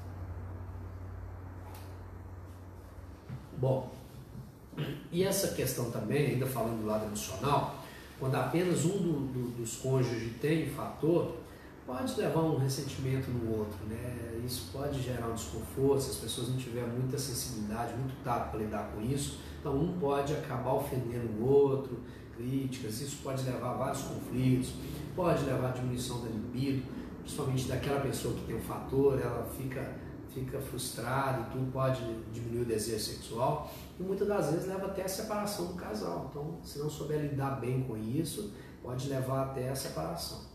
Bom, 3.58 3.92
e 5.12 5.22
essa 5.22 5.48
questão 5.48 5.90
também, 5.90 6.28
ainda 6.28 6.46
falando 6.46 6.80
do 6.80 6.86
lado 6.86 7.04
emocional, 7.04 7.84
quando 8.18 8.36
apenas 8.36 8.86
um 8.86 9.02
do, 9.02 9.26
do, 9.26 9.50
dos 9.58 9.76
cônjuges 9.76 10.40
tem 10.40 10.70
fator, 10.70 11.36
pode 11.88 12.20
levar 12.20 12.42
um 12.42 12.58
ressentimento 12.58 13.30
no 13.30 13.56
outro, 13.56 13.78
né? 13.86 14.42
Isso 14.44 14.68
pode 14.70 15.02
gerar 15.02 15.28
um 15.28 15.34
desconforto 15.34 16.02
se 16.02 16.10
as 16.10 16.16
pessoas 16.16 16.50
não 16.50 16.58
tiverem 16.58 16.90
muita 16.90 17.18
sensibilidade, 17.18 17.94
muito 17.94 18.14
tato 18.22 18.50
para 18.50 18.60
lidar 18.60 18.92
com 18.92 19.00
isso. 19.00 19.40
Então, 19.58 19.74
um 19.74 19.98
pode 19.98 20.34
acabar 20.34 20.74
ofendendo 20.74 21.32
o 21.40 21.48
outro, 21.48 21.98
críticas, 22.36 23.00
isso 23.00 23.22
pode 23.22 23.42
levar 23.42 23.70
a 23.70 23.74
vários 23.74 24.02
conflitos, 24.02 24.74
pode 25.16 25.42
levar 25.44 25.70
a 25.70 25.72
diminuição 25.72 26.20
da 26.20 26.28
libido, 26.28 26.86
principalmente 27.22 27.66
daquela 27.66 28.00
pessoa 28.00 28.34
que 28.34 28.44
tem 28.44 28.56
o 28.56 28.60
fator, 28.60 29.18
ela 29.18 29.48
fica, 29.56 29.96
fica 30.28 30.60
frustrada 30.60 31.40
e 31.40 31.52
tudo 31.52 31.72
pode 31.72 32.02
diminuir 32.30 32.62
o 32.62 32.66
desejo 32.66 33.02
sexual 33.02 33.72
e 33.98 34.02
muitas 34.02 34.28
das 34.28 34.50
vezes 34.50 34.68
leva 34.68 34.88
até 34.88 35.04
a 35.04 35.08
separação 35.08 35.68
do 35.68 35.74
casal. 35.74 36.26
Então, 36.30 36.58
se 36.62 36.78
não 36.78 36.90
souber 36.90 37.18
lidar 37.18 37.58
bem 37.58 37.82
com 37.82 37.96
isso, 37.96 38.52
pode 38.82 39.08
levar 39.08 39.44
até 39.44 39.70
a 39.70 39.74
separação. 39.74 40.47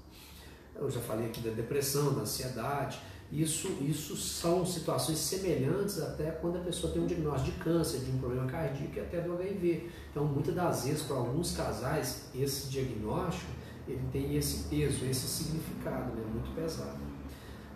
Eu 0.83 0.91
já 0.91 1.01
falei 1.01 1.27
aqui 1.27 1.41
da 1.41 1.51
depressão, 1.51 2.13
da 2.13 2.21
ansiedade. 2.21 2.99
Isso, 3.31 3.67
isso 3.81 4.15
são 4.15 4.65
situações 4.65 5.17
semelhantes 5.17 5.99
até 5.99 6.29
quando 6.29 6.57
a 6.57 6.61
pessoa 6.61 6.93
tem 6.93 7.01
um 7.01 7.07
diagnóstico 7.07 7.51
de 7.51 7.63
câncer, 7.63 7.99
de 7.99 8.11
um 8.11 8.19
problema 8.19 8.45
cardíaco 8.45 8.95
e 8.95 8.99
até 8.99 9.21
do 9.21 9.33
HIV. 9.33 9.89
Então, 10.11 10.25
muitas 10.25 10.53
das 10.53 10.85
vezes, 10.85 11.01
para 11.01 11.15
alguns 11.15 11.55
casais, 11.55 12.25
esse 12.35 12.67
diagnóstico 12.67 13.51
ele 13.87 14.01
tem 14.11 14.35
esse 14.35 14.69
peso, 14.69 15.05
esse 15.05 15.27
significado, 15.27 16.13
né? 16.13 16.23
muito 16.31 16.53
pesado. 16.55 16.99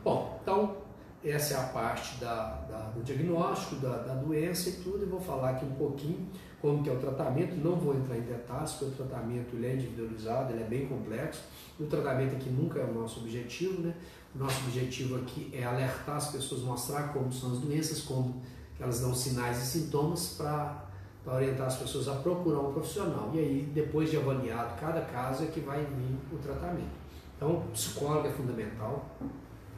Bom, 0.03 0.39
então 0.41 0.78
essa 1.24 1.55
é 1.55 1.58
a 1.58 1.64
parte 1.64 2.18
da, 2.20 2.62
da, 2.70 2.80
do 2.89 3.03
diagnóstico 3.03 3.76
da, 3.78 3.97
da, 3.97 4.14
doença 4.14 4.70
e 4.70 4.74
tudo, 4.74 5.03
e 5.03 5.05
vou 5.05 5.20
falar 5.20 5.51
aqui 5.51 5.66
um 5.66 5.76
pouquinho 5.76 6.30
como 6.62 6.84
que 6.84 6.89
é 6.89 6.93
o 6.93 6.99
tratamento, 6.99 7.55
não 7.55 7.76
vou 7.76 7.95
entrar 7.95 8.18
em 8.18 8.22
detalhes, 8.22 8.72
porque 8.72 8.86
o 8.86 9.05
tratamento 9.05 9.55
ele 9.55 9.68
é 9.68 9.74
individualizado, 9.76 10.53
ele 10.53 10.64
é 10.64 10.66
bem 10.66 10.88
complexo, 10.88 11.41
o 11.80 11.86
tratamento 11.86 12.36
aqui 12.36 12.49
nunca 12.49 12.80
é 12.80 12.84
o 12.84 12.93
nosso 12.93 13.20
objetivo, 13.20 13.82
né? 13.82 13.93
o 14.34 14.39
nosso 14.39 14.60
objetivo 14.66 15.18
aqui 15.18 15.51
é 15.53 15.64
alertar 15.64 16.16
as 16.16 16.32
pessoas, 16.32 16.62
mostrar 16.62 17.14
como 17.14 17.32
são 17.32 17.51
as 17.53 17.60
doenças, 17.60 18.01
como 18.01 18.41
elas 18.80 19.01
dão 19.01 19.14
sinais 19.14 19.62
e 19.62 19.66
sintomas 19.66 20.36
para 20.38 20.88
orientar 21.26 21.68
as 21.68 21.78
pessoas 21.78 22.08
a 22.08 22.16
procurar 22.16 22.60
um 22.60 22.74
profissional, 22.74 23.30
e 23.34 23.39
aí 23.39 23.72
depois 23.74 24.10
de 24.10 24.18
avaliado 24.18 24.80
cada 24.80 25.01
caso 25.01 25.43
é 25.43 25.47
que 25.47 25.60
vai 25.60 25.80
vir 25.80 26.18
o 26.32 26.38
tratamento. 26.38 26.97
Então, 27.36 27.64
psicólogo 27.72 28.28
é 28.28 28.32
fundamental, 28.32 29.05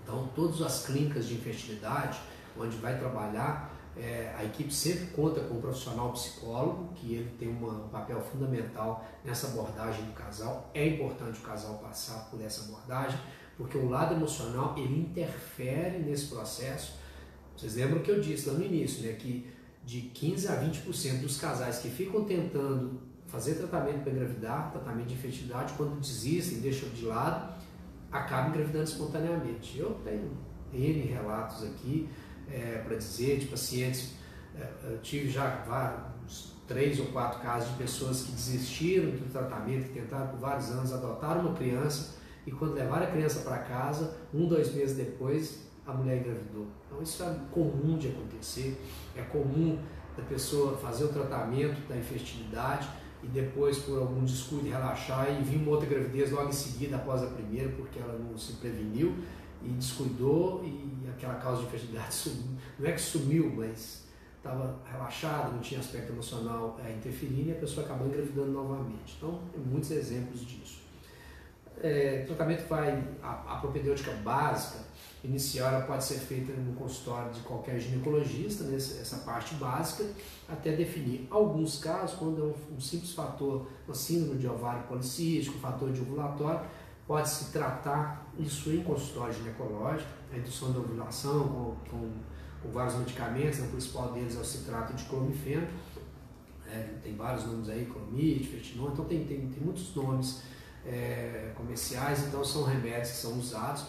então, 0.03 0.27
todas 0.33 0.61
as 0.61 0.87
clínicas 0.87 1.27
de 1.27 1.35
infertilidade, 1.35 2.19
onde 2.57 2.75
vai 2.77 2.97
trabalhar, 2.97 3.71
é, 3.97 4.33
a 4.37 4.43
equipe 4.43 4.73
sempre 4.73 5.07
conta 5.07 5.41
com 5.41 5.55
um 5.55 5.61
profissional 5.61 6.11
psicólogo, 6.13 6.93
que 6.95 7.15
ele 7.15 7.31
tem 7.37 7.49
uma, 7.49 7.85
um 7.85 7.89
papel 7.89 8.21
fundamental 8.21 9.05
nessa 9.25 9.47
abordagem 9.47 10.05
do 10.05 10.13
casal. 10.13 10.69
É 10.73 10.87
importante 10.87 11.39
o 11.39 11.41
casal 11.41 11.79
passar 11.79 12.29
por 12.29 12.41
essa 12.41 12.65
abordagem, 12.65 13.19
porque 13.57 13.77
o 13.77 13.89
lado 13.89 14.15
emocional 14.15 14.75
ele 14.77 15.01
interfere 15.01 15.99
nesse 15.99 16.27
processo. 16.27 16.97
Vocês 17.57 17.75
lembram 17.75 18.01
que 18.01 18.09
eu 18.09 18.21
disse 18.21 18.49
lá 18.49 18.57
no 18.57 18.63
início, 18.63 19.05
né, 19.05 19.13
que 19.13 19.51
de 19.83 20.01
15 20.01 20.47
a 20.47 20.61
20% 20.61 21.21
dos 21.21 21.39
casais 21.39 21.79
que 21.79 21.89
ficam 21.89 22.23
tentando 22.23 23.01
fazer 23.27 23.55
tratamento 23.55 24.03
para 24.03 24.11
engravidar, 24.11 24.71
tratamento 24.71 25.07
de 25.07 25.13
infertilidade, 25.13 25.73
quando 25.73 25.99
desistem, 25.99 26.59
deixam 26.59 26.89
de 26.89 27.05
lado, 27.05 27.53
acaba 28.11 28.49
engravidando 28.49 28.85
espontaneamente. 28.85 29.77
Eu 29.77 29.99
tenho 30.03 30.31
N 30.73 31.01
relatos 31.01 31.63
aqui 31.63 32.09
é, 32.51 32.81
para 32.85 32.95
dizer 32.97 33.39
de 33.39 33.47
pacientes, 33.47 34.13
é, 34.55 34.67
eu 34.83 34.99
tive 34.99 35.29
já 35.29 35.63
vários, 35.67 36.53
três 36.67 36.99
ou 36.99 37.07
quatro 37.07 37.41
casos 37.41 37.69
de 37.71 37.77
pessoas 37.77 38.21
que 38.21 38.31
desistiram 38.31 39.09
do 39.11 39.31
tratamento, 39.31 39.87
que 39.87 39.99
tentaram 39.99 40.27
por 40.27 40.39
vários 40.39 40.69
anos, 40.69 40.93
adotaram 40.93 41.41
uma 41.41 41.55
criança 41.55 42.19
e 42.45 42.51
quando 42.51 42.73
levaram 42.73 43.05
a 43.05 43.11
criança 43.11 43.41
para 43.41 43.57
casa, 43.59 44.15
um, 44.33 44.47
dois 44.47 44.73
meses 44.73 44.95
depois, 44.95 45.67
a 45.85 45.93
mulher 45.93 46.19
engravidou. 46.19 46.67
Então 46.85 47.01
isso 47.01 47.23
é 47.23 47.35
comum 47.51 47.97
de 47.97 48.09
acontecer, 48.09 48.79
é 49.15 49.21
comum 49.23 49.79
da 50.15 50.23
pessoa 50.23 50.77
fazer 50.77 51.05
o 51.05 51.09
tratamento 51.09 51.87
da 51.87 51.97
infertilidade 51.97 52.87
e 53.23 53.27
depois 53.27 53.79
por 53.79 53.97
algum 53.97 54.23
descuido 54.23 54.69
relaxar 54.69 55.29
e 55.29 55.43
vir 55.43 55.57
uma 55.57 55.71
outra 55.71 55.87
gravidez 55.87 56.31
logo 56.31 56.49
em 56.49 56.53
seguida 56.53 56.95
após 56.95 57.21
a 57.23 57.27
primeira 57.27 57.69
porque 57.69 57.99
ela 57.99 58.17
não 58.17 58.37
se 58.37 58.53
preveniu 58.53 59.15
e 59.63 59.69
descuidou 59.69 60.63
e 60.63 60.98
aquela 61.19 61.35
causa 61.35 61.61
de 61.61 61.67
infertilidade 61.67 62.13
sumiu. 62.15 62.57
Não 62.79 62.89
é 62.89 62.91
que 62.93 63.01
sumiu, 63.01 63.53
mas 63.55 64.03
estava 64.37 64.79
relaxado, 64.89 65.51
não 65.51 65.59
tinha 65.59 65.79
aspecto 65.79 66.13
emocional 66.13 66.79
é, 66.83 66.93
interferindo 66.93 67.49
e 67.49 67.51
a 67.51 67.55
pessoa 67.55 67.85
acabou 67.85 68.07
engravidando 68.07 68.51
novamente. 68.51 69.15
Então, 69.17 69.39
tem 69.51 69.61
muitos 69.61 69.91
exemplos 69.91 70.41
disso. 70.41 70.79
É, 71.81 72.23
tratamento 72.25 72.67
vai, 72.67 73.03
a, 73.21 73.53
a 73.53 73.57
propedêutica 73.57 74.11
básica 74.11 74.79
inicial 75.23 75.73
ela 75.73 75.85
pode 75.85 76.03
ser 76.03 76.15
feita 76.15 76.53
no 76.53 76.73
consultório 76.73 77.31
de 77.31 77.41
qualquer 77.41 77.79
ginecologista, 77.79 78.63
nessa 78.65 79.01
essa 79.01 79.17
parte 79.17 79.55
básica, 79.55 80.05
até 80.47 80.73
definir 80.73 81.27
alguns 81.29 81.79
casos, 81.79 82.17
quando 82.17 82.41
é 82.41 82.45
um, 82.45 82.75
um 82.75 82.79
simples 82.79 83.13
fator, 83.13 83.67
uma 83.85 83.95
síndrome 83.95 84.39
de 84.39 84.47
ovário 84.47 84.83
policístico, 84.83 85.57
um 85.57 85.61
fator 85.61 85.91
de 85.91 86.01
ovulatório, 86.01 86.61
pode-se 87.05 87.51
tratar 87.51 88.29
isso 88.37 88.69
em 88.71 88.83
consultório 88.83 89.33
ginecológico, 89.33 90.09
a 90.31 90.37
indução 90.37 90.71
da 90.71 90.79
ovulação 90.79 91.47
com, 91.47 91.89
com, 91.89 92.11
com 92.61 92.71
vários 92.71 92.95
medicamentos, 92.95 93.59
o 93.59 93.67
principal 93.67 94.11
deles 94.13 94.35
é 94.35 94.39
o 94.39 94.45
citrato 94.45 94.93
de 94.93 95.03
clomifeno, 95.05 95.67
é, 96.67 96.87
tem 97.01 97.15
vários 97.15 97.45
nomes 97.45 97.69
aí, 97.69 97.85
clomid, 97.85 98.45
fetinol, 98.45 98.91
então 98.91 99.05
tem, 99.05 99.25
tem, 99.25 99.47
tem 99.47 99.63
muitos 99.63 99.95
nomes 99.95 100.43
é, 100.85 101.51
comerciais, 101.55 102.27
então 102.27 102.43
são 102.43 102.63
remédios 102.63 103.11
que 103.11 103.17
são 103.17 103.39
usados 103.39 103.85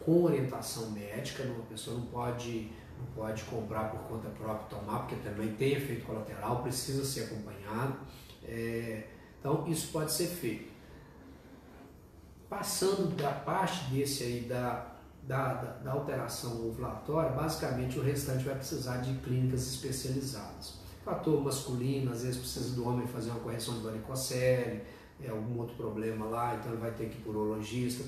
com 0.00 0.24
orientação 0.24 0.90
médica, 0.90 1.42
uma 1.44 1.64
pessoa 1.64 1.98
não 1.98 2.06
pode, 2.06 2.70
não 2.98 3.06
pode 3.14 3.42
comprar 3.44 3.90
por 3.90 4.00
conta 4.00 4.28
própria 4.30 4.78
tomar, 4.78 5.00
porque 5.00 5.16
também 5.16 5.54
tem 5.54 5.72
efeito 5.72 6.06
colateral, 6.06 6.62
precisa 6.62 7.04
ser 7.04 7.24
acompanhado. 7.24 7.98
É, 8.44 9.04
então 9.38 9.66
isso 9.68 9.88
pode 9.92 10.10
ser 10.12 10.26
feito. 10.26 10.70
Passando 12.48 13.14
da 13.14 13.30
parte 13.30 13.84
desse 13.90 14.24
aí 14.24 14.40
da, 14.40 14.89
da, 15.30 15.54
da, 15.54 15.70
da 15.84 15.92
alteração 15.92 16.66
ovulatória, 16.66 17.30
basicamente 17.30 17.96
o 18.00 18.02
restante 18.02 18.42
vai 18.42 18.56
precisar 18.56 18.96
de 18.96 19.14
clínicas 19.20 19.64
especializadas. 19.68 20.80
Fator 21.04 21.40
masculino, 21.40 22.10
às 22.10 22.22
vezes 22.22 22.38
precisa 22.38 22.74
do 22.74 22.84
homem 22.84 23.06
fazer 23.06 23.30
uma 23.30 23.38
correção 23.38 23.74
de 23.74 23.80
varicocele, 23.84 24.82
é 25.22 25.30
algum 25.30 25.60
outro 25.60 25.76
problema 25.76 26.26
lá, 26.26 26.56
então 26.56 26.72
ele 26.72 26.80
vai 26.80 26.90
ter 26.90 27.08
que 27.08 27.18
ir 27.18 27.20
por 27.20 27.36
urologista. 27.36 28.02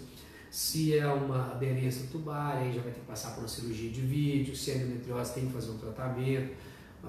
Se 0.51 0.99
é 0.99 1.07
uma 1.07 1.53
aderência 1.53 2.09
tubar, 2.11 2.57
aí 2.57 2.73
já 2.73 2.83
vai 2.83 2.91
ter 2.91 2.99
que 2.99 3.07
passar 3.07 3.31
por 3.35 3.43
uma 3.43 3.49
cirurgia 3.49 3.91
de 3.91 4.01
vídeo. 4.01 4.57
Se 4.57 4.73
é 4.73 4.77
endometriose, 4.79 5.33
tem 5.33 5.47
que 5.47 5.53
fazer 5.53 5.71
um 5.71 5.79
tratamento. 5.79 6.53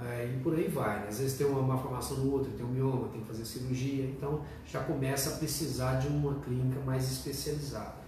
É, 0.02 0.32
e 0.32 0.44
por 0.44 0.56
aí 0.56 0.68
vai. 0.68 1.02
Né? 1.02 1.08
Às 1.10 1.20
vezes 1.20 1.38
tem 1.38 1.48
uma 1.48 1.62
malformação 1.62 2.18
no 2.18 2.36
útero, 2.36 2.56
tem 2.56 2.66
um 2.66 2.70
mioma, 2.70 3.10
tem 3.10 3.20
que 3.20 3.28
fazer 3.28 3.46
cirurgia. 3.46 4.06
Então 4.06 4.42
já 4.66 4.84
começa 4.84 5.32
a 5.32 5.38
precisar 5.38 5.96
de 5.96 6.08
uma 6.08 6.40
clínica 6.40 6.80
mais 6.82 7.12
especializada. 7.12 8.03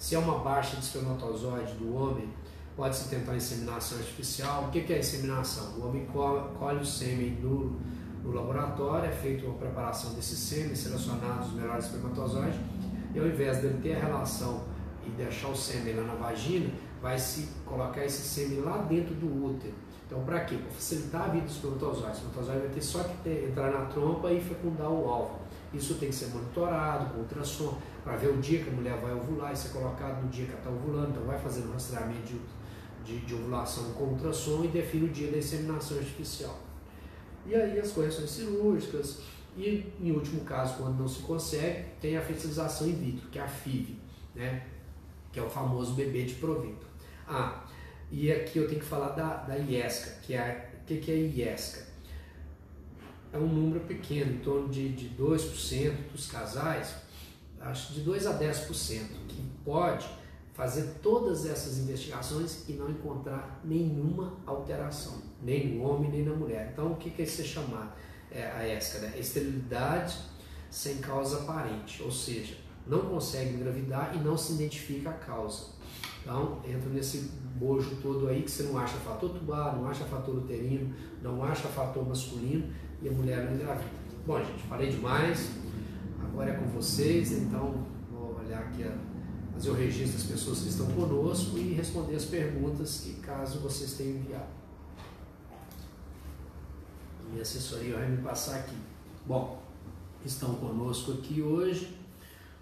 Se 0.00 0.14
é 0.14 0.18
uma 0.18 0.38
baixa 0.38 0.78
de 0.78 0.82
espermatozoide 0.82 1.74
do 1.74 1.94
homem, 1.94 2.26
pode-se 2.74 3.10
tentar 3.10 3.36
inseminação 3.36 3.98
artificial. 3.98 4.64
O 4.64 4.70
que 4.70 4.90
é 4.90 4.98
inseminação? 4.98 5.78
O 5.78 5.86
homem 5.86 6.06
colhe 6.06 6.80
o 6.80 6.86
sêmen 6.86 7.32
no, 7.32 7.78
no 8.24 8.32
laboratório, 8.32 9.10
é 9.10 9.12
feita 9.12 9.44
uma 9.44 9.58
preparação 9.58 10.14
desses 10.14 10.38
sêmen, 10.38 10.74
selecionados 10.74 11.48
os 11.48 11.52
melhores 11.52 11.84
espermatozoides, 11.84 12.58
e 13.14 13.18
ao 13.18 13.26
invés 13.26 13.58
dele 13.58 13.78
ter 13.82 13.96
a 13.96 13.98
relação 13.98 14.64
e 15.06 15.10
deixar 15.10 15.48
o 15.48 15.54
sêmen 15.54 15.94
lá 15.94 16.04
na 16.04 16.14
vagina, 16.14 16.72
vai 17.02 17.18
se 17.18 17.48
colocar 17.66 18.02
esse 18.02 18.22
sêmen 18.26 18.60
lá 18.60 18.78
dentro 18.78 19.14
do 19.14 19.44
útero. 19.44 19.74
Então, 20.06 20.24
para 20.24 20.40
quê? 20.46 20.56
Para 20.56 20.70
facilitar 20.70 21.24
a 21.24 21.28
vida 21.28 21.44
do 21.44 21.50
espermatozoide. 21.50 22.08
O 22.08 22.12
espermatozoide 22.12 22.60
vai 22.60 22.68
ter 22.70 22.82
só 22.82 23.02
que 23.02 23.16
ter, 23.18 23.50
entrar 23.50 23.70
na 23.70 23.84
trompa 23.84 24.32
e 24.32 24.40
fecundar 24.40 24.90
o 24.90 25.04
óvulo. 25.04 25.39
Isso 25.72 25.94
tem 25.94 26.08
que 26.08 26.14
ser 26.14 26.26
monitorado 26.28 27.12
com 27.12 27.20
ultrassom, 27.20 27.78
para 28.02 28.16
ver 28.16 28.28
o 28.28 28.38
dia 28.38 28.62
que 28.62 28.70
a 28.70 28.72
mulher 28.72 28.96
vai 28.98 29.12
ovular, 29.12 29.52
isso 29.52 29.68
é 29.68 29.70
colocado 29.70 30.22
no 30.22 30.28
dia 30.28 30.46
que 30.46 30.50
ela 30.50 30.60
está 30.60 30.70
ovulando, 30.70 31.10
então 31.10 31.24
vai 31.24 31.38
fazer 31.38 31.60
um 31.62 31.72
rastreamento 31.72 32.22
de, 32.22 32.40
de, 33.04 33.26
de 33.26 33.34
ovulação 33.34 33.92
com 33.92 34.04
ultrassom 34.04 34.64
e 34.64 34.68
define 34.68 35.06
o 35.06 35.08
dia 35.08 35.30
da 35.30 35.38
inseminação 35.38 35.98
artificial. 35.98 36.58
E 37.46 37.54
aí 37.54 37.78
as 37.78 37.92
correções 37.92 38.30
cirúrgicas, 38.30 39.20
e 39.56 39.92
em 40.00 40.10
último 40.10 40.40
caso, 40.42 40.76
quando 40.76 40.98
não 40.98 41.08
se 41.08 41.20
consegue, 41.22 41.84
tem 42.00 42.16
a 42.16 42.22
fertilização 42.22 42.88
in 42.88 42.92
vitro, 42.92 43.28
que 43.28 43.38
é 43.38 43.42
a 43.42 43.48
FIV, 43.48 43.96
né? 44.34 44.66
que 45.32 45.38
é 45.38 45.42
o 45.42 45.48
famoso 45.48 45.94
bebê 45.94 46.24
de 46.24 46.34
provento. 46.34 46.86
Ah, 47.26 47.64
e 48.10 48.32
aqui 48.32 48.58
eu 48.58 48.66
tenho 48.68 48.80
que 48.80 48.86
falar 48.86 49.10
da, 49.10 49.36
da 49.36 49.56
IESCA, 49.56 50.20
que 50.22 50.34
é 50.34 50.70
o 50.82 50.84
que, 50.84 50.96
que 50.96 51.12
é 51.12 51.14
IESCA? 51.14 51.89
É 53.32 53.38
um 53.38 53.46
número 53.46 53.80
pequeno, 53.80 54.32
em 54.32 54.38
torno 54.38 54.68
de, 54.68 54.88
de 54.88 55.10
2% 55.16 56.10
dos 56.12 56.26
casais, 56.26 56.94
acho 57.60 57.92
de 57.92 58.00
2 58.00 58.26
a 58.26 58.38
10%, 58.38 59.02
que 59.28 59.42
pode 59.64 60.08
fazer 60.54 60.94
todas 61.02 61.46
essas 61.46 61.78
investigações 61.78 62.68
e 62.68 62.72
não 62.72 62.90
encontrar 62.90 63.60
nenhuma 63.64 64.34
alteração, 64.44 65.22
nem 65.42 65.74
no 65.74 65.84
homem 65.84 66.10
nem 66.10 66.24
na 66.24 66.34
mulher. 66.34 66.70
Então, 66.72 66.92
o 66.92 66.96
que, 66.96 67.10
que 67.10 67.22
é 67.22 67.24
isso 67.24 67.42
chamado? 67.44 67.92
É 68.30 68.44
a 68.50 68.76
ESCA, 68.76 68.98
né? 68.98 69.14
Esterilidade 69.18 70.16
sem 70.70 70.98
causa 70.98 71.38
aparente, 71.38 72.02
ou 72.02 72.10
seja, 72.10 72.56
não 72.86 73.00
consegue 73.00 73.54
engravidar 73.54 74.12
e 74.14 74.18
não 74.18 74.36
se 74.36 74.52
identifica 74.52 75.10
a 75.10 75.14
causa. 75.14 75.66
Então, 76.22 76.60
entra 76.64 76.90
nesse 76.90 77.30
bojo 77.56 77.96
todo 78.02 78.28
aí 78.28 78.42
que 78.42 78.50
você 78.50 78.64
não 78.64 78.78
acha 78.78 78.96
fator 78.98 79.30
tubar, 79.30 79.76
não 79.76 79.88
acha 79.88 80.04
fator 80.04 80.36
uterino, 80.36 80.94
não 81.22 81.42
acha 81.42 81.68
fator 81.68 82.06
masculino 82.06 82.72
e 83.02 83.08
a 83.08 83.12
mulher 83.12 83.52
engravida. 83.52 83.90
Bom, 84.26 84.38
gente, 84.38 84.62
falei 84.68 84.90
demais, 84.90 85.50
agora 86.22 86.50
é 86.50 86.54
com 86.54 86.66
vocês, 86.66 87.32
então 87.32 87.86
vou 88.10 88.38
olhar 88.38 88.60
aqui, 88.60 88.84
fazer 89.52 89.70
o 89.70 89.74
registro 89.74 90.18
das 90.18 90.26
pessoas 90.26 90.60
que 90.60 90.68
estão 90.68 90.86
conosco 90.86 91.58
e 91.58 91.72
responder 91.72 92.16
as 92.16 92.24
perguntas 92.24 93.00
que 93.00 93.14
caso 93.20 93.60
vocês 93.60 93.94
tenham 93.94 94.18
enviado. 94.18 94.60
Minha 97.30 97.42
assessoria 97.42 97.96
vai 97.96 98.08
me 98.08 98.22
passar 98.22 98.56
aqui. 98.56 98.76
Bom, 99.26 99.62
estão 100.24 100.54
conosco 100.56 101.12
aqui 101.12 101.40
hoje 101.40 102.00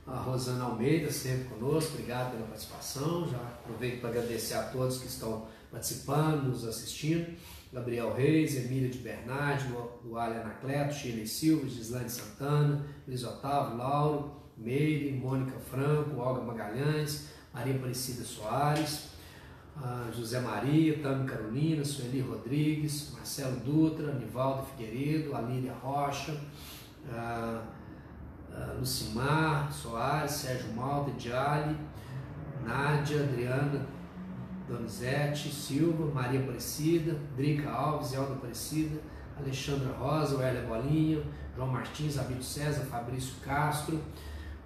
a 0.08 0.16
Rosana 0.20 0.64
Almeida, 0.64 1.12
sempre 1.12 1.44
conosco, 1.48 1.92
obrigado 1.92 2.32
pela 2.32 2.46
participação. 2.46 3.28
Já 3.28 3.36
aproveito 3.36 4.00
para 4.00 4.10
agradecer 4.10 4.54
a 4.54 4.62
todos 4.62 4.98
que 4.98 5.06
estão 5.06 5.46
participando, 5.70 6.48
nos 6.48 6.66
assistindo. 6.66 7.36
Gabriel 7.72 8.14
Reis, 8.14 8.56
Emília 8.56 8.88
de 8.88 8.98
Bernardi, 8.98 9.64
Luália 10.02 10.40
Anacleto, 10.40 10.94
Shirley 10.94 11.26
Silva, 11.26 11.66
Gislane 11.66 12.08
Santana, 12.08 12.84
Luiz 13.06 13.22
Otávio, 13.24 13.76
Lauro, 13.76 14.42
Meire, 14.56 15.12
Mônica 15.12 15.58
Franco, 15.58 16.16
Olga 16.18 16.40
Magalhães, 16.40 17.28
Maria 17.52 17.74
Aparecida 17.74 18.24
Soares, 18.24 19.10
ah, 19.76 20.10
José 20.10 20.40
Maria, 20.40 20.98
Tami 20.98 21.28
Carolina, 21.28 21.84
Sueli 21.84 22.22
Rodrigues, 22.22 23.12
Marcelo 23.12 23.60
Dutra, 23.60 24.14
Nivaldo 24.14 24.64
Figueiredo, 24.64 25.36
Alília 25.36 25.74
Rocha, 25.74 26.34
ah, 27.12 27.62
ah, 28.50 28.74
Lucimar 28.78 29.70
Soares, 29.70 30.30
Sérgio 30.30 30.72
Malta, 30.72 31.10
Diali, 31.10 31.76
Nádia, 32.64 33.22
Adriana 33.22 33.97
Donizete, 34.68 35.48
Silva, 35.50 36.12
Maria 36.12 36.40
Aparecida, 36.40 37.16
Drica 37.36 37.70
Alves, 37.70 38.12
Elda 38.12 38.34
Aparecida, 38.34 39.00
Alexandra 39.38 39.92
Rosa, 39.92 40.36
Wélia 40.36 40.62
Bolinha, 40.62 41.22
João 41.56 41.68
Martins, 41.68 42.18
Abílio 42.18 42.42
César, 42.42 42.84
Fabrício 42.84 43.34
Castro, 43.42 44.00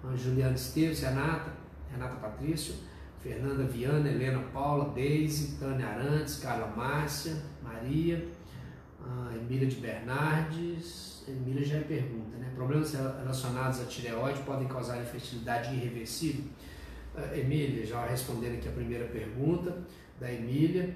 ah, 0.03 0.15
Juliana 0.15 0.55
Esteves, 0.55 1.01
Renata, 1.01 1.51
Renata 1.91 2.15
Patrício, 2.15 2.75
Fernanda 3.21 3.63
Viana, 3.63 4.09
Helena 4.09 4.43
Paula, 4.51 4.93
Deise, 4.93 5.57
Tânia 5.57 5.87
Arantes, 5.87 6.39
Carla 6.39 6.67
Márcia, 6.67 7.37
Maria, 7.63 8.27
uh, 8.99 9.33
Emília 9.33 9.67
de 9.67 9.77
Bernardes, 9.77 11.23
Emília 11.25 11.65
já 11.65 11.77
é 11.77 11.81
pergunta, 11.81 12.35
né? 12.37 12.51
Problemas 12.53 12.93
relacionados 12.93 13.79
à 13.79 13.85
tireoide 13.85 14.41
podem 14.41 14.67
causar 14.67 15.01
infertilidade 15.01 15.73
irreversível? 15.73 16.43
Uh, 17.15 17.37
Emília, 17.37 17.85
já 17.85 18.05
respondendo 18.05 18.55
aqui 18.55 18.67
a 18.67 18.71
primeira 18.71 19.05
pergunta 19.05 19.77
da 20.19 20.31
Emília, 20.31 20.95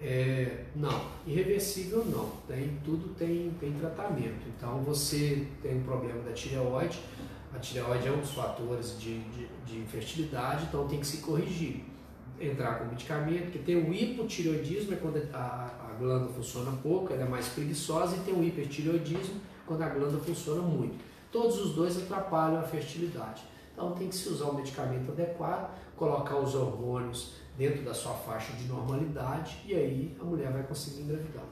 é, 0.00 0.64
não, 0.74 1.08
irreversível 1.26 2.04
não, 2.04 2.30
tem, 2.46 2.78
tudo 2.84 3.14
tem, 3.14 3.50
tem 3.58 3.72
tratamento. 3.72 4.46
Então 4.56 4.82
você 4.82 5.46
tem 5.62 5.78
um 5.78 5.82
problema 5.82 6.22
da 6.22 6.32
tireoide, 6.32 7.00
a 7.54 7.58
tireoide 7.58 8.06
é 8.06 8.12
um 8.12 8.20
dos 8.20 8.32
fatores 8.32 8.98
de, 9.00 9.18
de, 9.30 9.48
de 9.64 9.78
infertilidade, 9.78 10.66
então 10.68 10.86
tem 10.86 11.00
que 11.00 11.06
se 11.06 11.18
corrigir. 11.18 11.84
Entrar 12.38 12.78
com 12.78 12.84
medicamento, 12.84 13.44
porque 13.44 13.60
tem 13.60 13.76
o 13.76 13.94
hipotireoidismo, 13.94 14.92
é 14.92 14.96
quando 14.96 15.16
a, 15.32 15.70
a 15.90 15.94
glândula 15.98 16.30
funciona 16.34 16.70
pouco, 16.82 17.10
ela 17.14 17.22
é 17.22 17.28
mais 17.28 17.48
preguiçosa, 17.48 18.14
e 18.16 18.20
tem 18.20 18.34
o 18.34 18.44
hipertireoidismo, 18.44 19.40
quando 19.66 19.80
a 19.80 19.88
glândula 19.88 20.22
funciona 20.22 20.60
muito. 20.60 21.02
Todos 21.32 21.58
os 21.58 21.74
dois 21.74 21.96
atrapalham 21.96 22.58
a 22.58 22.62
fertilidade. 22.62 23.42
Então 23.76 23.92
tem 23.92 24.08
que 24.08 24.16
se 24.16 24.30
usar 24.30 24.46
o 24.46 24.54
medicamento 24.54 25.12
adequado, 25.12 25.70
colocar 25.96 26.38
os 26.38 26.54
hormônios 26.54 27.34
dentro 27.58 27.82
da 27.82 27.92
sua 27.92 28.14
faixa 28.14 28.54
de 28.54 28.64
normalidade 28.64 29.58
e 29.66 29.74
aí 29.74 30.16
a 30.18 30.24
mulher 30.24 30.50
vai 30.50 30.62
conseguir 30.62 31.02
engravidar. 31.02 31.44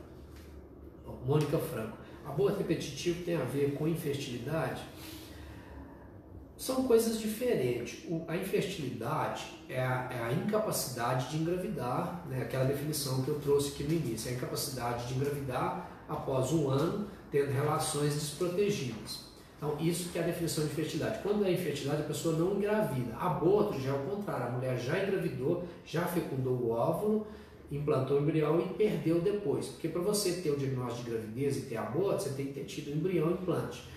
Bom, 1.05 1.19
Mônica 1.27 1.59
Franco, 1.59 1.99
aborto 2.25 2.57
repetitivo 2.57 3.23
tem 3.25 3.37
a 3.37 3.45
ver 3.45 3.75
com 3.75 3.87
infertilidade? 3.87 4.83
São 6.57 6.85
coisas 6.85 7.19
diferentes. 7.19 8.05
O, 8.09 8.25
a 8.27 8.35
infertilidade 8.39 9.45
é 9.69 9.83
a, 9.83 10.09
é 10.11 10.23
a, 10.23 10.33
incapacidade 10.33 11.29
de 11.29 11.43
engravidar, 11.43 12.25
né? 12.27 12.41
aquela 12.41 12.65
definição 12.65 13.23
que 13.23 13.29
eu 13.29 13.39
trouxe 13.39 13.75
aqui 13.75 13.85
no 13.85 13.93
início, 13.93 14.31
é 14.31 14.33
a 14.33 14.37
incapacidade 14.37 15.09
de 15.09 15.15
engravidar 15.15 15.91
após 16.09 16.53
um 16.53 16.71
ano 16.71 17.07
tendo 17.31 17.53
relações 17.53 18.15
desprotegidas. 18.15 19.34
Então, 19.57 19.77
isso 19.81 20.11
que 20.11 20.19
é 20.19 20.23
a 20.23 20.27
definição 20.27 20.65
de 20.65 20.73
infertilidade. 20.73 21.23
Quando 21.23 21.45
é 21.45 21.53
infertilidade, 21.53 22.03
a 22.03 22.07
pessoa 22.07 22.37
não 22.37 22.57
engravida. 22.57 23.17
Aborto 23.17 23.81
já 23.81 23.91
é 23.91 23.95
o 23.95 23.99
contrário, 24.01 24.47
a 24.47 24.51
mulher 24.51 24.79
já 24.79 25.03
engravidou, 25.03 25.65
já 25.87 26.05
fecundou 26.07 26.55
o 26.55 26.71
óvulo, 26.71 27.27
implantou 27.71 28.19
o 28.19 28.23
embrião 28.23 28.61
e 28.61 28.75
perdeu 28.75 29.21
depois. 29.21 29.69
Porque 29.69 29.89
para 29.89 30.03
você 30.03 30.33
ter 30.43 30.51
o 30.51 30.57
diagnóstico 30.57 31.05
de 31.05 31.11
gravidez 31.11 31.57
e 31.57 31.63
ter 31.63 31.77
aborto, 31.77 32.23
você 32.23 32.31
tem 32.31 32.47
que 32.47 32.53
ter 32.53 32.65
tido 32.65 32.91
embrião 32.91 33.31
e 33.31 33.35
implante. 33.35 33.89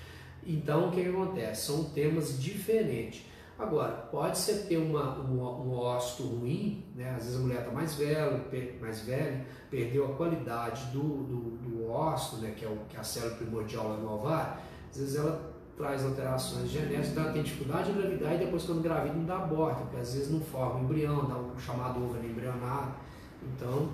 Então, 0.45 0.88
o 0.88 0.91
que, 0.91 1.03
que 1.03 1.10
acontece? 1.10 1.66
São 1.66 1.84
temas 1.86 2.41
diferentes. 2.41 3.26
Agora, 3.60 3.91
pode 3.91 4.38
ser 4.38 4.68
ter 4.68 4.78
uma, 4.78 5.20
um, 5.20 5.41
um 5.41 5.74
óssito 5.74 6.24
ruim, 6.24 6.86
né? 6.95 7.10
às 7.10 7.24
vezes 7.24 7.38
a 7.38 7.39
mulher 7.39 7.60
está 7.62 7.72
mais 7.72 7.95
velha, 7.95 8.45
mais 8.80 9.01
velha, 9.01 9.45
perdeu 9.70 10.05
a 10.05 10.16
qualidade 10.16 10.86
do, 10.91 11.01
do, 11.01 11.39
do 11.58 11.89
óssito, 11.89 12.38
né? 12.38 12.53
que, 12.55 12.64
é 12.64 12.68
o, 12.68 12.78
que 12.88 12.95
é 12.95 12.99
a 12.99 13.03
célula 13.03 13.36
primordial 13.36 13.97
no 13.97 14.14
ovário, 14.14 14.62
às 14.98 15.04
vezes 15.04 15.16
ela 15.16 15.54
traz 15.78 16.04
alterações 16.04 16.72
genéticas, 16.72 17.10
então 17.10 17.24
ela 17.24 17.34
tem 17.34 17.43
dificuldade 17.43 17.91
de 17.91 18.00
engravidar 18.00 18.34
e 18.34 18.38
depois 18.39 18.64
quando 18.64 18.80
engravida 18.80 19.14
não 19.14 19.26
dá 19.26 19.38
aborto, 19.38 19.82
porque 19.82 19.98
às 19.98 20.14
vezes 20.16 20.32
não 20.32 20.41
forma 20.41 20.80
embrião, 20.80 21.28
dá 21.28 21.38
o 21.38 21.54
chamado 21.60 22.04
ovo 22.04 22.18
embrionado. 22.18 22.93
Então, 23.43 23.89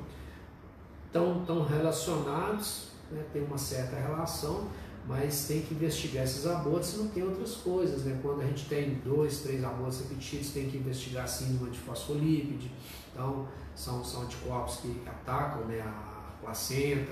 estão 1.14 1.66
relacionados, 1.66 2.92
né? 3.12 3.22
tem 3.34 3.44
uma 3.44 3.58
certa 3.58 3.98
relação, 3.98 4.70
mas 5.06 5.46
tem 5.46 5.62
que 5.62 5.74
investigar 5.74 6.24
esses 6.24 6.48
abortos 6.48 6.92
se 6.92 6.98
não 6.98 7.10
tem 7.10 7.22
outras 7.24 7.56
coisas, 7.56 8.06
né? 8.06 8.18
Quando 8.22 8.40
a 8.40 8.46
gente 8.46 8.66
tem 8.70 9.02
dois, 9.04 9.42
três 9.42 9.62
abortos 9.62 10.00
repetidos, 10.00 10.52
tem 10.52 10.70
que 10.70 10.78
investigar 10.78 11.28
síndrome 11.28 11.72
de 11.72 11.80
fosfolípide, 11.80 12.72
então 13.12 13.46
são, 13.76 14.02
são 14.06 14.22
anticorpos 14.22 14.78
que 14.78 15.02
atacam 15.06 15.66
né, 15.66 15.82
a 15.82 16.32
placenta. 16.42 17.12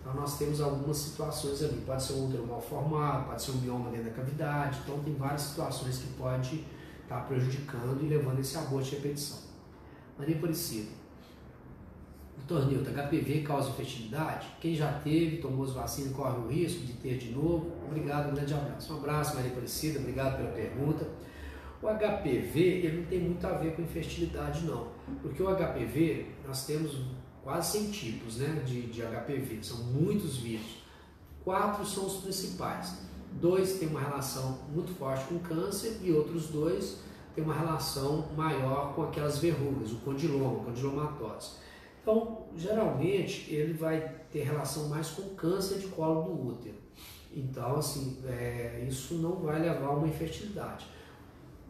Então 0.00 0.14
nós 0.14 0.38
temos 0.38 0.60
algumas 0.60 0.96
situações 0.96 1.62
ali, 1.62 1.82
pode 1.84 2.02
ser 2.02 2.14
um 2.14 2.28
útero 2.28 2.46
mal 2.46 2.60
formado, 2.60 3.26
pode 3.26 3.42
ser 3.42 3.50
um 3.52 3.56
mioma 3.56 3.90
dentro 3.90 4.06
da 4.06 4.10
cavidade, 4.10 4.78
então 4.82 4.98
tem 5.00 5.14
várias 5.14 5.42
situações 5.42 5.98
que 5.98 6.08
pode 6.14 6.64
estar 7.02 7.16
tá 7.16 7.20
prejudicando 7.22 8.02
e 8.02 8.08
levando 8.08 8.38
esse 8.38 8.56
aborto 8.56 8.88
de 8.88 8.96
repetição. 8.96 9.38
Maria 10.18 10.36
Aparecida, 10.36 10.90
Doutor 12.46 12.66
Nilton, 12.66 12.92
HPV 12.92 13.42
causa 13.42 13.70
infertilidade? 13.70 14.46
Quem 14.60 14.74
já 14.74 14.92
teve, 15.00 15.36
tomou 15.38 15.64
as 15.64 15.72
vacinas, 15.72 16.12
corre 16.12 16.38
o 16.38 16.48
risco 16.48 16.84
de 16.86 16.94
ter 16.94 17.18
de 17.18 17.30
novo? 17.32 17.72
Obrigado, 17.86 18.30
um 18.30 18.34
grande 18.34 18.54
abraço. 18.54 18.94
Um 18.94 18.98
abraço, 18.98 19.34
Maria 19.34 19.50
Aparecida, 19.50 19.98
obrigado 19.98 20.38
pela 20.38 20.50
pergunta. 20.52 21.06
O 21.82 21.86
HPV 21.86 22.58
ele 22.58 22.96
não 22.98 23.04
tem 23.04 23.20
muito 23.20 23.46
a 23.46 23.52
ver 23.52 23.74
com 23.74 23.82
infertilidade, 23.82 24.64
não. 24.64 24.88
Porque 25.20 25.42
o 25.42 25.54
HPV, 25.54 26.26
nós 26.46 26.66
temos 26.66 26.98
quase 27.48 27.78
100 27.78 27.90
tipos 27.90 28.36
né, 28.36 28.62
de, 28.66 28.82
de 28.88 29.00
HPV, 29.00 29.60
são 29.62 29.78
muitos 29.84 30.36
vírus. 30.36 30.82
Quatro 31.42 31.82
são 31.86 32.04
os 32.04 32.18
principais. 32.18 32.98
Dois 33.40 33.78
têm 33.78 33.88
uma 33.88 34.00
relação 34.00 34.58
muito 34.70 34.92
forte 34.94 35.24
com 35.24 35.38
câncer 35.38 35.98
e 36.02 36.12
outros 36.12 36.48
dois 36.48 36.98
têm 37.34 37.42
uma 37.42 37.54
relação 37.54 38.28
maior 38.36 38.94
com 38.94 39.04
aquelas 39.04 39.38
verrugas, 39.38 39.92
o 39.92 39.96
condiloma, 40.00 40.62
condilomatose. 40.62 41.52
Então, 42.02 42.44
geralmente, 42.54 43.50
ele 43.50 43.72
vai 43.72 44.16
ter 44.30 44.42
relação 44.42 44.90
mais 44.90 45.08
com 45.08 45.34
câncer 45.34 45.78
de 45.78 45.86
colo 45.86 46.24
do 46.24 46.48
útero. 46.48 46.76
Então, 47.32 47.76
assim, 47.76 48.18
é, 48.26 48.84
isso 48.86 49.14
não 49.14 49.36
vai 49.36 49.58
levar 49.58 49.86
a 49.86 49.92
uma 49.92 50.06
infertilidade. 50.06 50.86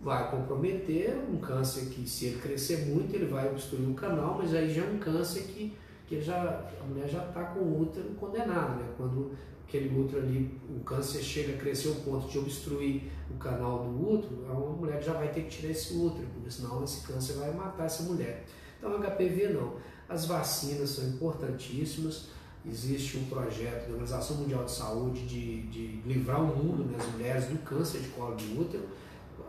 Vai 0.01 0.31
comprometer 0.31 1.17
um 1.29 1.39
câncer 1.39 1.87
que, 1.87 2.09
se 2.09 2.27
ele 2.27 2.39
crescer 2.39 2.87
muito, 2.87 3.15
ele 3.15 3.27
vai 3.27 3.49
obstruir 3.49 3.89
o 3.89 3.95
canal, 3.95 4.39
mas 4.39 4.55
aí 4.55 4.73
já 4.73 4.85
é 4.85 4.91
um 4.91 4.99
câncer 4.99 5.43
que, 5.43 5.77
que 6.07 6.21
já, 6.21 6.65
a 6.81 6.85
mulher 6.85 7.09
já 7.09 7.25
está 7.27 7.45
com 7.45 7.61
o 7.61 7.83
útero 7.83 8.09
condenado, 8.11 8.81
né? 8.81 8.89
Quando 8.97 9.33
aquele 9.67 10.01
útero 10.01 10.23
ali, 10.23 10.59
o 10.71 10.81
câncer 10.81 11.21
chega 11.21 11.55
a 11.55 11.59
crescer 11.59 11.89
ao 11.89 11.97
ponto 11.97 12.27
de 12.29 12.39
obstruir 12.39 13.03
o 13.31 13.37
canal 13.39 13.85
do 13.85 14.13
útero, 14.13 14.47
a 14.49 14.55
mulher 14.55 15.03
já 15.03 15.13
vai 15.13 15.29
ter 15.29 15.43
que 15.43 15.51
tirar 15.51 15.73
esse 15.73 15.95
útero, 15.95 16.27
porque 16.33 16.51
senão 16.51 16.83
esse 16.83 17.07
câncer 17.07 17.35
vai 17.35 17.53
matar 17.53 17.85
essa 17.85 18.03
mulher. 18.05 18.47
Então, 18.79 18.99
HPV 18.99 19.49
não. 19.49 19.75
As 20.09 20.25
vacinas 20.25 20.91
são 20.91 21.07
importantíssimas. 21.09 22.29
Existe 22.67 23.19
um 23.19 23.25
projeto 23.25 23.87
da 23.87 23.93
Organização 23.93 24.37
Mundial 24.37 24.65
de 24.65 24.71
Saúde 24.71 25.27
de, 25.27 25.63
de 25.69 26.01
livrar 26.07 26.43
o 26.43 26.47
mundo, 26.47 26.85
né, 26.85 26.97
as 26.99 27.07
mulheres, 27.13 27.45
do 27.47 27.59
câncer 27.59 28.01
de 28.01 28.09
colo 28.09 28.35
de 28.37 28.47
útero. 28.59 28.85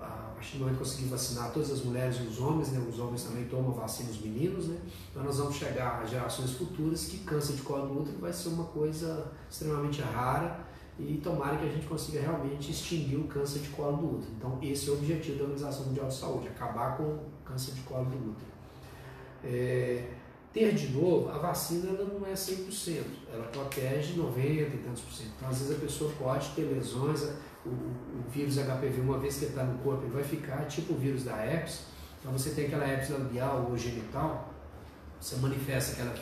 A 0.09 0.31
partir 0.41 0.57
momento 0.57 0.77
que 0.77 0.79
conseguir 0.79 1.09
vacinar 1.09 1.51
todas 1.51 1.71
as 1.71 1.83
mulheres 1.83 2.17
e 2.17 2.23
os 2.23 2.39
homens, 2.39 2.69
né, 2.69 2.79
os 2.87 2.97
homens 2.97 3.23
também 3.23 3.45
tomam 3.45 3.71
vacina, 3.71 4.09
os 4.09 4.21
meninos, 4.21 4.67
né, 4.67 4.79
então 5.11 5.21
nós 5.21 5.37
vamos 5.37 5.55
chegar 5.55 6.01
a 6.01 6.05
gerações 6.05 6.51
futuras 6.51 7.05
que 7.05 7.19
câncer 7.19 7.53
de 7.53 7.61
colo 7.61 7.87
do 7.87 8.01
útero 8.01 8.17
vai 8.19 8.31
ser 8.31 8.49
uma 8.49 8.63
coisa 8.63 9.31
extremamente 9.49 10.01
rara 10.01 10.65
e 10.97 11.19
tomara 11.23 11.57
que 11.57 11.65
a 11.65 11.69
gente 11.69 11.87
consiga 11.87 12.21
realmente 12.21 12.71
extinguir 12.71 13.17
o 13.17 13.23
câncer 13.25 13.59
de 13.59 13.69
colo 13.69 13.97
do 13.97 14.15
útero. 14.17 14.31
Então, 14.37 14.59
esse 14.61 14.89
é 14.89 14.91
o 14.91 14.95
objetivo 14.95 15.37
da 15.37 15.43
Organização 15.43 15.85
Mundial 15.85 16.07
de 16.07 16.15
Saúde, 16.15 16.47
acabar 16.47 16.97
com 16.97 17.03
o 17.03 17.19
câncer 17.45 17.73
de 17.73 17.81
colo 17.81 18.05
do 18.05 18.31
útero. 18.31 18.51
É, 19.43 20.09
ter 20.51 20.73
de 20.73 20.89
novo, 20.89 21.29
a 21.29 21.37
vacina 21.37 21.89
ela 21.89 22.05
não 22.05 22.25
é 22.25 22.33
100%, 22.33 23.03
ela 23.31 23.45
protege 23.45 24.13
90 24.13 24.41
e 24.45 24.81
tantos 24.83 25.01
por 25.03 25.13
cento. 25.13 25.31
Então, 25.37 25.49
às 25.49 25.59
vezes 25.59 25.77
a 25.77 25.79
pessoa 25.79 26.11
pode 26.17 26.49
ter 26.49 26.63
lesões, 26.63 27.23
o, 27.65 27.69
o 27.69 28.29
vírus 28.29 28.55
HPV, 28.55 29.01
uma 29.01 29.17
vez 29.17 29.37
que 29.37 29.45
está 29.45 29.63
no 29.63 29.77
corpo, 29.79 30.03
ele 30.03 30.13
vai 30.13 30.23
ficar 30.23 30.65
tipo 30.65 30.93
o 30.93 30.97
vírus 30.97 31.23
da 31.23 31.37
herpes. 31.37 31.83
Então, 32.19 32.31
você 32.31 32.51
tem 32.51 32.65
aquela 32.65 32.87
herpes 32.87 33.09
labial 33.09 33.67
ou 33.69 33.77
genital, 33.77 34.53
você 35.19 35.35
manifesta 35.37 35.93
aquela 35.93 36.15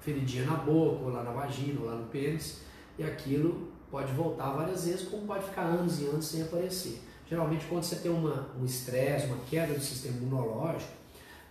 feridinha 0.00 0.44
na 0.44 0.56
boca, 0.56 1.04
ou 1.04 1.10
lá 1.10 1.22
na 1.22 1.32
vagina, 1.32 1.80
ou 1.80 1.86
lá 1.86 1.94
no 1.94 2.06
pênis, 2.06 2.60
e 2.98 3.04
aquilo 3.04 3.72
pode 3.90 4.12
voltar 4.12 4.50
várias 4.50 4.86
vezes, 4.86 5.08
como 5.08 5.26
pode 5.26 5.44
ficar 5.44 5.62
anos 5.62 6.00
e 6.00 6.04
anos 6.06 6.26
sem 6.26 6.42
aparecer. 6.42 7.00
Geralmente, 7.28 7.64
quando 7.66 7.82
você 7.82 7.96
tem 7.96 8.10
uma, 8.10 8.50
um 8.60 8.64
estresse, 8.64 9.26
uma 9.26 9.38
queda 9.44 9.72
do 9.72 9.80
sistema 9.80 10.16
imunológico, 10.16 10.92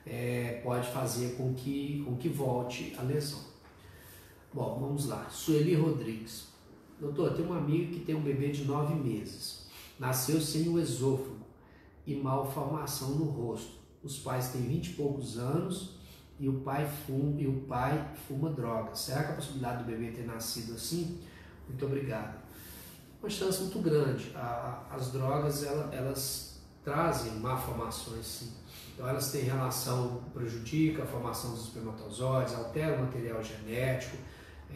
é, 0.05 0.61
pode 0.63 0.87
fazer 0.91 1.35
com 1.35 1.53
que, 1.53 2.03
com 2.05 2.17
que 2.17 2.29
volte 2.29 2.95
a 2.97 3.01
lesão. 3.01 3.39
Bom, 4.53 4.77
vamos 4.79 5.07
lá. 5.07 5.27
Sueli 5.29 5.73
Rodrigues. 5.75 6.52
Doutor, 7.03 7.33
tem 7.33 7.45
uma 7.45 7.57
amiga 7.57 7.93
que 7.93 7.99
tem 7.99 8.15
um 8.15 8.21
bebê 8.21 8.49
de 8.49 8.63
nove 8.63 8.95
meses. 8.95 9.65
Nasceu 9.99 10.39
sem 10.39 10.69
o 10.69 10.79
esôfago 10.79 11.45
e 12.07 12.15
malformação 12.15 13.09
no 13.09 13.25
rosto. 13.25 13.73
Os 14.01 14.19
pais 14.19 14.53
têm 14.53 14.61
vinte 14.61 14.91
e 14.91 14.93
poucos 14.93 15.37
anos 15.37 15.97
e 16.39 16.47
o 16.47 16.61
pai 16.61 16.87
fuma, 17.05 17.41
e 17.41 17.45
o 17.45 17.59
pai 17.63 18.09
fuma 18.25 18.49
drogas. 18.51 18.99
Será 18.99 19.25
que 19.25 19.31
a 19.33 19.35
possibilidade 19.35 19.83
do 19.83 19.91
bebê 19.91 20.11
ter 20.11 20.25
nascido 20.25 20.75
assim? 20.75 21.19
Muito 21.67 21.85
obrigado. 21.85 22.41
Uma 23.21 23.29
chance 23.29 23.59
muito 23.59 23.79
grande. 23.79 24.31
A, 24.33 24.85
as 24.89 25.11
drogas 25.11 25.61
elas, 25.61 25.93
elas 25.93 26.61
trazem 26.85 27.33
malformações, 27.33 28.25
sim. 28.25 28.53
Então 28.93 29.05
elas 29.05 29.29
têm 29.29 29.41
relação, 29.41 30.23
prejudica 30.33 31.03
a 31.03 31.05
formação 31.05 31.51
dos 31.51 31.65
espermatozoides, 31.65 32.55
altera 32.55 32.95
o 32.95 33.01
material 33.01 33.43
genético. 33.43 34.15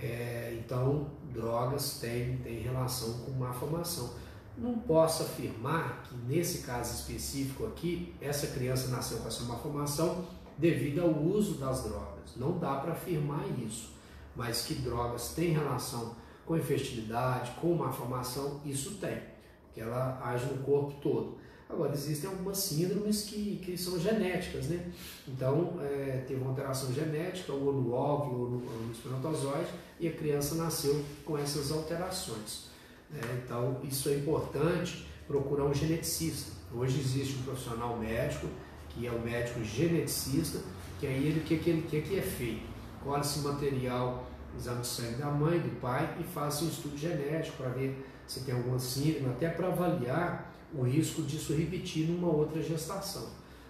É, 0.01 0.57
então, 0.59 1.07
drogas 1.33 1.99
têm, 1.99 2.41
relação 2.61 3.19
com 3.19 3.31
má 3.31 3.53
formação. 3.53 4.13
Não 4.57 4.79
posso 4.79 5.23
afirmar 5.23 6.03
que 6.03 6.15
nesse 6.27 6.59
caso 6.59 6.93
específico 6.95 7.65
aqui, 7.67 8.13
essa 8.19 8.47
criança 8.47 8.87
nasceu 8.89 9.19
com 9.19 9.27
essa 9.27 9.43
má 9.43 9.55
formação 9.55 10.25
devido 10.57 11.01
ao 11.01 11.11
uso 11.11 11.55
das 11.55 11.83
drogas. 11.83 12.35
Não 12.35 12.57
dá 12.57 12.75
para 12.75 12.93
afirmar 12.93 13.45
isso, 13.59 13.91
mas 14.35 14.63
que 14.63 14.73
drogas 14.75 15.33
têm 15.33 15.51
relação 15.51 16.15
com 16.45 16.57
infertilidade, 16.57 17.51
com 17.61 17.75
má 17.75 17.91
formação, 17.91 18.61
isso 18.65 18.95
tem, 18.95 19.19
porque 19.65 19.81
ela 19.81 20.19
age 20.23 20.45
no 20.45 20.63
corpo 20.63 20.93
todo. 21.01 21.37
Agora, 21.69 21.93
existem 21.93 22.29
algumas 22.29 22.57
síndromes 22.59 23.23
que, 23.23 23.61
que 23.63 23.77
são 23.77 23.99
genéticas, 23.99 24.67
né? 24.67 24.89
Então, 25.27 25.77
é, 25.81 26.23
teve 26.25 26.39
uma 26.39 26.51
alteração 26.51 26.93
genética, 26.93 27.51
ou 27.51 27.73
no 27.73 27.91
óvulo, 27.91 28.41
ou 28.41 28.49
no, 28.51 28.85
no 28.85 28.91
espermatozoide, 28.91 29.69
e 29.99 30.07
a 30.07 30.11
criança 30.13 30.55
nasceu 30.55 31.03
com 31.25 31.37
essas 31.37 31.71
alterações. 31.71 32.69
Né? 33.11 33.19
Então, 33.43 33.81
isso 33.83 34.07
é 34.07 34.15
importante 34.15 35.05
procurar 35.27 35.65
um 35.65 35.73
geneticista. 35.73 36.53
Hoje 36.73 36.99
existe 36.99 37.35
um 37.37 37.43
profissional 37.43 37.97
médico, 37.97 38.47
que 38.89 39.05
é 39.05 39.11
o 39.11 39.19
médico 39.19 39.61
geneticista, 39.63 40.59
que 40.99 41.05
aí 41.05 41.27
ele, 41.27 41.41
o 41.41 41.43
que, 41.43 41.57
que, 41.57 41.69
ele, 41.69 41.81
que, 41.81 42.01
que 42.01 42.17
é 42.17 42.21
feito? 42.21 42.65
Colhe 43.03 43.21
esse 43.21 43.39
material 43.39 44.25
exame 44.57 44.81
de 44.81 44.87
sangue 44.87 45.15
da 45.15 45.27
mãe, 45.27 45.59
do 45.59 45.79
pai 45.79 46.17
e 46.19 46.23
faça 46.23 46.63
um 46.63 46.67
estudo 46.67 46.97
genético 46.97 47.57
para 47.57 47.69
ver 47.69 48.05
se 48.25 48.41
tem 48.41 48.55
alguma 48.55 48.79
síndrome, 48.79 49.29
até 49.29 49.49
para 49.49 49.67
avaliar 49.67 50.46
o 50.73 50.83
risco 50.83 51.21
disso 51.21 51.53
repetir 51.53 52.07
numa 52.07 52.27
outra 52.27 52.61
gestação. 52.61 53.29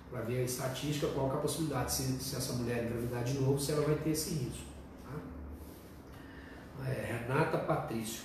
Para 0.09 0.21
ver 0.21 0.39
a 0.39 0.43
estatística, 0.43 1.07
qual 1.07 1.29
é 1.31 1.33
a 1.33 1.37
possibilidade, 1.37 1.91
se, 1.91 2.03
se 2.19 2.35
essa 2.35 2.53
mulher 2.53 2.85
engravidar 2.85 3.23
de 3.23 3.33
novo, 3.39 3.59
se 3.59 3.73
ela 3.73 3.85
vai 3.85 3.95
ter 3.95 4.11
esse 4.11 4.35
risco. 4.35 4.65
Tá? 5.03 6.89
É, 6.89 7.19
Renata 7.27 7.57
Patrício. 7.57 8.21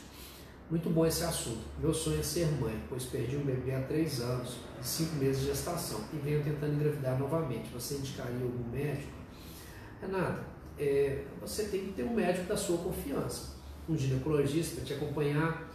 Muito 0.70 0.88
bom 0.88 1.04
esse 1.04 1.24
assunto. 1.24 1.60
Meu 1.78 1.92
sonho 1.92 2.20
é 2.20 2.22
ser 2.22 2.46
mãe, 2.52 2.80
pois 2.88 3.04
perdi 3.04 3.36
um 3.36 3.44
bebê 3.44 3.74
há 3.74 3.82
três 3.82 4.20
anos 4.20 4.58
e 4.80 4.86
cinco 4.86 5.16
meses 5.16 5.42
de 5.42 5.46
gestação 5.48 6.00
e 6.12 6.16
venho 6.16 6.42
tentando 6.42 6.74
engravidar 6.74 7.18
novamente. 7.18 7.68
Você 7.74 7.96
indicaria 7.96 8.42
algum 8.42 8.70
médico? 8.70 9.12
Renata, 10.00 10.44
é, 10.78 11.24
você 11.40 11.64
tem 11.64 11.86
que 11.86 11.92
ter 11.92 12.04
um 12.04 12.14
médico 12.14 12.46
da 12.46 12.56
sua 12.56 12.78
confiança, 12.78 13.56
um 13.88 13.98
ginecologista 13.98 14.76
para 14.76 14.84
te 14.84 14.94
acompanhar 14.94 15.71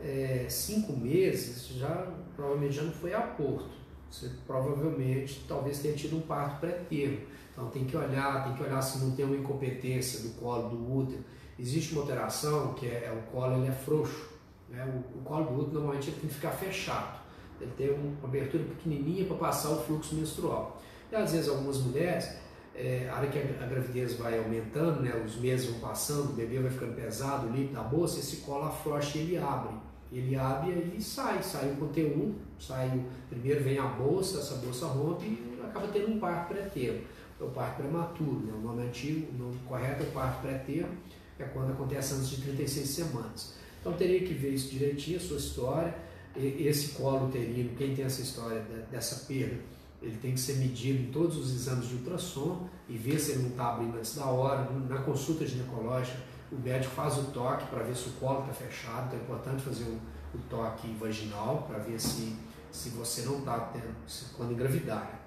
é, 0.00 0.46
cinco 0.48 0.92
meses, 0.92 1.68
já 1.68 2.12
provavelmente 2.34 2.74
já 2.74 2.82
não 2.82 2.92
foi 2.92 3.14
a 3.14 3.20
porto. 3.20 3.70
Você 4.10 4.30
provavelmente 4.46 5.44
talvez 5.48 5.80
tenha 5.80 5.94
tido 5.94 6.16
um 6.16 6.20
parto 6.20 6.60
pré-termo. 6.60 7.20
Então 7.52 7.68
tem 7.70 7.84
que 7.84 7.96
olhar, 7.96 8.44
tem 8.44 8.54
que 8.54 8.62
olhar 8.62 8.80
se 8.82 8.98
não 8.98 9.12
tem 9.12 9.24
uma 9.24 9.36
incompetência 9.36 10.20
do 10.20 10.34
colo 10.40 10.68
do 10.68 10.96
útero. 10.96 11.24
Existe 11.58 11.92
uma 11.92 12.02
alteração 12.02 12.74
que 12.74 12.86
é, 12.86 13.06
é 13.06 13.12
o 13.12 13.30
colo 13.32 13.56
ele 13.56 13.68
é 13.68 13.72
frouxo. 13.72 14.28
Né? 14.68 14.84
O, 14.84 15.18
o, 15.18 15.22
colo 15.22 15.44
do 15.46 15.54
útero 15.60 15.74
normalmente 15.74 16.10
tem 16.10 16.28
que 16.28 16.34
ficar 16.34 16.50
fechado. 16.50 17.20
Ele 17.60 17.72
tem 17.76 17.90
uma 17.90 18.12
abertura 18.22 18.62
pequenininha 18.64 19.24
para 19.24 19.36
passar 19.36 19.70
o 19.70 19.82
fluxo 19.82 20.14
menstrual. 20.14 20.80
E 21.10 21.16
às 21.16 21.32
vezes 21.32 21.48
algumas 21.48 21.78
mulheres 21.78 22.36
é, 22.74 23.08
a 23.10 23.16
hora 23.16 23.26
que 23.28 23.38
a, 23.38 23.64
a, 23.64 23.66
gravidez 23.66 24.14
vai 24.14 24.38
aumentando, 24.38 25.00
né, 25.00 25.14
os 25.24 25.36
meses 25.36 25.70
vão 25.70 25.80
passando, 25.80 26.30
o 26.30 26.32
bebê 26.34 26.58
vai 26.58 26.70
ficando 26.70 26.94
pesado, 26.94 27.46
o 27.46 27.50
líquido 27.50 27.72
da 27.72 27.82
bolsa, 27.82 28.18
esse 28.18 28.38
colo 28.38 28.66
afrouxa 28.66 29.16
e 29.16 29.22
ele 29.22 29.38
abre. 29.38 29.74
Ele 30.12 30.36
abre 30.36 30.94
e 30.96 31.02
sai, 31.02 31.42
sai 31.42 31.72
o 31.72 31.76
conteúdo, 31.76 32.34
sai 32.58 32.88
o, 32.88 33.04
primeiro 33.28 33.62
vem 33.62 33.78
a 33.78 33.86
bolsa, 33.86 34.38
essa 34.38 34.54
bolsa 34.56 34.86
rompe 34.86 35.24
e 35.24 35.60
acaba 35.64 35.88
tendo 35.88 36.12
um 36.12 36.18
parto 36.18 36.48
pré-termo. 36.48 37.00
É 37.40 37.44
o 37.44 37.48
parto 37.48 37.82
prematuro, 37.82 38.40
né? 38.46 38.52
o 38.56 38.60
nome 38.60 38.84
antigo, 38.84 39.28
o 39.34 39.38
nome 39.38 39.58
correto 39.66 40.04
é 40.04 40.06
o 40.06 40.10
parto 40.12 40.40
pré-termo, 40.42 40.96
é 41.38 41.44
quando 41.44 41.72
acontece 41.72 42.14
antes 42.14 42.30
de 42.30 42.42
36 42.42 42.88
semanas. 42.88 43.54
Então 43.80 43.92
teria 43.92 44.20
que 44.20 44.32
ver 44.32 44.54
isso 44.54 44.70
direitinho, 44.70 45.18
a 45.18 45.20
sua 45.20 45.36
história, 45.36 45.94
esse 46.36 46.94
colo 46.94 47.28
uterino, 47.28 47.70
quem 47.76 47.94
tem 47.94 48.04
essa 48.04 48.20
história 48.20 48.60
dessa 48.90 49.26
perda, 49.26 49.56
ele 50.02 50.16
tem 50.18 50.32
que 50.32 50.40
ser 50.40 50.56
medido 50.56 51.02
em 51.02 51.10
todos 51.10 51.36
os 51.36 51.54
exames 51.54 51.88
de 51.88 51.94
ultrassom 51.96 52.68
e 52.88 52.96
ver 52.96 53.18
se 53.18 53.32
ele 53.32 53.42
não 53.42 53.50
está 53.50 53.72
abrindo 53.72 53.96
antes 53.96 54.14
da 54.14 54.26
hora. 54.26 54.70
Na 54.88 54.98
consulta 54.98 55.46
ginecológica, 55.46 56.18
o 56.50 56.56
médico 56.56 56.94
faz 56.94 57.18
o 57.18 57.24
toque 57.24 57.66
para 57.66 57.82
ver 57.82 57.94
se 57.94 58.08
o 58.08 58.12
colo 58.12 58.40
está 58.40 58.52
fechado, 58.52 59.06
então 59.06 59.18
é 59.18 59.22
importante 59.22 59.62
fazer 59.62 59.84
o, 59.84 60.00
o 60.36 60.40
toque 60.48 60.88
vaginal 60.94 61.64
para 61.68 61.78
ver 61.78 62.00
se, 62.00 62.36
se 62.70 62.90
você 62.90 63.22
não 63.22 63.38
está 63.38 63.58
tendo, 63.72 63.94
se, 64.06 64.26
quando 64.34 64.52
engravidar. 64.52 65.04
Né? 65.04 65.18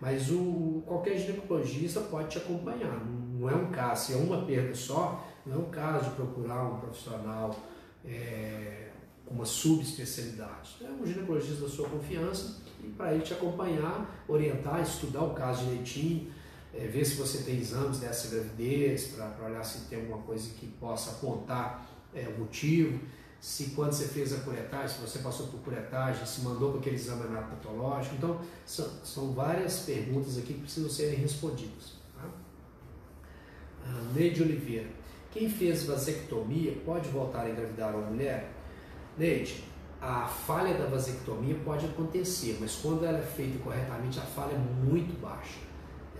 Mas 0.00 0.30
o, 0.30 0.82
qualquer 0.86 1.18
ginecologista 1.18 2.00
pode 2.00 2.28
te 2.28 2.38
acompanhar, 2.38 3.02
não 3.04 3.48
é 3.48 3.54
um 3.54 3.70
caso, 3.70 4.06
se 4.06 4.12
é 4.12 4.16
uma 4.16 4.44
perda 4.44 4.74
só, 4.74 5.24
não 5.44 5.56
é 5.56 5.58
um 5.58 5.70
caso 5.70 6.10
de 6.10 6.16
procurar 6.16 6.64
um 6.64 6.78
profissional 6.78 7.56
é, 8.04 8.90
com 9.24 9.34
uma 9.34 9.44
subespecialidade. 9.44 10.76
É 10.82 10.88
um 10.90 11.06
ginecologista 11.06 11.62
da 11.62 11.68
sua 11.68 11.88
confiança 11.88 12.60
e 12.82 12.88
para 12.88 13.14
ele 13.14 13.22
te 13.22 13.32
acompanhar, 13.32 14.24
orientar, 14.28 14.80
estudar 14.82 15.22
o 15.22 15.34
caso 15.34 15.64
direitinho, 15.64 16.30
é, 16.74 16.86
ver 16.86 17.04
se 17.04 17.14
você 17.14 17.38
tem 17.38 17.58
exames 17.58 17.98
dessa 17.98 18.28
gravidez, 18.28 19.08
para 19.08 19.46
olhar 19.46 19.64
se 19.64 19.86
tem 19.88 20.00
alguma 20.00 20.22
coisa 20.22 20.50
que 20.50 20.66
possa 20.66 21.10
apontar 21.10 21.86
é, 22.14 22.28
o 22.28 22.40
motivo, 22.40 23.00
se 23.40 23.70
quando 23.70 23.92
você 23.92 24.08
fez 24.08 24.32
a 24.32 24.38
curetagem, 24.38 24.88
se 24.88 25.00
você 25.00 25.18
passou 25.18 25.46
por 25.48 25.60
curetagem, 25.60 26.24
se 26.26 26.40
mandou 26.40 26.70
para 26.70 26.80
aquele 26.80 26.96
exame 26.96 27.22
patológico. 27.22 28.16
Então, 28.16 28.40
são, 28.64 28.88
são, 29.04 29.32
várias 29.32 29.80
perguntas 29.80 30.38
aqui 30.38 30.54
que 30.54 30.60
precisam 30.60 30.90
serem 30.90 31.16
respondidas. 31.16 31.94
Tá? 32.14 32.28
Ah, 33.84 34.12
Neide 34.14 34.42
Oliveira. 34.42 34.88
Quem 35.30 35.50
fez 35.50 35.84
vasectomia 35.84 36.72
pode 36.84 37.08
voltar 37.10 37.42
a 37.42 37.50
engravidar 37.50 37.94
uma 37.94 38.10
mulher? 38.10 38.50
Neide, 39.18 39.62
a 40.00 40.26
falha 40.26 40.74
da 40.74 40.86
vasectomia 40.86 41.56
pode 41.64 41.86
acontecer, 41.86 42.56
mas 42.60 42.76
quando 42.76 43.04
ela 43.04 43.18
é 43.18 43.22
feita 43.22 43.58
corretamente, 43.58 44.18
a 44.18 44.22
falha 44.22 44.52
é 44.52 44.58
muito 44.58 45.20
baixa. 45.20 45.65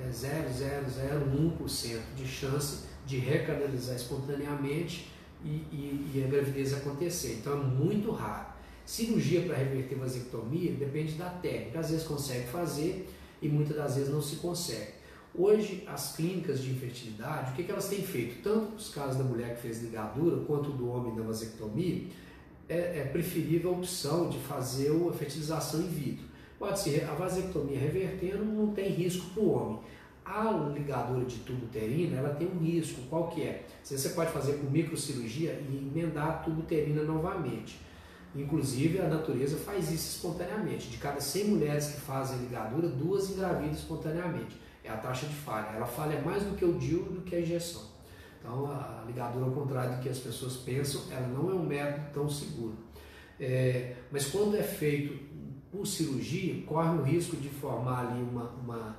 É 0.04 0.10
0,001% 0.10 2.00
de 2.16 2.26
chance 2.26 2.84
de 3.06 3.18
recanalizar 3.18 3.96
espontaneamente 3.96 5.10
e, 5.44 5.48
e, 5.48 6.12
e, 6.14 6.24
a 6.24 6.28
gravidez 6.28 6.74
acontecer. 6.74 7.38
Então 7.40 7.52
é 7.52 7.64
muito 7.64 8.10
raro. 8.10 8.48
Cirurgia 8.84 9.42
para 9.42 9.56
reverter 9.56 9.96
vasectomia 9.96 10.72
depende 10.72 11.12
da 11.12 11.30
técnica. 11.30 11.80
Às 11.80 11.90
vezes 11.90 12.06
consegue 12.06 12.46
fazer 12.48 13.08
e 13.40 13.48
muitas 13.48 13.76
das 13.76 13.96
vezes 13.96 14.12
não 14.12 14.22
se 14.22 14.36
consegue. 14.36 14.96
Hoje, 15.34 15.84
as 15.86 16.16
clínicas 16.16 16.62
de 16.62 16.70
infertilidade, 16.70 17.52
o 17.52 17.54
que, 17.54 17.64
que 17.64 17.70
elas 17.70 17.88
têm 17.88 18.02
feito? 18.02 18.42
Tanto 18.42 18.72
nos 18.72 18.88
casos 18.88 19.18
da 19.18 19.24
mulher 19.24 19.54
que 19.56 19.62
fez 19.62 19.82
ligadura, 19.82 20.42
quanto 20.46 20.70
do 20.70 20.88
homem 20.88 21.14
da 21.14 21.22
vasectomia, 21.22 22.04
é, 22.68 23.00
é 23.00 23.08
preferível 23.12 23.70
a 23.70 23.76
opção 23.76 24.30
de 24.30 24.38
fazer 24.38 24.90
a 24.90 25.12
fertilização 25.12 25.80
in 25.80 25.88
vitro. 25.88 26.24
Pode 26.58 26.78
ser 26.78 27.04
a 27.04 27.14
vasectomia 27.14 27.78
revertendo, 27.78 28.44
não 28.44 28.68
tem 28.68 28.88
risco 28.90 29.30
para 29.30 29.42
o 29.42 29.50
homem. 29.50 29.78
A 30.24 30.50
ligadura 30.74 31.24
de 31.24 31.36
tubo 31.40 31.66
uterino, 31.66 32.16
ela 32.16 32.30
tem 32.30 32.48
um 32.48 32.58
risco, 32.58 33.00
qual 33.08 33.28
que 33.28 33.42
é? 33.42 33.64
Você 33.82 34.08
pode 34.08 34.32
fazer 34.32 34.54
com 34.54 34.70
microcirurgia 34.70 35.52
e 35.52 35.76
emendar 35.76 36.28
a 36.28 36.32
tubo 36.32 36.62
uterina 36.62 37.02
novamente. 37.02 37.78
Inclusive, 38.34 38.98
a 38.98 39.08
natureza 39.08 39.56
faz 39.56 39.90
isso 39.90 40.16
espontaneamente. 40.16 40.88
De 40.88 40.98
cada 40.98 41.20
100 41.20 41.44
mulheres 41.44 41.86
que 41.86 42.00
fazem 42.00 42.38
ligadura, 42.38 42.88
duas 42.88 43.30
engravidam 43.30 43.72
espontaneamente. 43.72 44.56
É 44.82 44.90
a 44.90 44.96
taxa 44.96 45.26
de 45.26 45.34
falha. 45.34 45.76
Ela 45.76 45.86
falha 45.86 46.20
mais 46.22 46.42
do 46.42 46.56
que 46.56 46.64
o 46.64 46.74
DIU 46.74 47.04
do 47.04 47.20
que 47.22 47.36
a 47.36 47.40
injeção. 47.40 47.82
Então, 48.38 48.66
a 48.66 49.04
ligadura, 49.06 49.46
ao 49.46 49.52
contrário 49.52 49.96
do 49.96 50.02
que 50.02 50.08
as 50.08 50.18
pessoas 50.18 50.56
pensam, 50.56 51.02
ela 51.10 51.26
não 51.28 51.50
é 51.50 51.54
um 51.54 51.64
método 51.64 52.06
tão 52.12 52.28
seguro. 52.28 52.74
É, 53.38 53.94
mas 54.10 54.26
quando 54.26 54.56
é 54.56 54.62
feito 54.62 55.18
por 55.76 55.86
cirurgia, 55.86 56.62
corre 56.66 56.98
o 56.98 57.02
risco 57.02 57.36
de 57.36 57.48
formar 57.48 58.08
ali 58.08 58.22
uma, 58.22 58.50
uma, 58.62 58.96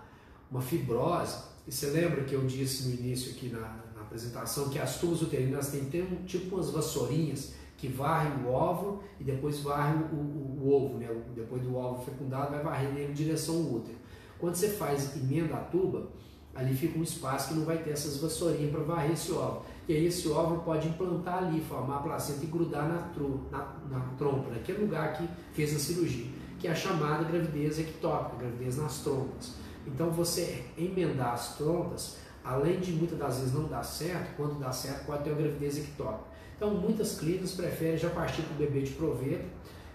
uma 0.49 0.61
fibrose. 0.61 1.37
E 1.67 1.71
você 1.71 1.87
lembra 1.87 2.23
que 2.23 2.33
eu 2.33 2.45
disse 2.45 2.87
no 2.87 2.95
início 2.95 3.31
aqui 3.31 3.49
na, 3.49 3.59
na 3.95 4.01
apresentação 4.01 4.69
que 4.69 4.79
as 4.79 4.99
tubas 4.99 5.21
uterinas 5.21 5.69
têm, 5.69 5.85
têm 5.85 6.03
um, 6.03 6.23
tipo 6.25 6.55
umas 6.55 6.69
vassourinhas 6.69 7.53
que 7.77 7.87
varrem 7.87 8.45
o 8.45 8.49
óvulo 8.49 9.03
e 9.19 9.23
depois 9.23 9.59
varrem 9.59 10.01
o, 10.11 10.15
o, 10.15 10.59
o 10.61 10.73
ovo, 10.73 10.97
né? 10.97 11.09
depois 11.35 11.61
do 11.61 11.75
óvulo 11.75 12.03
fecundado 12.03 12.51
vai 12.51 12.63
varrer 12.63 13.09
em 13.09 13.13
direção 13.13 13.55
ao 13.55 13.73
útero. 13.73 13.97
Quando 14.39 14.55
você 14.55 14.69
faz 14.69 15.15
emenda 15.15 15.55
a 15.55 15.59
tuba, 15.59 16.07
ali 16.55 16.73
fica 16.73 16.97
um 16.97 17.03
espaço 17.03 17.49
que 17.49 17.53
não 17.55 17.65
vai 17.65 17.77
ter 17.77 17.91
essas 17.91 18.17
vassourinhas 18.17 18.71
para 18.71 18.81
varrer 18.81 19.11
esse 19.11 19.31
óvulo. 19.31 19.65
E 19.87 19.93
aí 19.93 20.05
esse 20.07 20.27
óvulo 20.27 20.61
pode 20.61 20.87
implantar 20.87 21.43
ali, 21.43 21.61
formar 21.61 21.97
a 21.97 21.99
placenta 21.99 22.43
e 22.43 22.47
grudar 22.47 22.87
na, 22.87 22.99
tru, 23.09 23.41
na, 23.51 23.75
na 23.89 23.99
trompa, 24.17 24.49
naquele 24.49 24.79
lugar 24.79 25.17
que 25.17 25.27
fez 25.53 25.75
a 25.75 25.79
cirurgia, 25.79 26.25
que 26.59 26.67
é 26.67 26.71
a 26.71 26.75
chamada 26.75 27.23
gravidez 27.23 27.79
ectópica, 27.79 28.37
gravidez 28.37 28.77
nas 28.77 28.99
trompas. 28.99 29.53
Então 29.85 30.09
você 30.09 30.65
emendar 30.77 31.33
as 31.33 31.55
trompas, 31.55 32.17
além 32.43 32.79
de 32.79 32.91
muitas 32.91 33.17
das 33.17 33.39
vezes 33.39 33.53
não 33.53 33.67
dar 33.67 33.83
certo, 33.83 34.35
quando 34.35 34.59
dá 34.59 34.71
certo 34.71 35.05
pode 35.05 35.23
ter 35.23 35.31
uma 35.31 35.41
gravidez 35.41 35.77
ectópica. 35.77 36.25
Então 36.55 36.73
muitas 36.73 37.19
clínicas 37.19 37.51
preferem 37.51 37.97
já 37.97 38.09
partir 38.09 38.41
para 38.41 38.53
o 38.53 38.57
bebê 38.57 38.81
de 38.81 38.91
proveta, 38.91 39.45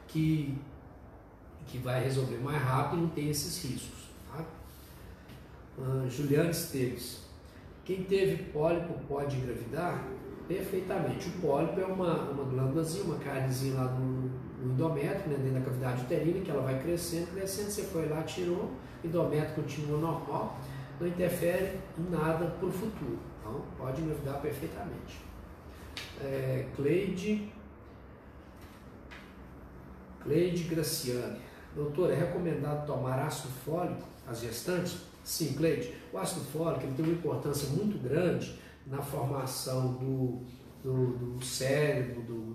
que, 0.09 0.57
que 1.67 1.79
vai 1.79 2.03
resolver 2.03 2.39
mais 2.39 2.63
rápido 2.63 2.99
e 2.99 3.03
não 3.03 3.09
tem 3.11 3.31
esses 3.31 3.63
riscos. 3.65 4.03
Uh, 5.79 6.09
Juliana 6.09 6.51
Esteves. 6.51 7.23
Quem 7.85 8.05
teve 8.05 8.45
pólipo 8.45 8.95
pode 9.09 9.37
engravidar? 9.37 10.07
Perfeitamente. 10.47 11.29
O 11.29 11.33
pólipo 11.41 11.81
é 11.81 11.85
uma, 11.87 12.31
uma 12.31 12.45
glândulazinha, 12.45 13.05
uma 13.05 13.17
carnezinha 13.17 13.75
lá 13.75 13.85
no, 13.85 14.22
no 14.63 14.73
endométrio, 14.73 15.31
né, 15.31 15.37
dentro 15.39 15.59
da 15.59 15.61
cavidade 15.61 16.03
uterina, 16.03 16.41
que 16.41 16.51
ela 16.51 16.63
vai 16.63 16.81
crescendo, 16.81 17.33
crescendo, 17.35 17.71
você 17.71 17.83
foi 17.83 18.09
lá, 18.09 18.23
tirou, 18.23 18.71
o 19.03 19.07
endométrio 19.07 19.57
continua 19.57 19.99
normal, 19.99 20.59
não 21.01 21.07
interfere 21.09 21.81
em 21.99 22.11
nada 22.11 22.47
para 22.47 22.67
o 22.67 22.73
futuro. 22.73 23.19
Então, 23.41 23.61
pode 23.77 24.01
engravidar 24.01 24.41
perfeitamente. 24.41 25.21
É, 26.21 26.67
Cleide, 26.77 27.53
Cleide 30.23 30.65
Graciane. 30.65 31.41
Doutor, 31.75 32.13
é 32.13 32.15
recomendado 32.15 32.87
tomar 32.87 33.19
ácido 33.19 33.53
fólico 33.65 34.03
às 34.27 34.41
gestantes? 34.41 34.99
Sim, 35.25 35.55
Cleide, 35.55 35.93
o 36.13 36.19
ácido 36.19 36.45
fólico 36.47 36.85
ele 36.85 36.95
tem 36.95 37.05
uma 37.05 37.15
importância 37.15 37.69
muito 37.71 38.01
grande 38.01 38.61
na 38.87 39.01
formação 39.01 39.95
do, 39.95 40.43
do, 40.85 41.35
do 41.35 41.45
cérebro, 41.45 42.23
do, 42.23 42.55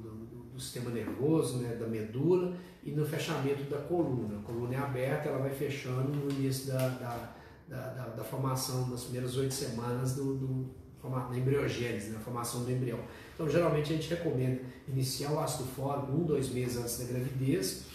do, 0.58 0.62
sistema 0.62 0.90
nervoso, 0.90 1.60
né, 1.60 1.76
da 1.76 1.88
medula 1.88 2.56
e 2.84 2.92
no 2.92 3.06
fechamento 3.06 3.64
da 3.70 3.78
coluna. 3.78 4.40
A 4.40 4.42
coluna 4.42 4.74
é 4.74 4.78
aberta, 4.78 5.30
ela 5.30 5.40
vai 5.40 5.52
fechando 5.52 6.10
no 6.10 6.30
início 6.32 6.74
da, 6.74 6.88
da, 6.90 7.36
da, 7.68 7.88
da, 7.94 8.06
da 8.10 8.24
formação, 8.24 8.88
nas 8.88 9.04
primeiras 9.04 9.38
oito 9.38 9.54
semanas 9.54 10.16
do, 10.16 10.36
do, 10.36 10.70
na 11.04 11.38
embriogênese, 11.38 12.10
na 12.10 12.20
formação 12.20 12.64
do 12.64 12.72
embrião. 12.72 13.00
Então, 13.34 13.50
geralmente 13.50 13.94
a 13.94 13.96
gente 13.96 14.10
recomenda 14.10 14.62
iniciar 14.88 15.32
o 15.32 15.40
ácido 15.40 15.66
fólico 15.70 16.12
um, 16.12 16.24
dois 16.24 16.50
meses 16.50 16.78
antes 16.78 16.98
da 16.98 17.06
gravidez 17.06 17.86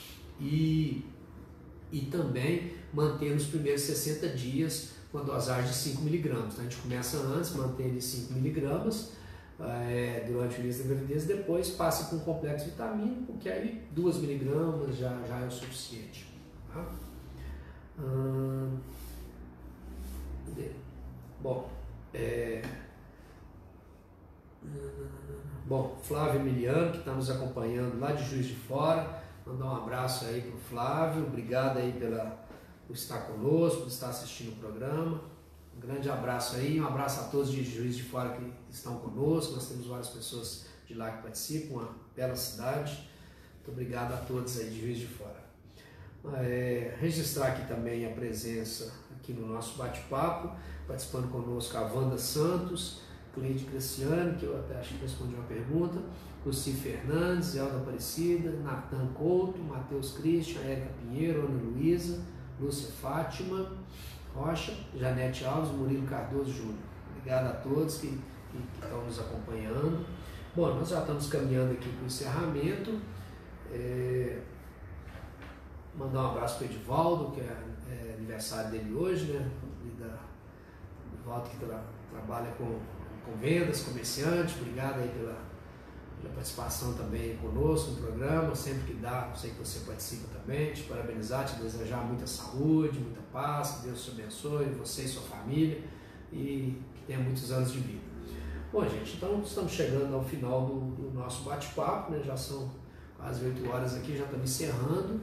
e, 0.41 1.05
e 1.91 2.03
também 2.03 2.73
manter 2.93 3.35
nos 3.35 3.47
primeiros 3.47 3.83
60 3.83 4.29
dias 4.29 4.93
com 5.11 5.19
a 5.19 5.23
dosagem 5.23 5.71
de 5.71 5.77
5 5.77 6.03
miligramas. 6.03 6.55
Então, 6.55 6.61
a 6.61 6.69
gente 6.69 6.81
começa 6.81 7.19
antes, 7.19 7.55
mantém 7.55 7.93
de 7.93 8.01
5 8.01 8.33
miligramas 8.33 9.13
é, 9.61 10.25
durante 10.27 10.61
o 10.61 10.65
início 10.65 10.85
da 10.85 10.95
gravidez, 10.95 11.25
depois 11.25 11.71
passa 11.71 12.11
com 12.11 12.17
um 12.17 12.21
complexo 12.21 12.67
vitamínico, 12.67 13.33
porque 13.33 13.49
aí 13.49 13.87
2 13.93 14.19
miligramas 14.19 14.97
já, 14.97 15.17
já 15.27 15.39
é 15.41 15.47
o 15.47 15.51
suficiente. 15.51 16.27
Tá? 16.73 16.85
Hum, 17.99 18.79
bom, 21.41 21.71
é, 22.15 22.63
bom, 25.67 25.97
Flávio 26.03 26.41
Emiliano, 26.41 26.93
que 26.93 26.99
está 26.99 27.13
nos 27.13 27.31
acompanhando 27.31 27.99
lá 28.01 28.13
de 28.13 28.25
Juiz 28.25 28.47
de 28.47 28.55
Fora, 28.55 29.23
mandar 29.47 29.67
um 29.67 29.77
abraço 29.77 30.25
aí 30.25 30.41
para 30.41 30.57
o 30.57 30.61
Flávio, 30.61 31.27
obrigado 31.27 31.79
aí 31.79 31.93
pela, 31.93 32.45
por 32.87 32.95
estar 32.95 33.21
conosco, 33.23 33.83
por 33.83 33.89
estar 33.89 34.09
assistindo 34.09 34.53
o 34.53 34.57
programa. 34.57 35.21
Um 35.77 35.81
grande 35.81 36.09
abraço 36.11 36.57
aí, 36.57 36.81
um 36.81 36.87
abraço 36.87 37.21
a 37.21 37.25
todos 37.25 37.51
de 37.51 37.65
Juiz 37.65 37.97
de 37.97 38.03
Fora 38.03 38.31
que 38.31 38.53
estão 38.77 38.97
conosco, 38.99 39.55
nós 39.55 39.69
temos 39.69 39.87
várias 39.87 40.09
pessoas 40.09 40.67
de 40.87 40.95
lá 40.95 41.11
que 41.11 41.23
participam, 41.23 41.75
uma 41.75 41.97
bela 42.15 42.37
cidade. 42.37 43.09
Muito 43.57 43.71
obrigado 43.71 44.13
a 44.13 44.17
todos 44.17 44.59
aí 44.59 44.71
de 44.71 44.81
Juiz 44.81 44.99
de 44.99 45.07
Fora. 45.07 45.43
É, 46.35 46.97
registrar 47.01 47.49
aqui 47.49 47.67
também 47.67 48.07
a 48.07 48.11
presença 48.11 48.93
aqui 49.17 49.33
no 49.33 49.47
nosso 49.47 49.77
bate-papo, 49.77 50.57
participando 50.87 51.31
conosco 51.31 51.77
a 51.77 51.83
Wanda 51.83 52.19
Santos, 52.19 53.03
Cleide 53.35 53.65
Graciano, 53.65 54.37
que 54.37 54.45
eu 54.45 54.57
até 54.59 54.77
acho 54.79 54.95
que 54.95 55.03
respondi 55.03 55.35
uma 55.35 55.45
pergunta, 55.45 56.01
Luci 56.45 56.73
Fernandes, 56.73 57.57
Elda 57.57 57.79
Aparecida, 57.79 58.51
Natan 58.51 59.07
Couto, 59.15 59.59
Matheus 59.59 60.13
Christian, 60.13 60.61
Érica 60.63 60.91
Pinheiro, 61.01 61.47
Ana 61.47 61.63
Luísa, 61.63 62.21
Lúcia 62.61 62.91
Fátima, 63.01 63.73
Rocha, 64.35 64.75
Janete 64.97 65.45
Alves, 65.45 65.73
Murilo 65.73 66.07
Cardoso 66.07 66.53
Júnior. 66.53 66.79
Obrigado 67.11 67.47
a 67.47 67.53
todos 67.61 67.99
que, 67.99 68.19
que, 68.53 68.59
que, 68.59 68.85
estão 68.85 69.05
nos 69.05 69.19
acompanhando. 69.19 70.05
Bom, 70.55 70.75
nós 70.75 70.91
já 70.91 71.01
estamos 71.01 71.29
caminhando 71.29 71.73
aqui 71.73 71.89
para 71.89 72.03
o 72.03 72.07
encerramento. 72.07 73.01
É, 73.73 74.43
mandar 75.97 76.25
um 76.25 76.31
abraço 76.33 76.59
para 76.59 76.67
o 76.67 76.71
Edivaldo, 76.71 77.33
que 77.33 77.41
é, 77.41 77.57
é, 77.91 78.15
aniversário 78.19 78.71
dele 78.71 78.95
hoje, 78.95 79.33
né? 79.33 79.51
Da, 79.99 80.19
Edivaldo 81.15 81.49
que 81.49 81.57
tra, 81.57 81.83
trabalha 82.11 82.51
com, 82.53 82.79
com 83.25 83.39
vendas, 83.41 83.83
comerciante. 83.83 84.59
Obrigado 84.61 85.01
aí 85.01 85.09
pela, 85.09 85.39
pela 86.21 86.35
participação 86.35 86.93
também 86.95 87.37
conosco 87.39 87.93
no 87.93 87.97
programa. 87.97 88.55
Sempre 88.55 88.93
que 88.93 88.95
dá, 88.95 89.33
sei 89.35 89.51
que 89.51 89.59
você 89.59 89.81
participa 89.87 90.29
também. 90.39 90.73
Te 90.75 90.83
parabenizar, 90.83 91.47
te 91.47 91.57
desejar 91.63 92.05
muita 92.05 92.27
saúde, 92.27 92.99
muita 92.99 93.23
paz, 93.33 93.77
que 93.77 93.87
Deus 93.87 94.05
te 94.05 94.11
abençoe, 94.11 94.67
você 94.67 95.03
e 95.03 95.09
sua 95.09 95.23
família, 95.23 95.83
e 96.31 96.79
que 96.95 97.03
tenha 97.07 97.21
muitos 97.21 97.51
anos 97.51 97.73
de 97.73 97.79
vida. 97.79 98.12
Bom, 98.73 98.89
gente, 98.89 99.17
então 99.19 99.43
estamos 99.45 99.71
chegando 99.71 100.15
ao 100.15 100.25
final 100.25 100.65
do, 100.65 100.81
do 100.97 101.11
nosso 101.13 101.43
bate-papo, 101.43 102.11
né? 102.11 102.23
já 102.25 102.35
são 102.35 102.71
quase 103.19 103.45
oito 103.45 103.69
horas 103.69 103.95
aqui, 103.95 104.17
já 104.17 104.25
estamos 104.25 104.51
encerrando. 104.51 105.21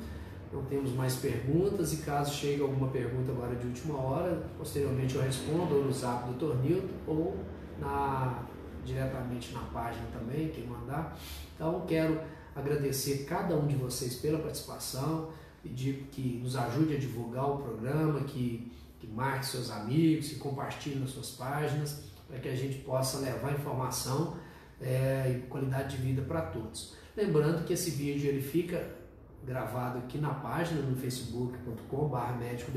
Não 0.53 0.63
temos 0.65 0.91
mais 0.91 1.15
perguntas 1.15 1.91
e 1.93 1.97
caso 1.97 2.31
chegue 2.31 2.61
alguma 2.61 2.89
pergunta 2.89 3.31
agora 3.31 3.55
de 3.55 3.65
última 3.65 3.99
hora, 3.99 4.43
posteriormente 4.55 5.15
eu 5.15 5.23
respondo 5.23 5.77
ou 5.77 5.85
no 5.85 5.91
zap 5.91 6.27
do 6.27 6.37
Tornildo 6.37 6.89
ou 7.07 7.39
na, 7.79 8.43
diretamente 8.85 9.51
na 9.51 9.61
página 9.61 10.05
também, 10.13 10.49
quem 10.49 10.67
mandar. 10.67 11.17
Então 11.55 11.83
quero 11.87 12.21
agradecer 12.55 13.25
cada 13.25 13.55
um 13.55 13.65
de 13.65 13.75
vocês 13.75 14.17
pela 14.17 14.37
participação, 14.37 15.29
pedir 15.63 16.07
que 16.11 16.39
nos 16.43 16.55
ajude 16.55 16.95
a 16.95 16.99
divulgar 16.99 17.49
o 17.49 17.57
programa, 17.57 18.19
que, 18.19 18.71
que 18.99 19.07
marque 19.07 19.47
seus 19.47 19.71
amigos, 19.71 20.29
que 20.29 20.35
compartilhe 20.35 20.99
nas 20.99 21.09
suas 21.09 21.31
páginas, 21.31 22.09
para 22.29 22.39
que 22.39 22.47
a 22.47 22.55
gente 22.55 22.77
possa 22.79 23.19
levar 23.19 23.51
informação 23.53 24.37
é, 24.79 25.35
e 25.35 25.47
qualidade 25.47 25.97
de 25.97 26.03
vida 26.03 26.21
para 26.21 26.41
todos. 26.43 26.95
Lembrando 27.17 27.65
que 27.65 27.73
esse 27.73 27.91
vídeo 27.91 28.29
ele 28.29 28.41
fica 28.41 28.97
gravado 29.45 29.97
aqui 29.97 30.17
na 30.17 30.29
página 30.29 30.81
no 30.81 30.95
facebook.com.br 30.95 32.37
médico 32.39 32.71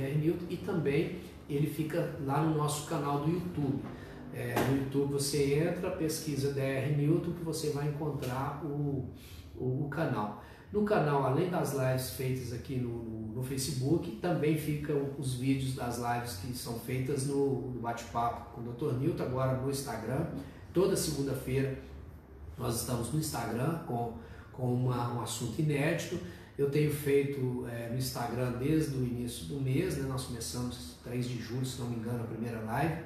e 0.49 0.57
também 0.57 1.21
ele 1.49 1.67
fica 1.67 2.17
lá 2.25 2.43
no 2.43 2.57
nosso 2.57 2.89
canal 2.89 3.21
do 3.21 3.31
YouTube. 3.31 3.83
É, 4.33 4.55
no 4.69 4.79
YouTube 4.79 5.13
você 5.13 5.59
entra, 5.59 5.91
pesquisa 5.91 6.53
DR 6.53 6.97
Newton 6.97 7.33
que 7.33 7.45
você 7.45 7.71
vai 7.71 7.89
encontrar 7.89 8.65
o, 8.65 9.13
o, 9.55 9.85
o 9.85 9.89
canal. 9.91 10.43
No 10.73 10.85
canal, 10.85 11.25
além 11.25 11.51
das 11.51 11.75
lives 11.75 12.13
feitas 12.13 12.53
aqui 12.53 12.77
no, 12.77 12.89
no, 12.89 13.22
no, 13.35 13.43
Facebook, 13.43 14.11
também 14.17 14.57
ficam 14.57 15.11
os 15.19 15.35
vídeos 15.35 15.75
das 15.75 15.99
lives 15.99 16.37
que 16.37 16.57
são 16.57 16.79
feitas 16.79 17.27
no, 17.27 17.71
no 17.71 17.81
bate-papo 17.81 18.55
com 18.55 18.61
o 18.61 18.73
Dr. 18.73 18.99
Newton, 18.99 19.23
agora 19.25 19.57
no 19.59 19.71
Instagram. 19.71 20.27
Toda 20.73 20.97
segunda-feira 20.97 21.79
nós 22.59 22.81
estamos 22.81 23.13
no 23.13 23.19
Instagram 23.19 23.81
com, 23.87 24.15
com 24.53 24.75
uma, 24.75 25.15
um 25.15 25.23
assunto 25.23 25.61
inédito. 25.61 26.19
Eu 26.57 26.71
tenho 26.71 26.93
feito 26.93 27.67
é, 27.69 27.89
no 27.89 27.97
Instagram 27.97 28.53
desde 28.53 28.95
o 28.97 29.05
início 29.05 29.47
do 29.47 29.61
mês, 29.61 29.97
né? 29.97 30.07
nós 30.09 30.25
começamos 30.25 30.97
3 31.03 31.29
de 31.29 31.39
julho, 31.41 31.65
se 31.65 31.81
não 31.81 31.89
me 31.89 31.97
engano, 31.97 32.23
a 32.23 32.27
primeira 32.27 32.61
live 32.61 33.03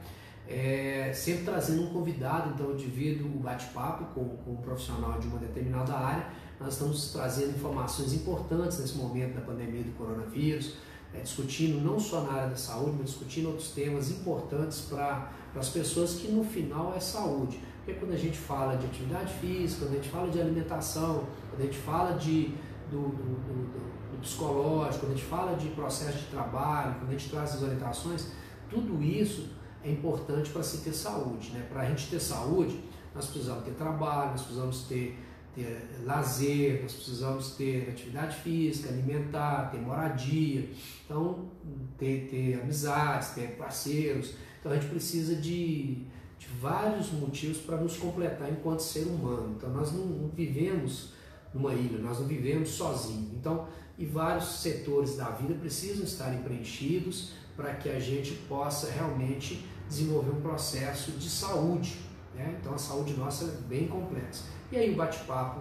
é, 0.49 1.12
sempre 1.12 1.45
trazendo 1.45 1.83
um 1.83 1.93
convidado, 1.93 2.51
então 2.55 2.70
eu 2.70 2.77
divido 2.77 3.27
o 3.27 3.41
bate-papo 3.41 4.05
com, 4.14 4.37
com 4.37 4.53
um 4.53 4.57
profissional 4.57 5.18
de 5.18 5.27
uma 5.27 5.39
determinada 5.39 5.95
área. 5.95 6.27
Nós 6.59 6.75
estamos 6.75 7.13
trazendo 7.13 7.51
informações 7.51 8.15
importantes 8.15 8.79
nesse 8.79 8.97
momento 8.97 9.35
da 9.35 9.41
pandemia 9.43 9.83
do 9.83 9.93
coronavírus, 9.97 10.75
é, 11.15 11.21
discutindo 11.21 11.81
não 11.81 11.99
só 12.01 12.23
na 12.23 12.33
área 12.33 12.49
da 12.49 12.57
saúde, 12.57 12.97
mas 12.99 13.11
discutindo 13.11 13.49
outros 13.49 13.71
temas 13.71 14.11
importantes 14.11 14.81
para 14.83 15.31
as 15.55 15.69
pessoas 15.69 16.15
que 16.15 16.29
no 16.29 16.45
final 16.45 16.95
é 16.97 17.01
saúde. 17.01 17.61
Porque 17.85 18.01
quando 18.01 18.13
a 18.13 18.19
gente 18.19 18.37
fala 18.37 18.77
de 18.77 18.87
atividade 18.87 19.33
física, 19.35 19.85
quando 19.85 19.93
a 19.93 19.97
gente 19.97 20.09
fala 20.09 20.31
de 20.31 20.41
alimentação, 20.41 21.25
quando 21.51 21.61
a 21.61 21.65
gente 21.65 21.79
fala 21.79 22.19
de, 22.19 22.55
do, 22.91 23.01
do, 23.01 23.25
do, 23.47 24.13
do 24.13 24.19
psicológico, 24.21 25.07
quando 25.07 25.13
a 25.13 25.17
gente 25.17 25.27
fala 25.27 25.57
de 25.57 25.69
processo 25.69 26.19
de 26.19 26.27
trabalho, 26.27 26.97
quando 26.99 27.11
a 27.11 27.13
gente 27.13 27.31
traz 27.31 27.55
as 27.55 27.63
orientações, 27.63 28.27
tudo 28.69 29.01
isso 29.03 29.51
é 29.85 29.91
importante 29.91 30.51
para 30.51 30.63
se 30.63 30.79
ter 30.79 30.93
saúde. 30.93 31.51
Né? 31.51 31.65
Para 31.71 31.83
a 31.83 31.85
gente 31.87 32.09
ter 32.09 32.19
saúde, 32.19 32.83
nós 33.15 33.27
precisamos 33.27 33.65
ter 33.65 33.73
trabalho, 33.73 34.33
nós 34.33 34.43
precisamos 34.43 34.83
ter, 34.83 35.19
ter 35.57 36.03
lazer, 36.05 36.83
nós 36.83 36.93
precisamos 36.93 37.53
ter 37.53 37.89
atividade 37.89 38.37
física, 38.37 38.91
alimentar, 38.91 39.71
ter 39.71 39.81
moradia, 39.81 40.69
então 41.05 41.47
ter, 41.99 42.29
ter 42.31 42.61
amizades, 42.61 43.31
ter 43.31 43.57
parceiros. 43.57 44.35
Então 44.61 44.71
a 44.71 44.75
gente 44.75 44.89
precisa 44.89 45.35
de, 45.35 46.05
de 46.39 46.47
vários 46.61 47.11
motivos 47.11 47.57
para 47.57 47.79
nos 47.79 47.97
completar 47.97 48.53
enquanto 48.53 48.81
ser 48.81 49.07
humano. 49.07 49.55
Então 49.57 49.71
nós 49.71 49.93
não, 49.93 50.05
não 50.05 50.29
vivemos 50.29 51.15
numa 51.55 51.73
ilha, 51.73 51.99
nós 51.99 52.21
não 52.21 52.27
vivemos 52.27 52.69
sozinhos. 52.69 53.33
Então, 53.33 53.67
e 53.99 54.05
vários 54.05 54.61
setores 54.61 55.17
da 55.17 55.31
vida 55.31 55.55
precisam 55.55 56.05
estar 56.05 56.31
preenchidos 56.43 57.33
para 57.57 57.75
que 57.75 57.89
a 57.89 57.99
gente 57.99 58.33
possa 58.47 58.91
realmente 58.91 59.65
desenvolver 59.89 60.33
um 60.33 60.41
processo 60.43 61.13
de 61.13 61.31
saúde. 61.31 61.97
Né? 62.37 62.59
Então 62.61 62.74
a 62.74 62.78
saúde 62.78 63.14
nossa 63.14 63.47
é 63.47 63.68
bem 63.68 63.89
complexa. 63.89 64.45
E 64.70 64.76
aí 64.76 64.93
o 64.93 64.97
bate-papo 64.97 65.61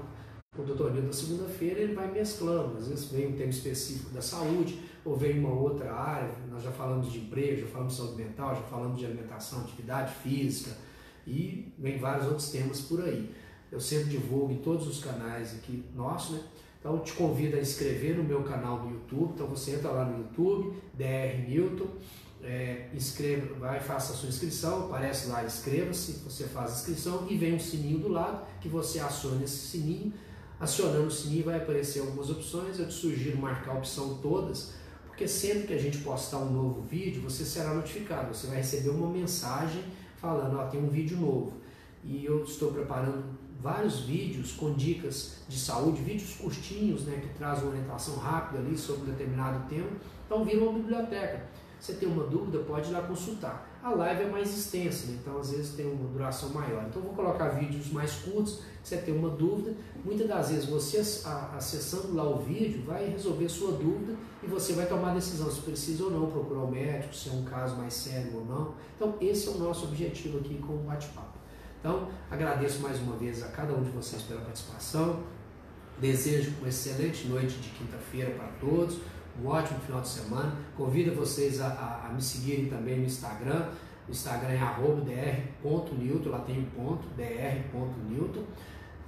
com 0.56 0.62
o 0.62 0.66
doutor 0.66 0.92
Nildo 0.92 1.08
na 1.08 1.14
segunda-feira 1.14 1.80
ele 1.80 1.94
vai 1.94 2.12
mesclando. 2.12 2.78
Às 2.78 2.88
vezes 2.88 3.06
vem 3.06 3.28
um 3.28 3.34
tema 3.34 3.50
específico 3.50 4.10
da 4.12 4.22
saúde, 4.22 4.80
ou 5.04 5.16
vem 5.16 5.40
uma 5.40 5.54
outra 5.54 5.94
área. 5.94 6.32
Nós 6.50 6.64
já 6.64 6.72
falamos 6.72 7.12
de 7.12 7.20
emprego, 7.20 7.62
já 7.62 7.68
falamos 7.68 7.94
de 7.94 8.00
saúde 8.00 8.24
mental, 8.24 8.56
já 8.56 8.62
falamos 8.64 8.98
de 8.98 9.06
alimentação, 9.06 9.62
atividade 9.62 10.14
física 10.16 10.72
e 11.26 11.74
vem 11.78 11.98
vários 11.98 12.28
outros 12.28 12.50
temas 12.52 12.82
por 12.82 13.02
aí. 13.04 13.34
Eu 13.72 13.80
sempre 13.80 14.10
divulgo 14.10 14.52
em 14.52 14.58
todos 14.58 14.88
os 14.88 15.04
canais 15.04 15.56
aqui 15.56 15.84
nossos, 15.94 16.38
né? 16.38 16.44
Então 16.80 17.00
te 17.00 17.14
convido 17.14 17.58
a 17.58 17.60
inscrever 17.60 18.16
no 18.16 18.24
meu 18.24 18.44
canal 18.44 18.80
do 18.80 18.90
YouTube. 18.90 19.34
Então 19.34 19.48
você 19.48 19.72
entra 19.72 19.90
lá 19.90 20.06
no 20.06 20.20
YouTube, 20.20 20.78
DR 20.94 21.50
Newton 21.50 21.88
é, 22.44 22.90
inscreva, 22.94 23.56
vai 23.56 23.80
faça 23.80 24.14
a 24.14 24.16
sua 24.16 24.30
inscrição, 24.30 24.86
aparece 24.86 25.28
lá, 25.28 25.44
inscreva-se, 25.44 26.14
você 26.24 26.46
faz 26.46 26.72
a 26.72 26.74
inscrição 26.76 27.28
e 27.30 27.36
vem 27.38 27.56
um 27.56 27.60
sininho 27.60 28.00
do 28.00 28.08
lado 28.08 28.46
que 28.62 28.70
você 28.70 29.00
aciona 29.00 29.44
esse 29.44 29.58
sininho. 29.58 30.14
Acionando 30.60 31.08
o 31.08 31.12
sininho 31.12 31.46
vai 31.46 31.58
aparecer 31.58 32.00
algumas 32.00 32.30
opções, 32.30 32.80
eu 32.80 32.88
te 32.88 32.94
sugiro 32.94 33.38
marcar 33.38 33.72
a 33.72 33.78
opção 33.78 34.20
todas, 34.22 34.74
porque 35.08 35.28
sempre 35.28 35.68
que 35.68 35.74
a 35.74 35.78
gente 35.78 35.98
postar 35.98 36.38
um 36.38 36.52
novo 36.52 36.82
vídeo, 36.82 37.22
você 37.22 37.44
será 37.44 37.74
notificado, 37.74 38.34
você 38.34 38.48
vai 38.48 38.58
receber 38.58 38.90
uma 38.90 39.10
mensagem 39.10 39.84
falando, 40.18 40.58
ó, 40.58 40.66
tem 40.68 40.82
um 40.82 40.90
vídeo 40.90 41.18
novo. 41.18 41.54
E 42.04 42.24
eu 42.24 42.44
estou 42.44 42.72
preparando 42.72 43.24
vários 43.60 44.02
vídeos 44.02 44.52
com 44.52 44.74
dicas 44.74 45.38
de 45.48 45.58
saúde, 45.58 46.02
vídeos 46.02 46.36
curtinhos, 46.36 47.06
né, 47.06 47.20
que 47.20 47.30
trazem 47.38 47.68
orientação 47.68 48.16
rápida 48.16 48.60
ali 48.60 48.78
sobre 48.78 49.04
um 49.04 49.14
determinado 49.14 49.68
tema. 49.68 49.90
Então 50.26 50.46
vira 50.46 50.64
uma 50.64 50.74
biblioteca. 50.74 51.48
Você 51.86 51.94
tem 51.94 52.10
uma 52.10 52.24
dúvida, 52.24 52.58
pode 52.64 52.90
ir 52.90 52.94
lá 52.94 53.02
consultar. 53.04 53.70
a 53.84 53.92
live 53.92 54.24
é 54.24 54.28
mais 54.28 54.50
extensa, 54.58 55.06
né? 55.06 55.20
então 55.22 55.38
às 55.38 55.52
vezes 55.52 55.76
tem 55.76 55.86
uma 55.86 56.10
duração 56.10 56.50
maior. 56.50 56.84
Então 56.90 57.00
vou 57.00 57.14
colocar 57.14 57.50
vídeos 57.50 57.92
mais 57.92 58.12
curtos, 58.16 58.64
se 58.84 58.96
você 58.96 58.98
tem 58.98 59.16
uma 59.16 59.30
dúvida, 59.30 59.76
muitas 60.04 60.28
das 60.28 60.50
vezes 60.50 60.66
você 60.66 60.98
acessando 61.56 62.16
lá 62.16 62.28
o 62.28 62.40
vídeo 62.40 62.82
vai 62.88 63.08
resolver 63.08 63.48
sua 63.48 63.74
dúvida 63.74 64.16
e 64.42 64.48
você 64.48 64.74
vai 64.74 64.88
tomar 64.88 65.12
a 65.12 65.14
decisão 65.14 65.52
se 65.52 65.62
precisa 65.62 66.06
ou 66.06 66.10
não 66.10 66.32
procurar 66.32 66.62
o 66.62 66.72
médico, 66.72 67.14
se 67.14 67.30
é 67.30 67.34
um 67.34 67.44
caso 67.44 67.76
mais 67.76 67.94
sério 67.94 68.32
ou 68.34 68.46
não. 68.46 68.74
Então 68.96 69.14
esse 69.22 69.48
é 69.48 69.52
o 69.52 69.60
nosso 69.60 69.86
objetivo 69.86 70.40
aqui 70.40 70.58
com 70.58 70.74
o 70.74 70.80
bate-papo. 70.80 71.38
Então 71.80 72.10
agradeço 72.32 72.80
mais 72.80 73.00
uma 73.00 73.16
vez 73.16 73.44
a 73.44 73.50
cada 73.50 73.76
um 73.76 73.84
de 73.84 73.92
vocês 73.92 74.24
pela 74.24 74.42
participação. 74.42 75.20
Desejo 76.00 76.52
uma 76.58 76.68
excelente 76.68 77.28
noite 77.28 77.60
de 77.60 77.70
quinta-feira 77.70 78.32
para 78.32 78.48
todos 78.60 78.98
um 79.42 79.48
ótimo 79.48 79.80
final 79.80 80.02
de 80.02 80.08
semana. 80.08 80.56
Convido 80.78 81.16
vocês 81.16 81.62
a, 81.62 81.68
a, 81.68 82.08
a 82.08 82.10
me 82.14 82.22
seguirem 82.22 82.70
também 82.70 83.00
no 83.00 83.06
Instagram. 83.06 83.70
O 84.08 84.12
Instagram 84.12 84.50
é 84.50 84.58
dr.newton, 85.62 86.30
lá 86.30 86.40
tem 86.40 86.60
um 86.60 86.66
ponto, 86.66 87.08
dr.newton, 87.16 88.44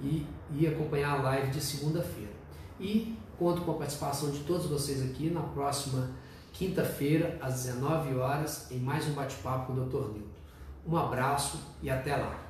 e, 0.00 0.26
e 0.52 0.66
acompanhar 0.66 1.18
a 1.18 1.22
live 1.22 1.50
de 1.50 1.60
segunda-feira. 1.60 2.32
E 2.80 3.16
conto 3.38 3.62
com 3.62 3.72
a 3.72 3.74
participação 3.74 4.30
de 4.30 4.40
todos 4.40 4.66
vocês 4.66 5.02
aqui 5.08 5.30
na 5.30 5.40
próxima 5.40 6.10
quinta-feira, 6.52 7.38
às 7.40 7.64
19 7.64 8.16
horas, 8.16 8.70
em 8.70 8.78
mais 8.78 9.06
um 9.06 9.12
bate-papo 9.12 9.72
com 9.72 9.80
o 9.80 9.84
Dr. 9.84 10.12
Newton. 10.12 10.38
Um 10.86 10.96
abraço 10.96 11.60
e 11.82 11.90
até 11.90 12.16
lá. 12.16 12.48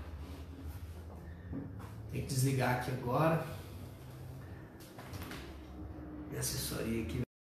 Tem 2.10 2.22
que 2.22 2.28
desligar 2.28 2.76
aqui 2.76 2.90
agora. 2.92 3.44
Minha 6.28 6.40
assessoria 6.40 7.02
aqui. 7.02 7.27